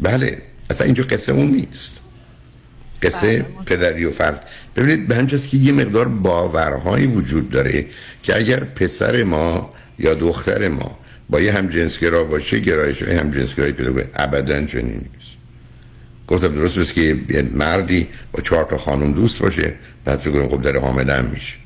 [0.00, 1.96] بله اصلا اینجا قصه اون نیست.
[3.02, 3.64] قصه بله.
[3.66, 4.48] پدری و فرد.
[4.76, 7.86] ببینید به همچنین که یه مقدار باورهایی وجود داره
[8.22, 10.98] که اگر پسر ما یا دختر ما
[11.30, 14.10] با یه همجنسگرا باشه گرایش های همجنسگرایی پیدا کنه.
[14.14, 15.37] ابدا چنین نیست.
[16.28, 19.74] گفتم درست بس که یه مردی با چهار تا خانم دوست باشه
[20.04, 21.56] بعد فکر کنیم خب در حامله هم میشه.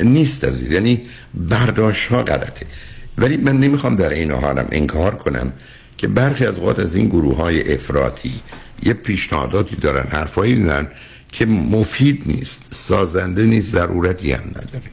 [0.00, 1.02] نیست عزیز یعنی
[1.34, 2.66] برداشت ها غلطه.
[3.18, 5.52] ولی من نمی‌خوام در این حالم انکار کنم
[5.98, 8.40] که برخی از اوقات از این گروه های افراطی
[8.82, 10.86] یه پیشنهاداتی دارن حرفایی دارن
[11.32, 14.90] که مفید نیست سازنده نیست ضرورتی هم نداره.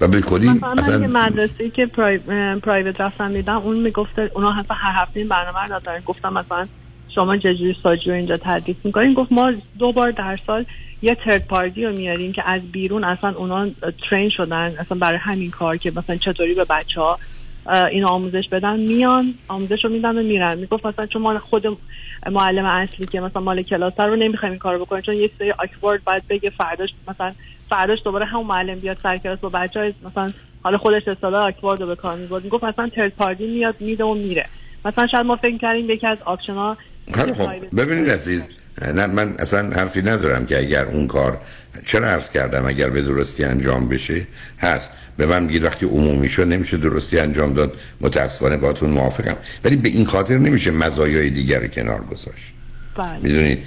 [0.00, 2.18] و به خودی مثلا یه مدرسه که پرای...
[2.58, 6.68] پرایوت رفتم دیدم اون می‌گفته اونا هفته هر هفته این برنامه رو دارن گفتم مثلا
[7.14, 10.64] شما چجوری ساجی رو اینجا تدریس می‌کنین؟ گفت ما دو بار در سال
[11.02, 13.68] یه ترد پارتی رو میاریم که از بیرون اصلا اونا
[14.10, 17.18] ترین شدن اصلا برای همین کار که مثلا چطوری به بچه ها
[17.90, 18.80] این آموزش بدن.
[18.80, 20.58] میان آموزش رو میدن و میرن.
[20.58, 21.78] می‌گفت مثلا چون ما خود
[22.30, 26.04] معلم اصلی که مثلا مال کلاس رو نمی‌خوایم این کارو بکنیم چون یک سری آکورد
[26.04, 27.34] باید بگه فرداش مثلا
[27.68, 30.32] فرداش دوباره همون معلم بیاد سر کلاس با بچه مثلا
[30.62, 32.44] حالا خودش اصطلاح آکورد رو به کار می‌برد.
[32.44, 34.46] می‌گفت مثلا ترد پارتی میاد میده و میره.
[34.84, 36.76] مثلا شاید ما فکر کردیم یکی از آپشن ها
[37.14, 37.76] خب.
[37.76, 38.48] ببینید عزیز
[38.94, 41.38] نه من اصلا حرفی ندارم که اگر اون کار
[41.86, 44.26] چرا عرض کردم اگر به درستی انجام بشه؟
[44.58, 44.90] هست.
[45.16, 49.36] به من میگید وقتی عمومی شد نمیشه درستی انجام داد متاسفانه باتون موافقم.
[49.64, 52.52] ولی به این خاطر نمیشه مزایای دیگر رو کنار گذاشت.
[52.96, 53.18] بله.
[53.22, 53.58] می‌دونید؟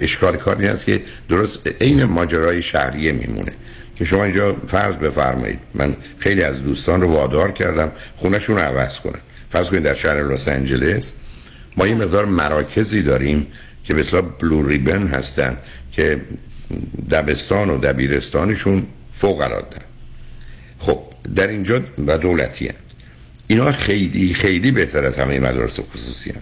[0.00, 3.52] اشکال کاری هست که درست عین ماجرای شهریه میمونه.
[3.96, 5.58] که شما اینجا فرض بفرمایید.
[5.74, 9.20] من خیلی از دوستان رو وادار کردم خونهشون رو عوض کنن
[9.54, 11.12] فرض کنید در شهر لس آنجلس
[11.76, 13.46] ما یه مقدار مراکزی داریم
[13.84, 15.56] که اصطلاح بلو ریبن هستن
[15.92, 16.20] که
[17.10, 19.76] دبستان و دبیرستانشون فوق العاده
[20.78, 21.00] خب
[21.34, 22.78] در اینجا و دولتی هست
[23.46, 26.40] اینا خیلی خیلی بهتر از همه مدارس خصوصی هست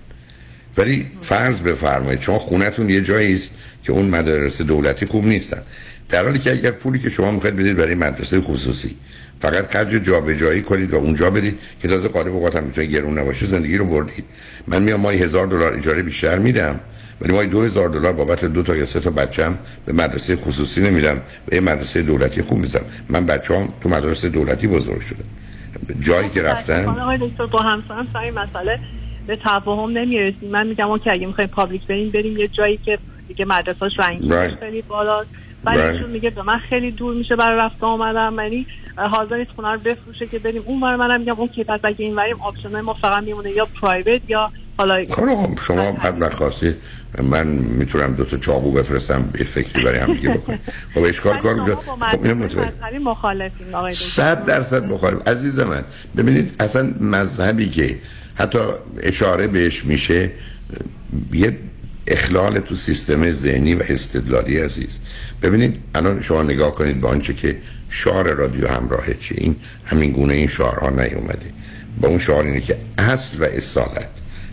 [0.76, 5.62] ولی فرض بفرمایید شما خونتون یه جایی است که اون مدارس دولتی خوب نیستن.
[6.08, 8.96] در حالی که اگر پولی که شما می‌خواید بدید برای مدرسه خصوصی.
[9.42, 13.46] فقط خرج جابجایی کنید و اونجا بدید که تازه قالب اوقات هم می‌تونه گرون نباشه
[13.46, 14.24] زندگی رو بردید
[14.66, 16.80] من میام ماهی هزار دلار اجاره بیشتر میدم
[17.20, 21.20] ولی ما 2000 دلار بابت دو تا یا سه تا بچم به مدرسه خصوصی نمیدم
[21.46, 25.24] به یه مدرسه دولتی خوب میزم من بچه‌ام تو مدرسه دولتی بزرگ شدم.
[26.00, 28.78] جایی که رفتن آقای دکتر با همسرم سر این مسئله
[29.26, 30.50] به تفاهم نمی‌رسیم.
[30.50, 32.98] من میگم okay اگه می‌خوایم public بریم بریم یه جایی که
[33.28, 35.30] دیگه مدرسه‌اش ranking اش خیلی بالاست.
[35.64, 35.80] ولی Right.
[35.80, 38.36] ایشون میگه به من خیلی دور میشه برای رفت آمدم.
[38.42, 38.66] یعنی
[38.96, 40.96] حاضر نیست خونه رو بفروشه که بریم اون ور.
[40.96, 44.48] منم میگم okay پس اگه این وریم option ما فقط میمونه یا private یا
[44.78, 46.74] حالا خب آقا، شما حد نخواستی.
[47.22, 50.58] من می‌تونم دو تا چاقو بفرستم یه فکری برای هم دیگه بکنیم
[50.94, 54.04] خب اشکال کار با خب اینو مذهب متوجه مخالفین آقای دکتر.
[54.04, 55.28] صد درصد مخالف.
[55.28, 55.84] عزیز من
[56.16, 57.98] ببینید اصلا مذهبی که
[58.34, 58.58] حتی
[59.02, 60.30] اشاره بهش میشه
[61.32, 61.58] یه
[62.06, 65.00] اخلال تو سیستم ذهنی و استدلالی عزیز.
[65.42, 67.56] ببینید الان شما نگاه کنید با آنچه که
[67.88, 71.52] شعار رادیو همراهه چه این همین گونه این شعارها نیومده.
[72.00, 74.08] با اون شعار اینه که اصل و اصالت.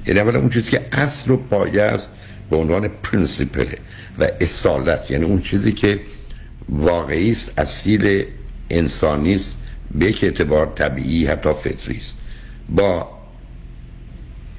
[0.07, 2.11] یعنی اولا اون چیزی که اصل و پایه است
[2.49, 3.65] به عنوان principle
[4.19, 5.11] و اصالت.
[5.11, 5.99] یعنی اون چیزی که
[6.69, 8.25] واقعی است اصیل
[8.69, 9.57] انسانی است
[9.95, 12.17] به یک اعتبار طبیعی حتی فطری است.
[12.69, 13.09] با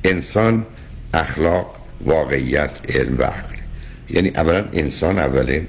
[0.05, 0.67] انسان
[1.15, 3.57] اخلاق واقعیت علم و عقل.
[4.11, 5.67] یعنی اولا انسان اوله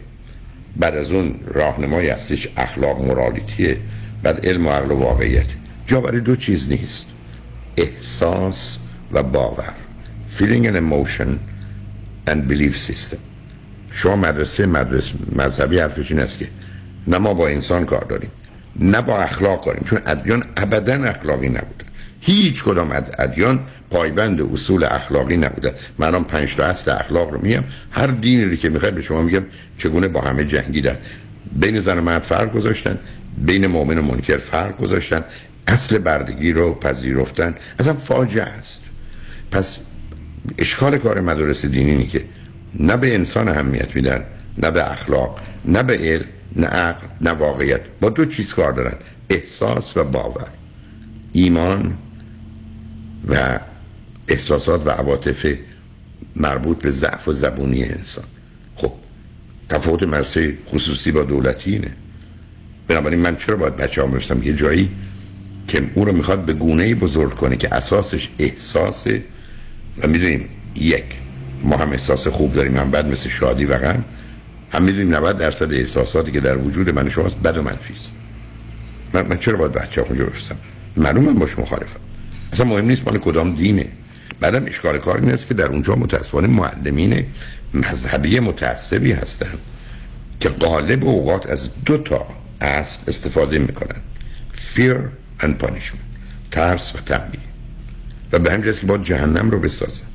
[0.77, 3.77] بعد از اون راهنمای اصلیش اخلاق مورالیتیه
[4.23, 5.45] بعد علم و عقل و واقعیت.
[5.85, 7.07] جا برای دو چیز نیست.
[7.77, 8.77] احساس
[9.11, 9.73] و باور.
[10.37, 11.29] Feeling and emotion
[12.29, 13.17] and belief system.
[13.91, 16.47] شما مدرسه مدرسه مذهبی حرفش این است که
[17.07, 18.31] نه ما با انسان کار داریم
[18.79, 19.83] نه با اخلاق کاریم.
[19.83, 21.85] چون ادیان ابدا اخلاقی نبودن.
[22.21, 23.59] هیچ کدام اد- ادیان
[23.91, 27.63] پایبند اصول اخلاقی نبودن من الان پنج تا اصل اخلاق رو میگم.
[27.91, 29.45] هر دینی رو که می‌خواد به شما میگم
[29.77, 30.97] چگونه با همه جنگیدن.
[31.55, 32.99] بین زن و مرد فرق گذاشتن.
[33.37, 35.23] بین مؤمن و منکر فرق گذاشتن.
[35.67, 37.55] اصل بردگی رو پذیرفتن.
[37.79, 38.81] اصلا فاجعه است.
[39.51, 39.79] پس
[40.57, 42.25] اشکال کار مدارس دینی اینه که
[42.79, 44.23] نه به انسان اهمیت میدن
[44.57, 46.25] نه به اخلاق نه به علم
[46.55, 47.81] نه عقل نه واقعیت.
[48.01, 48.93] با دو چیز کار دارن.
[49.29, 50.47] احساس و باور.
[51.33, 51.97] ایمان
[53.27, 53.59] و
[54.27, 55.55] احساسات و عواطف
[56.35, 58.25] مربوط به ضعف و زبونی انسان.
[58.75, 58.93] خب
[59.69, 61.91] تفاوت مرسه خصوصی با دولتی اینه.
[62.87, 64.89] بنابراین من چرا باید بچه هم برسم؟ یه جایی
[65.67, 69.23] که اون رو می‌خواد به گونه بزرگ کنه که اساسش احساسه
[70.03, 71.05] و می‌دونیم یک
[71.63, 74.05] ما هم احساس خوب داریم هم بد مثل شادی و غم.
[74.71, 78.11] هم می‌دونیم 90 درصد احساساتی که در وجود من شماست بد و منفی است.
[79.13, 80.55] من, من چرا باید بچه اونجا برسم؟
[80.97, 81.99] معلوم من باش مخالفم.
[82.53, 83.87] اصلا مهم نیست مال کدام دینه.
[84.39, 87.25] بعدم اشکال کار این است که در اونجا متاسفانه معلمین
[87.73, 89.53] مذهبی متعصبی هستن
[90.39, 92.27] که غالب اوقات از دو تا
[92.61, 94.01] اصل استفاده می‌کنن.
[94.75, 94.97] Fear
[95.43, 96.11] and punishment
[96.51, 97.41] ترس و تنبیه.
[98.31, 100.05] و به همین جاست که با جهنم رو بسازن.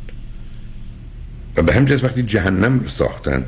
[1.57, 3.47] و به همین جاست وقتی جهنم رو ساختن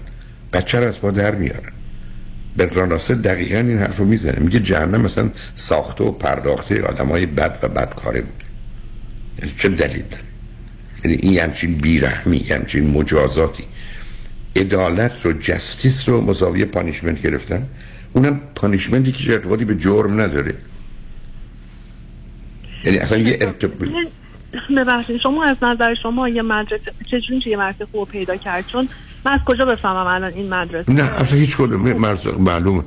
[0.52, 1.72] بچه از پا در میارن.
[2.56, 4.40] برتران راسل دقیقا این حرف رو می‌زنه.
[4.40, 8.47] میگه جهنم مثلا ساخته و پرداخته آدم های بد و بدکاره بود.
[9.58, 10.22] چه دلیل داره؟
[11.04, 13.64] یعنی این همچین بیرحمی همچین مجازاتی.
[14.56, 17.66] عدالت رو جستیس رو مساوی پانیشمنت گرفتن.
[18.12, 20.54] اونم پانیشمنتی که ارتباطی به جرم نداره.
[22.84, 23.88] یعنی اصلا یه ارتباط
[24.76, 28.88] ببخشید شما از نظر شما یه مدرسه چجوری یه مدرسه خوب پیدا کرد؟ چون
[29.24, 31.92] من از کجا بفهمم الان این مدرسه؟ نه اصلا هیچ کدوم.
[31.92, 32.84] مرز معلوم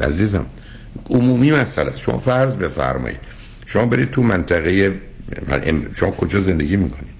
[0.00, 0.46] عزیزم
[1.10, 1.92] عمومی مسئله.
[1.96, 3.20] شما فرض بفرمایید.
[3.66, 5.00] شما برید تو منطقه
[5.94, 7.14] شما کجا زندگی می‌کنید؟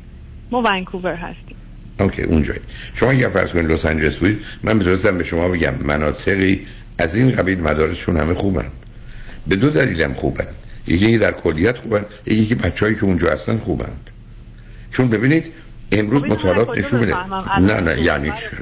[0.51, 1.57] ما ونکوور هستیم.
[2.01, 2.61] اوکی اونجایی.
[2.95, 6.67] شما اگر فرض کنید لس آنجلس بودید من می‌تونستم به شما بگم مناطقی
[6.99, 8.67] از این قبیل مدارسشون همه خوبن.
[9.47, 10.47] به دو دلیل هم خوبن.
[10.87, 13.93] یکی در کلیت خوبن یکی که بچه‌ای که اونجا هستن خوبن.
[14.91, 15.45] چون ببینید
[15.93, 17.17] امروز مطالعات نشون میده؟
[17.61, 18.57] نه نه یعنی چی؟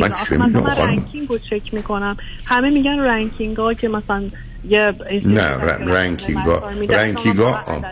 [0.00, 2.16] من چه من؟ ranking رو چک می‌کنم.
[2.44, 4.22] همه میگن ranking ها که مثلا
[4.68, 4.94] یه
[5.24, 7.84] نه ر- ranking ا ranking ا آم.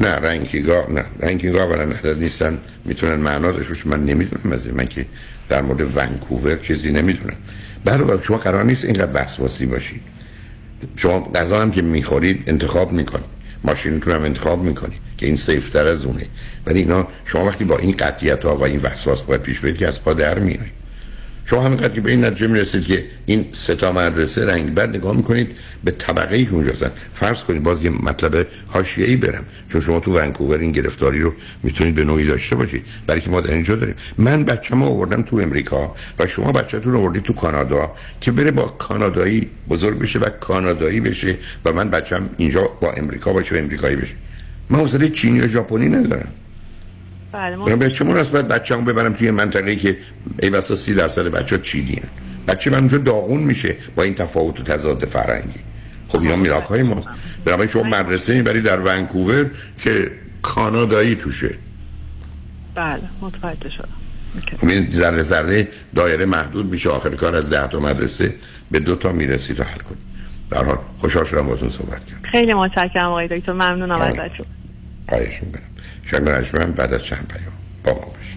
[0.00, 2.58] نه ranking ا نه ranking ا اولا عدد نیستن.
[2.84, 5.06] می‌تونن معنا داشته من نمی‌دونم از من که
[5.48, 7.36] در مورد ونکوور چیزی نمی‌دونم.
[7.84, 10.00] برای شما قرار نیست اینقدر وسواسی باشید
[10.96, 13.24] شما غذا هم که می‌خورید انتخاب می‌کنید
[13.64, 16.26] ماشینتون هم انتخاب می‌کنید که این سیف تر از اونه.
[16.66, 19.88] ولی اینا شما وقتی با این قطعیت ها و این وسواس باید پیش برید که
[19.88, 20.83] از پا در میایید
[21.44, 25.16] شما همینقدر که به این نتیجه می‌رسید که این سه تا مدرسه رنگ بد نگاه
[25.16, 25.48] می‌کنید
[25.84, 26.90] به طبقه ای که اونجا هستن.
[27.14, 29.44] فرض کنید باز یه مطلب حاشیه‌ای برم.
[29.72, 32.86] چون شما تو ونکوور این گرفتاری رو می‌تونید به نوعی داشته باشید.
[33.06, 33.94] برای که ما در اینجا داریم.
[34.18, 38.62] من بچه‌مو آوردم تو امریکا و شما بچه‌تون رو آوردید تو کانادا که بره با
[38.62, 43.96] کانادایی بزرگ بشه و کانادایی بشه و من بچه‌م اینجا با امریکا باشه و امریکایی
[43.96, 44.14] بشه.
[44.70, 46.28] من حوصله چینی و ژاپنی ندارم.
[47.34, 49.98] بله ما برم به چه مناسبت بچه هم ببرم توی منطقه که
[50.42, 52.02] ای بسا سی درصد بچه ها چیدین.
[52.48, 55.60] بچه من اونجا داغون میشه با این تفاوت و تضاد فرنگی
[56.08, 57.08] خب اینا میراک های ماست.
[57.44, 60.10] برای شما مدرسه می‌بری در ونکوور که
[60.42, 61.54] کانادایی توشه.
[62.74, 63.88] بله متوجه شدم.
[64.60, 68.34] خب این ذره ذره دایره محدود میشه آخر کار از ده تا مدرسه
[68.70, 69.98] به دو تا می‌رسی تا حل کنی.
[70.50, 74.00] در حال خوشحال شدم باتون صحبت کرد خیلی متشکرم آقای دکتر ممنونم.
[74.00, 74.46] ازتون.
[75.08, 75.62] خواهش می‌کنم.
[76.06, 77.52] شنگ من بعد از چند پیام
[77.84, 78.34] با ما باشید.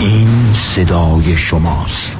[0.00, 2.19] این صدای شماست.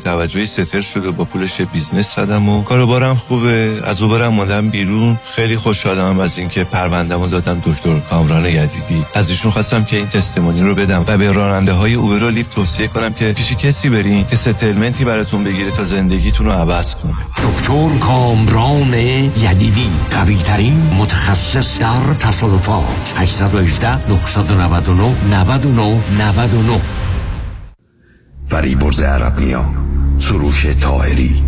[0.01, 3.81] توجهی settle شده با پولش business زدم و کاروبارم خوبه.
[3.83, 5.19] از اوبرم موندم بیرون.
[5.35, 9.05] خیلی خوشحالم از اینکه پروندهمو دادم دکتر کامران یدیدی.
[9.15, 12.87] از ایشون خواستم که این testimony رو بدم و به راننده های اوبر و توصیه
[12.87, 17.13] کنم که پیش کسی برین که settlement ی براتون بگیره تا زندگیتون رو عوض کنه.
[17.43, 23.13] دکتر کامران یدیدی قوی ترین متخصص در تصادفات.
[23.17, 26.81] 818 999 99 99
[28.51, 29.65] فریبرز عربنیا
[30.19, 31.43] سروش تاهری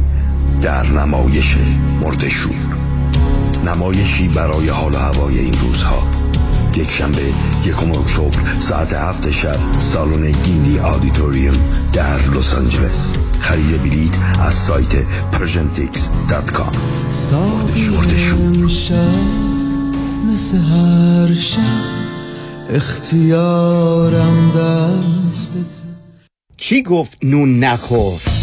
[0.62, 1.56] در نمایش
[2.02, 2.56] مردشور
[3.66, 6.04] نمایشی برای حال و هوای این روزها.
[6.76, 7.22] یک شنبه
[7.66, 11.56] یکم اکتبر ساعت هفت شب سالن گیندی آدیتوریوم
[11.94, 13.14] در لس آنجلس.
[13.40, 16.78] خرید بلیط از سایت persiantix.com
[17.92, 18.58] مردشور
[20.32, 21.84] مثل هر شب
[22.70, 25.83] اختیارم دستت
[26.58, 28.43] کی گفت نون نخور؟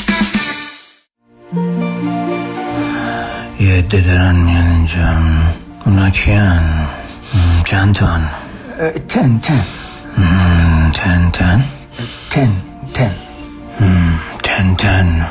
[3.81, 5.17] عده دارن میان اینجا.
[5.85, 6.87] اونا کیان؟
[7.63, 8.29] چند تان
[9.07, 9.63] تن تن.
[10.93, 11.63] تن تن؟
[12.29, 12.51] تن
[12.93, 13.11] تن.
[14.43, 15.25] تن تن.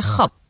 [0.00, 0.30] خب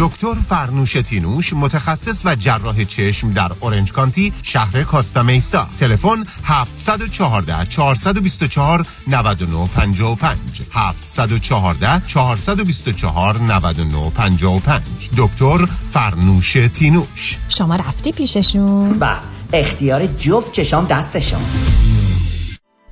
[0.00, 5.68] دکتر فرنوش تینوش متخصص و جراح چشم در اورنج کانتی شهر کاستا میسا.
[5.78, 10.38] تلفن 714 424 9955
[10.72, 14.82] 714 424 9955
[15.16, 17.38] دکتر فرنوش تینوش.
[17.48, 19.16] شما رفتی پیششون و
[19.52, 21.40] اختیار جفت چشام دستشون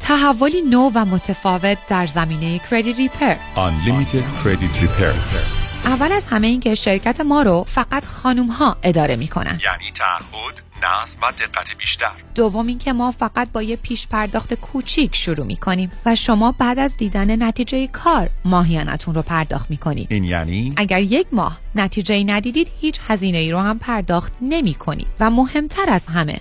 [0.01, 5.54] تحولی نو و متفاوت در زمینه کردیت ریپر Unlimited Credit Repair.
[5.87, 9.61] اول از همه این که شرکت ما رو فقط خانوم ها اداره می‌کنن.
[9.65, 12.11] یعنی تعهد نظم و دقت بیشتر.
[12.35, 16.97] دوم اینکه ما فقط با یه پیش پرداخت کوچیک شروع می‌کنیم و شما بعد از
[16.97, 20.07] دیدن نتیجه کار ماهیانتون رو پرداخت می‌کنید.
[20.11, 25.07] این یعنی؟ اگر یک ماه نتیجه ندیدید هیچ هزینه ای رو هم پرداخت نمی کنید
[25.21, 26.41] و مهمتر از همه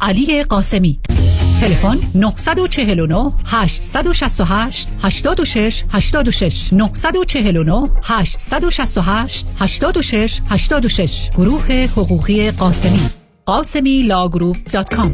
[0.00, 1.00] علی قاسمی.
[1.60, 13.00] تلفن 949 868 86 86 949 868 86 86 گروه حقوقی قاسمی.
[13.46, 15.12] قاسمی law group dot com.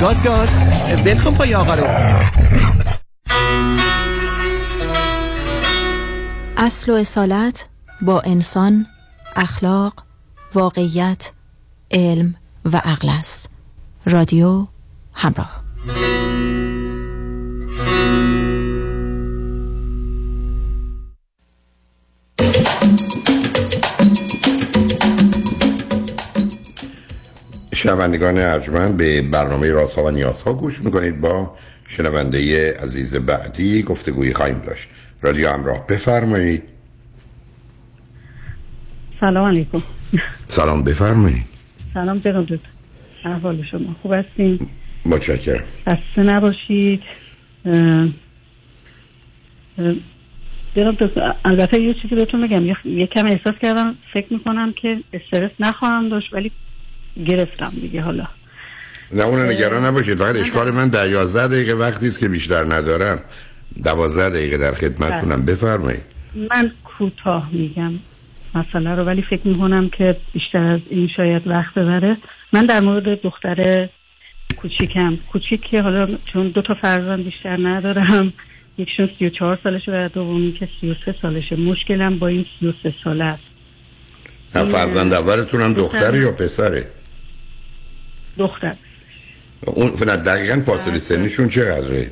[0.00, 0.48] گاز گاز.
[1.04, 1.84] ول کن پای آقا رو.
[6.56, 7.66] اصل و اصالت
[8.02, 8.86] با انسان
[9.36, 9.94] اخلاق
[10.54, 11.32] واقعیت
[11.90, 12.34] علم
[12.64, 13.55] و عقل است.
[14.08, 14.66] رادیو
[15.12, 15.64] همراه.
[27.74, 31.56] شنوندگان ارجمند به برنامه رازها و نیازها گوش می‌کنید با
[31.88, 34.88] شنونده عزیز بعدی گفتگویی خواهیم داشت.
[35.22, 36.62] رادیو همراه بفرمایید.
[39.20, 39.82] سلام علیکم.
[40.48, 41.44] سلام بفرمایید.
[41.94, 42.46] سلام جناب
[43.26, 44.58] احوال شما خوب هستین؟
[45.06, 45.64] متشکرم.
[45.88, 47.02] خسته نباشید.
[50.76, 50.96] جناب
[51.44, 52.66] البته یه چیزی بهتون بگم.
[52.84, 56.52] یه- کم احساس کردم فکر می‌کنم که استرس نخواهم داشت ولی
[57.26, 58.26] گرفتم دیگه حالا.
[59.12, 60.18] نه اون نگران نباشید.
[60.18, 63.20] فقط اشکال من در 11 دقیقه وقتی است که بیشتر ندارم.
[63.84, 66.02] 12 دقیقه در خدمتتونم بفرمایید.
[66.50, 67.92] من کوتاه میگم
[68.54, 72.16] مسئله رو ولی فکر می‌کنم که بیشتر از این شاید وقت ببره.
[72.52, 73.88] من در مورد دختر
[74.56, 75.16] کوچیکم.
[75.16, 78.32] کوچیک که حالا چون دو تا فرزند بیشتر ندارم.
[78.78, 81.56] یکشون 34 سالشه و دومی که 33 سالشه.
[81.56, 83.42] مشکلم با این 33 ساله است.
[84.54, 86.90] نه فرزند اولتونم دختره یا پسره؟
[88.38, 88.76] دختر.
[89.66, 92.10] اون نه دقیقا فاصله سنیشون چقدره؟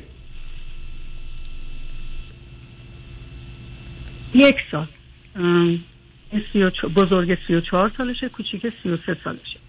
[4.33, 4.87] یک سال.
[5.35, 5.83] ام،
[6.31, 9.64] این 34 بزرگ 34 سالشه کوچیک 33 سالشه.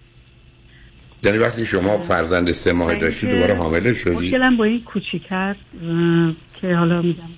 [1.23, 5.59] یعنی وقتی شما فرزند سه ماه داشتی دوباره حامله شدی؟ مشکلم با این کوچیک هست
[6.61, 7.29] که حالا میگم.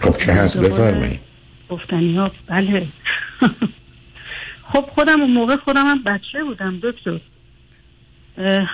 [0.00, 1.20] خب چه هست؟ بفرمایید.
[1.68, 2.86] گفتنی ها بله.
[4.72, 7.20] خب خودم اون موقع خودم هم بچه بودم دکتر.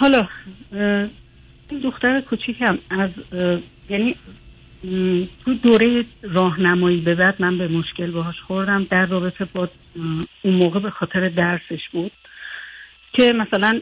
[0.01, 0.28] حالا
[1.70, 3.10] این دختر کوچیکم از
[3.90, 4.16] یعنی
[5.45, 8.85] تو دوره راهنمایی به بعد من به مشکل باهاش خوردم.
[8.91, 9.69] در رابطه با
[10.43, 12.13] اون موقع به خاطر درسش بود
[13.13, 13.81] که مثلا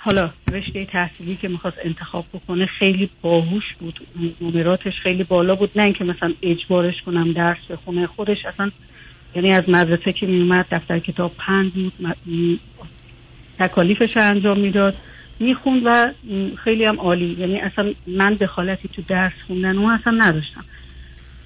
[0.00, 4.00] حالا رشته تحصیلی که می‌خواست انتخاب بکنه خیلی باهوش بود.
[4.40, 5.70] نمراتش خیلی بالا بود.
[5.76, 8.46] نه اینکه مثلا اجبارش کنم درس بخونه خودش.
[8.46, 8.70] اصلا
[9.34, 11.92] یعنی از مدرسه که میومد دفتر کتاب پند بود.
[13.58, 14.94] تکالیفش انجام می‌داد.
[15.40, 16.12] می‌خوند و
[16.64, 17.36] خیلی هم عالی.
[17.38, 20.64] یعنی اصلا من دخالتی تو درس خوندن اون اصلا نداشتم.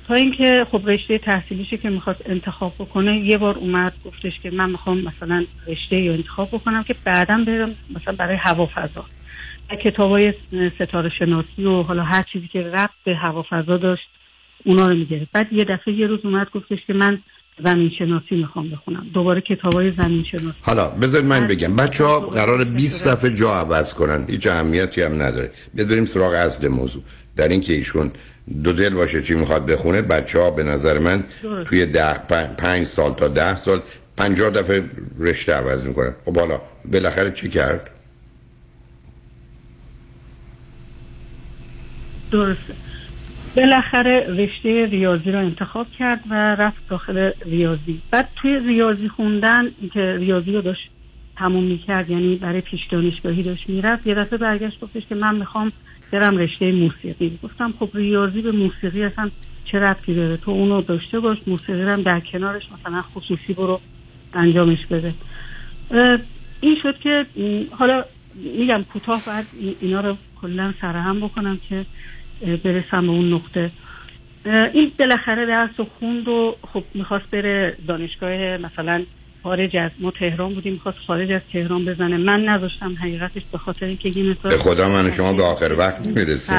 [0.09, 4.71] تا اینکه خب رشته تحصیلیشو که می‌خواست انتخاب بکنه یه بار اومد گفتش که من
[4.71, 9.05] می‌خوام مثلا رشته رو انتخاب بکنم که بعدا برم مثلا برای هوافضا.
[9.71, 10.35] و کتاب های
[10.75, 14.09] ستاره شناسی و حالا هر چیزی که ربط به هوافضا داشت
[14.65, 15.33] اونا رو می‌گرفت.
[15.33, 17.19] بعد یه دفعه یه روز اومد گفتش که من
[17.65, 19.07] زمین شناسی می‌خوام بخونم.
[19.15, 21.77] دوباره کتاب های زمین شناسی حالا بذارید من بگم.
[21.77, 24.24] بچه ها قرار 20 صفحه جا عوض کنن.
[24.28, 25.51] هیچ اهمیتی هم نداره.
[25.74, 27.03] بیاد بریم سراغ اصل موضوع.
[27.37, 28.11] در اینکه ایشون
[28.65, 31.70] دو دل باشه چی می‌خواد بخونه بچه ها به نظر من درست.
[31.70, 33.81] توی ده پنج, پنج سال تا ده سال
[34.16, 34.85] پنجاه دفعه
[35.19, 36.15] رشته عوض می‌کنن.
[36.24, 36.61] خب حالا
[36.93, 37.91] بالاخره چی کرد؟
[42.31, 42.74] درسته.
[43.56, 48.02] بالاخره رشته ریاضی رو انتخاب کرد و رفت داخل ریاضی.
[48.10, 50.90] بعد توی ریاضی خوندن که ریاضی رو داشت
[51.36, 55.72] تموم می‌کرد یعنی برای پیش دانشگاهی داشت می‌رفت یه دفعه برگشت گفتش که من می‌خوام
[56.12, 57.39] برم رشته موسیقی.
[57.43, 59.31] گفتم خب ریاضی به موسیقی اصلا
[59.64, 63.81] چه ربطی داره؟ تو اونو داشته باش موسیقی رو در کنارش مثلا خصوصی برو
[64.35, 65.14] انجامش بده.
[66.60, 67.27] این شد که
[67.70, 68.05] حالا
[68.35, 71.86] میگم کوتاه بعد ای- اینا رو کلا سرهم بکنم که
[72.41, 73.71] برسم به اون نقطه.
[74.75, 79.05] این بالاخره درس و خوند و خب می‌خواست بره دانشگاه مثلا
[79.43, 82.17] خارج از ما تهران بودیم می‌خواست خارج از تهران بزنه.
[82.17, 86.57] من نذاشتم حقیقتش به خاطر اینکه این به خدا من شما به آخر وقت نمی‌رسیم.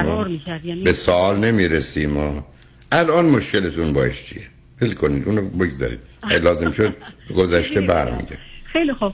[0.66, 2.10] یعنی به سوال نمی‌رسیم.
[2.10, 2.46] ما
[2.92, 4.42] الان مشکلتون باش چیه؟
[4.80, 6.00] فکر کنید اونو بگذارید.
[6.44, 6.96] لازم شد
[7.36, 8.38] گذشته برمیگه
[8.74, 9.14] خیلی خوب.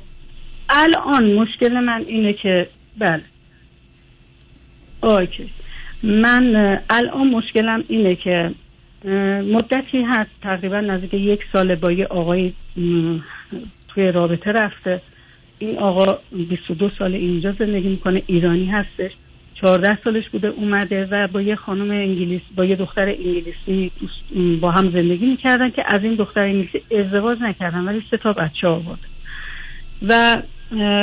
[0.69, 3.23] الان مشکل من اینه که بله.
[5.03, 5.49] اوکی.
[6.03, 8.51] من الان مشکلم اینه که
[9.53, 12.53] مدتی هست تقریبا نزدیک یک سال با یه آقای
[13.87, 15.01] توی رابطه رفته.
[15.59, 16.19] این آقا
[16.49, 19.11] 22 سال اینجا زندگی می‌کنه ایرانی هستش.
[19.61, 23.91] 14 سالش بوده اومده و با یه خانم انگلیس با یه دختر انگلیسی
[24.61, 28.67] با هم زندگی می‌کردن که از این دختر انگلیسی ازدواج نکردن ولی سه تا بچه
[28.67, 28.99] آورد.
[30.07, 30.41] و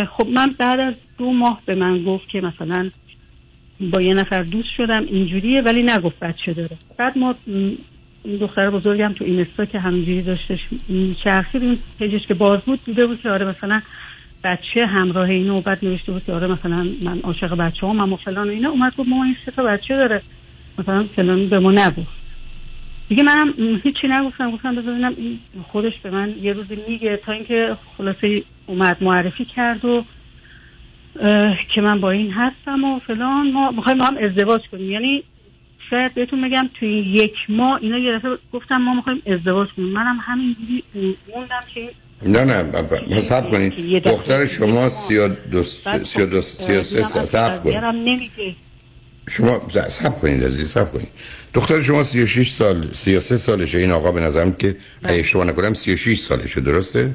[0.07, 2.91] خب من بعد از دو ماه به من گفت که مثلا
[3.81, 7.35] با یه نفر دوست شدم اینجوریه ولی نگفت بچه داره بعد ما
[8.41, 10.61] دختر بزرگم تو اینستا که همینجوری داشتش
[11.25, 13.83] چرخید این پیجش که باز بود دیده بود که آره مثلا
[14.45, 18.49] بچه همراه اینو بعد نوشته بود که آره مثلا من عاشق بچه هم و فلان
[18.49, 18.71] و اینا.
[18.71, 20.23] اومد گفت ما این سه بچه داره.
[20.79, 22.25] مثلا فلان به ما نگفت.
[23.09, 24.51] دیگه منم هیچی نگفتم.
[24.51, 25.15] گفتم ببینم
[25.73, 30.05] خودش به من یه روزی میگه تا اینکه خلاصه اومد معرفی کرد و
[31.75, 33.51] که من با این هستم و فلان.
[33.53, 34.91] ما می‌خوایم هم ازدواج کنیم.
[34.91, 35.25] یعنی
[35.91, 39.89] شاید بهتون بگم توی یک ماه اینا یه دفعه گفتم ما می‌خوایم ازدواج کنیم.
[39.89, 40.85] منم همینجوری
[41.35, 41.91] موندم که
[42.23, 42.77] نه نه ب-
[43.17, 44.03] ب- صبر کنید.
[44.05, 47.75] دختر شما سی و دو سی و دو سی و سه کنید.
[49.29, 51.09] شما صبر کنید عزیز صبر کنید.
[51.55, 53.79] دختر شما 36 سال 33 سالشه.
[53.79, 56.61] این آقا به نظرم که اگه اشتباه نکنم 36 سالشه.
[56.61, 57.15] درسته؟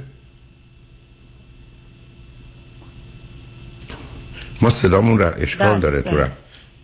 [4.61, 6.21] ما صدامون را اشکال بله، داره تو بله.
[6.21, 6.31] رفت.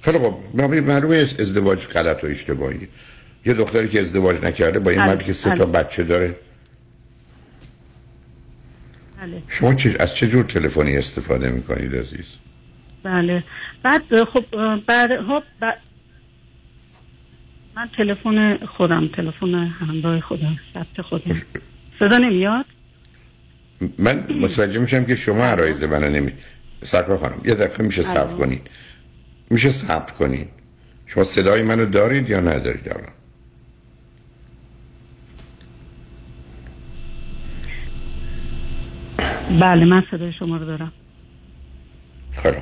[0.02, 2.88] خیلی خب معلومه ازدواج غلط و اشتباهی.
[3.46, 5.56] یه دختری که ازدواج نکرده با این بله، مردی که سه.
[5.56, 6.36] تا بچه داره.
[9.22, 9.42] بله.
[9.48, 12.26] شما چه از چه جور تلفنی استفاده می‌کنید عزیز؟
[13.04, 13.44] بله.
[13.84, 15.78] بعد خب اه، بعد خب بعد
[17.76, 21.36] من تلفن خودم تلفن همراه خودم ثبت خودم.
[22.00, 22.66] صدا نمیاد؟
[24.00, 26.32] من متوجه میشم که شما عرایز منو نمی
[26.84, 28.62] سرکار خانم یه دقیقه میشه صبر کنید
[29.52, 30.50] میشه صبر کنید
[31.06, 33.16] شما صدای منو دارید یا ندارید الان؟
[39.60, 40.92] بله من صدای شما رو دارم.
[42.32, 42.58] خیلی.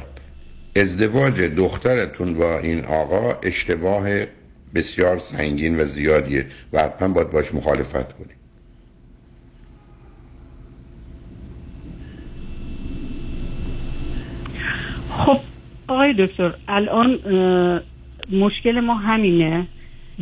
[0.76, 4.10] ازدواج دخترتون با این آقا اشتباه
[4.76, 8.43] بسیار سنگین و زیادیه و حتما باید باش مخالفت کنید
[15.18, 15.38] خب
[15.88, 17.20] آقای دکتر الان
[18.32, 19.68] مشکل ما همینه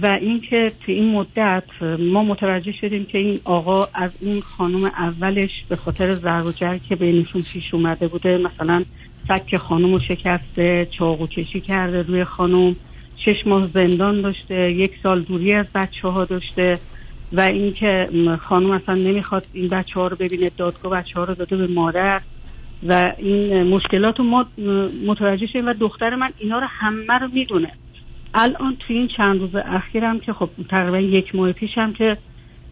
[0.02, 1.64] و اینکه تو این مدت
[2.00, 6.78] ما متوجه شدیم که این آقا از اون خانم اولش به خاطر ضرب و جرح
[6.78, 8.84] که بینشون پیش اومده بوده مثلا
[9.28, 12.76] سک خانم رو شکسته چاقو کشی کرده روی خانم
[13.18, 16.80] شش ماه زندان داشته یک سال دوری از بچه ها داشته
[17.34, 18.06] و اینکه
[18.42, 22.22] خانم اصلا نمی‌خواد این بچه ها رو ببینه دادگاه بچه ها رو داده به مادر.
[22.84, 24.46] و این مشکلات رو ما
[25.08, 27.72] متوجه شدیم و دختر من اینا رو همه رو می‌دونه.
[28.34, 32.18] الان توی این چند روز اخیرم که خب تقریبا یک ماه پیشم که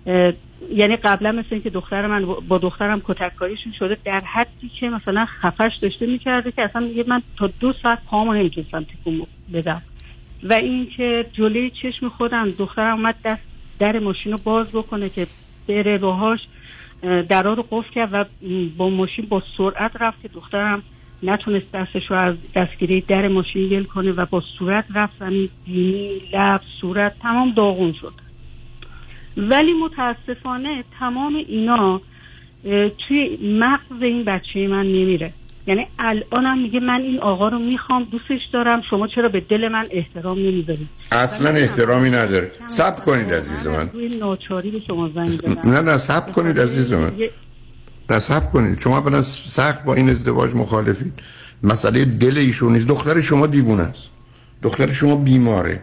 [0.06, 0.34] اه،
[0.74, 5.72] یعنی قبلا مثل اینکه دختر من با دخترم کتککاریشون شده در حدی که مثلا خفش
[5.82, 9.82] داشته می‌کرده که اصلا میگه من تا دو ساعت پامو نمی‌تونستم تکون بدم.
[10.44, 13.44] و اینکه جلوی چشم خودم دخترم اومد دست
[13.80, 15.28] در ماشین رو باز بکنه که
[15.68, 16.40] بره روهاش
[17.02, 18.26] درا رو قفل کرد و
[18.78, 20.84] با ماشین با سرعت رفت که دخترم
[21.24, 25.50] نتونست دستش رو از دستگیری در ماشین گل کنه و با صورت رفت زمین.
[25.66, 28.14] بینی لب صورت تمام داغون شد.
[29.38, 32.02] ولی متاسفانه تمام اینا
[32.98, 35.34] توی مغز این بچه من نمیره.
[35.70, 39.88] یعنی الانم میگه من این آقا رو می‌خوام دوستش دارم شما چرا به دل من
[39.92, 42.52] احترام نمی‌ذارید؟ اصلا احترامی نداره.
[42.68, 43.90] صبر کنید عزیز من.
[44.20, 47.12] ناچاری به شما زنگ نه نه صبر کنید عزیز من.
[48.10, 48.80] نه صبر کنید.
[48.80, 51.14] شما اولا سخت با این ازدواج مخالفید.
[51.64, 52.88] مسئله دل ایشون نیست.
[52.88, 54.10] دختر شما دیوونه است.
[54.64, 55.82] دختر شما بیماره.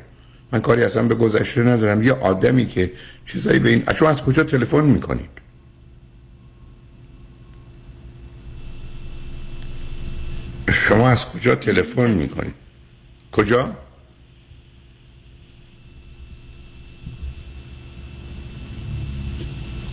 [0.53, 2.03] من کاری اصلا به گذشته ندارم.
[2.03, 2.93] یه آدمی که
[3.27, 5.31] چیزایی به این شما از کجا تلفن می‌کنید؟
[10.73, 12.55] شما از کجا تلفن می‌کنید
[13.33, 13.77] کجا؟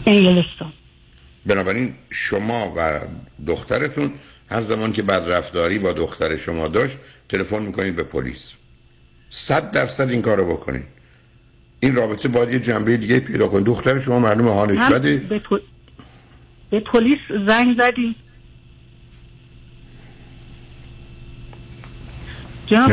[0.06, 0.74] انگلستان.
[1.46, 3.00] بنابراین شما و
[3.48, 4.12] دخترتون
[4.50, 6.98] هر زمان که بدرفتاری با دختر شما داشت
[7.30, 8.52] تلفن می‌کنید به پلیس.
[9.30, 10.86] صد درصد این کارو بکنید.
[11.80, 13.66] این رابطه باید یه جنبه دیگه پیدا کنید.
[13.66, 15.18] دختر شما معلومه حالش بده.
[16.70, 18.16] به پلیس زنگ زدیم.
[22.68, 22.92] جناب.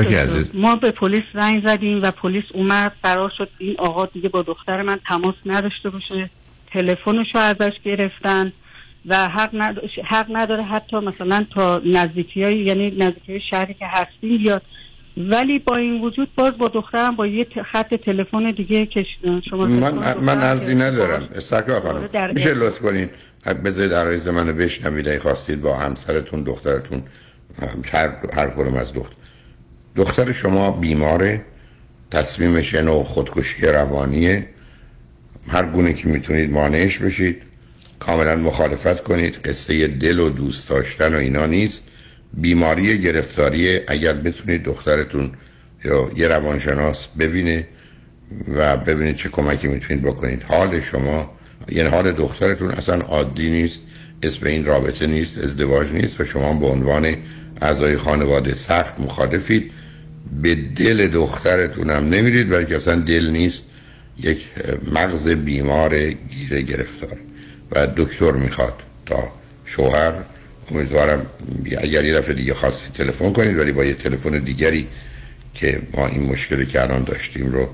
[0.55, 3.49] ما به پلیس زنگ زدیم و پلیس اومد قرار شد.
[3.59, 6.31] این آقا دیگه با دختر من تماس نداشته باشه.
[6.73, 8.53] تلفنش رو ازش گرفتن
[9.07, 9.81] و حق, ند...
[10.05, 14.63] حق نداره حتی مثلا تا نزدیکی های یعنی نزدیکی های شهری که هستیم بیاد.
[15.17, 19.07] ولی با این وجود باز با دخترم با یه خط تلفن دیگه که
[19.51, 21.29] شما من من عرضی ندارم.
[21.41, 22.55] سرکار خانم میشه.
[22.55, 23.11] لطف کنین؟
[23.65, 25.19] بذارید عرایز منو بشنوید.
[25.19, 27.03] خواستید با همسرتون دخترتون
[27.93, 29.20] هر هر از دختر
[30.01, 31.41] دختر شما بیماره
[32.11, 34.47] تصمیمش نوع خودکشی روانیه.
[35.49, 37.43] هر گونه که می‌تونید مانعش بشید.
[37.99, 39.35] کاملا مخالفت کنید.
[39.35, 41.85] قصه دل و دوست داشتن و اینا نیست.
[42.35, 45.31] بیماری گرفتاری اگر بتونید دخترتون
[45.85, 47.69] یا یه روانشناس ببینه
[48.55, 50.43] و ببینید چه کمکی می‌تونید بکنید.
[50.43, 51.31] حال شما
[51.69, 53.81] یعنی حال دخترتون اصلا عادی نیست.
[54.23, 57.17] اسم این رابطه نیست ازدواج نیست و شما به عنوان
[57.63, 59.73] اعضای خانواده سخت مخالفید.
[60.43, 63.67] به دل دخترتون هم نمیرید بلکه اصلا دل نیست.
[64.19, 64.39] یک
[64.93, 67.17] مغز بیمار گیره گرفتار.
[67.73, 68.75] و دکتر می‌خواد
[69.07, 69.33] تا
[69.65, 70.13] شوهر.
[70.71, 71.27] امیدوارم
[71.79, 74.89] اگر یه دفعه دیگه خواستید تلفن کنید ولی با یه تلفن دیگری
[75.55, 77.69] که ما این مشکلی که الان داشتیم رو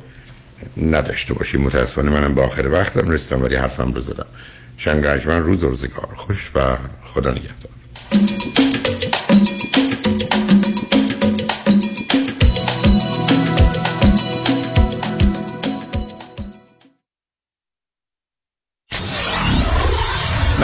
[0.76, 1.60] نداشته باشیم.
[1.60, 4.26] متاسفانه منم به آخر وقتم رسیدم ولی حرفم رو زدم.
[4.76, 6.08] شنگرجمن روز روزگار.
[6.16, 8.65] خوش و خدا نگهدار.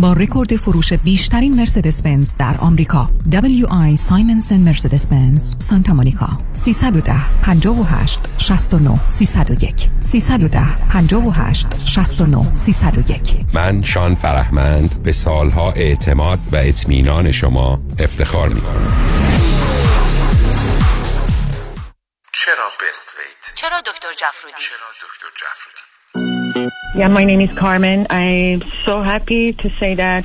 [0.00, 7.12] با رکورد فروش بیشترین مرسدس بنز در آمریکا WI سایمنسن مرسدس بنز سانتا مونیکا 310
[7.42, 10.60] 58 69 301 310
[10.90, 13.20] 58 69 301
[13.54, 18.92] من شان فرهمند به سالها اعتماد و اطمینان شما افتخار می کنم
[22.32, 25.89] چرا بست ویت؟ چرا دکتر جفرودی؟ چرا دکتر جفرودی؟
[26.94, 28.06] Yeah, my name is Carmen.
[28.10, 30.24] I'm so happy to say that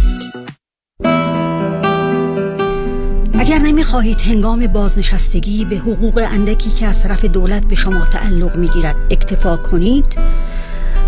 [3.41, 8.95] اگر نمی‌خواهید هنگام بازنشستگی به حقوق اندکی که از طرف دولت به شما تعلق می‌گیرد
[9.09, 10.05] اکتفا کنید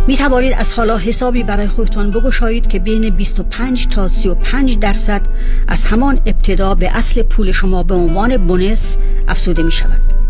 [0.08, 5.22] می توانید از حالا حسابی برای خودتان بگشایید که بین 25 تا 35 درصد
[5.68, 8.98] از همان ابتدا به اصل پول شما به عنوان بونس
[9.28, 10.24] افزوده می شود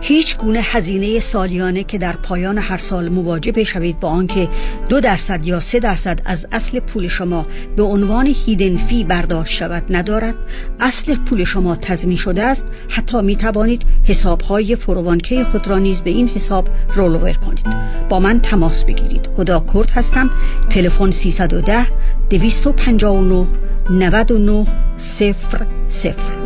[0.00, 4.48] هیچ گونه هزینه سالیانه که در پایان هر سال مواجه شوید با آنکه
[4.88, 7.46] دو درصد یا سه درصد از اصل پول شما
[7.76, 10.34] به عنوان هیدن فی برداشت شود ندارد
[10.80, 12.66] اصل پول شما تضمین شده است.
[12.88, 17.66] حتی می توانید حساب های فروانکه خود را نیز به این حساب رولوور کنید.
[18.08, 19.19] با من تماس بگیرید.
[19.38, 20.30] هدا کرد هستم.
[20.70, 21.86] تلفن 310
[22.30, 23.46] 259
[23.90, 24.66] 99
[24.96, 26.40] صفر صفر.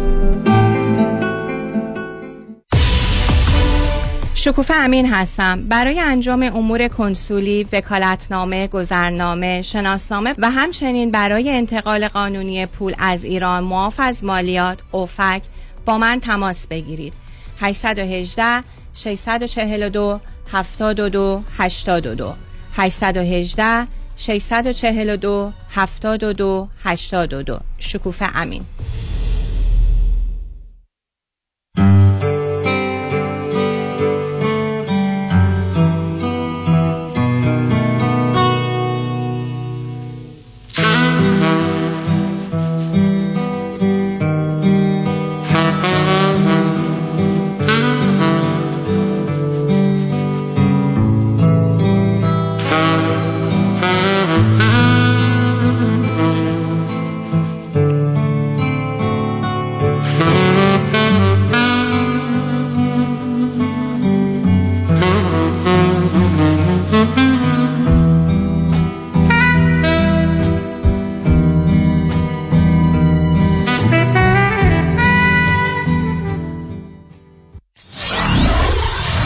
[4.34, 5.68] شکوفه امین هستم.
[5.68, 13.64] برای انجام امور کنسولی، وکالتنامه، گذرنامه، شناسنامه و همچنین برای انتقال قانونی پول از ایران
[13.64, 15.42] معاف از مالیات، اوفک
[15.86, 17.12] با من تماس بگیرید.
[17.60, 18.44] 818
[18.94, 20.20] 642
[20.52, 22.34] 72 82
[22.76, 28.66] 818 642 72 82 شکوفه امین.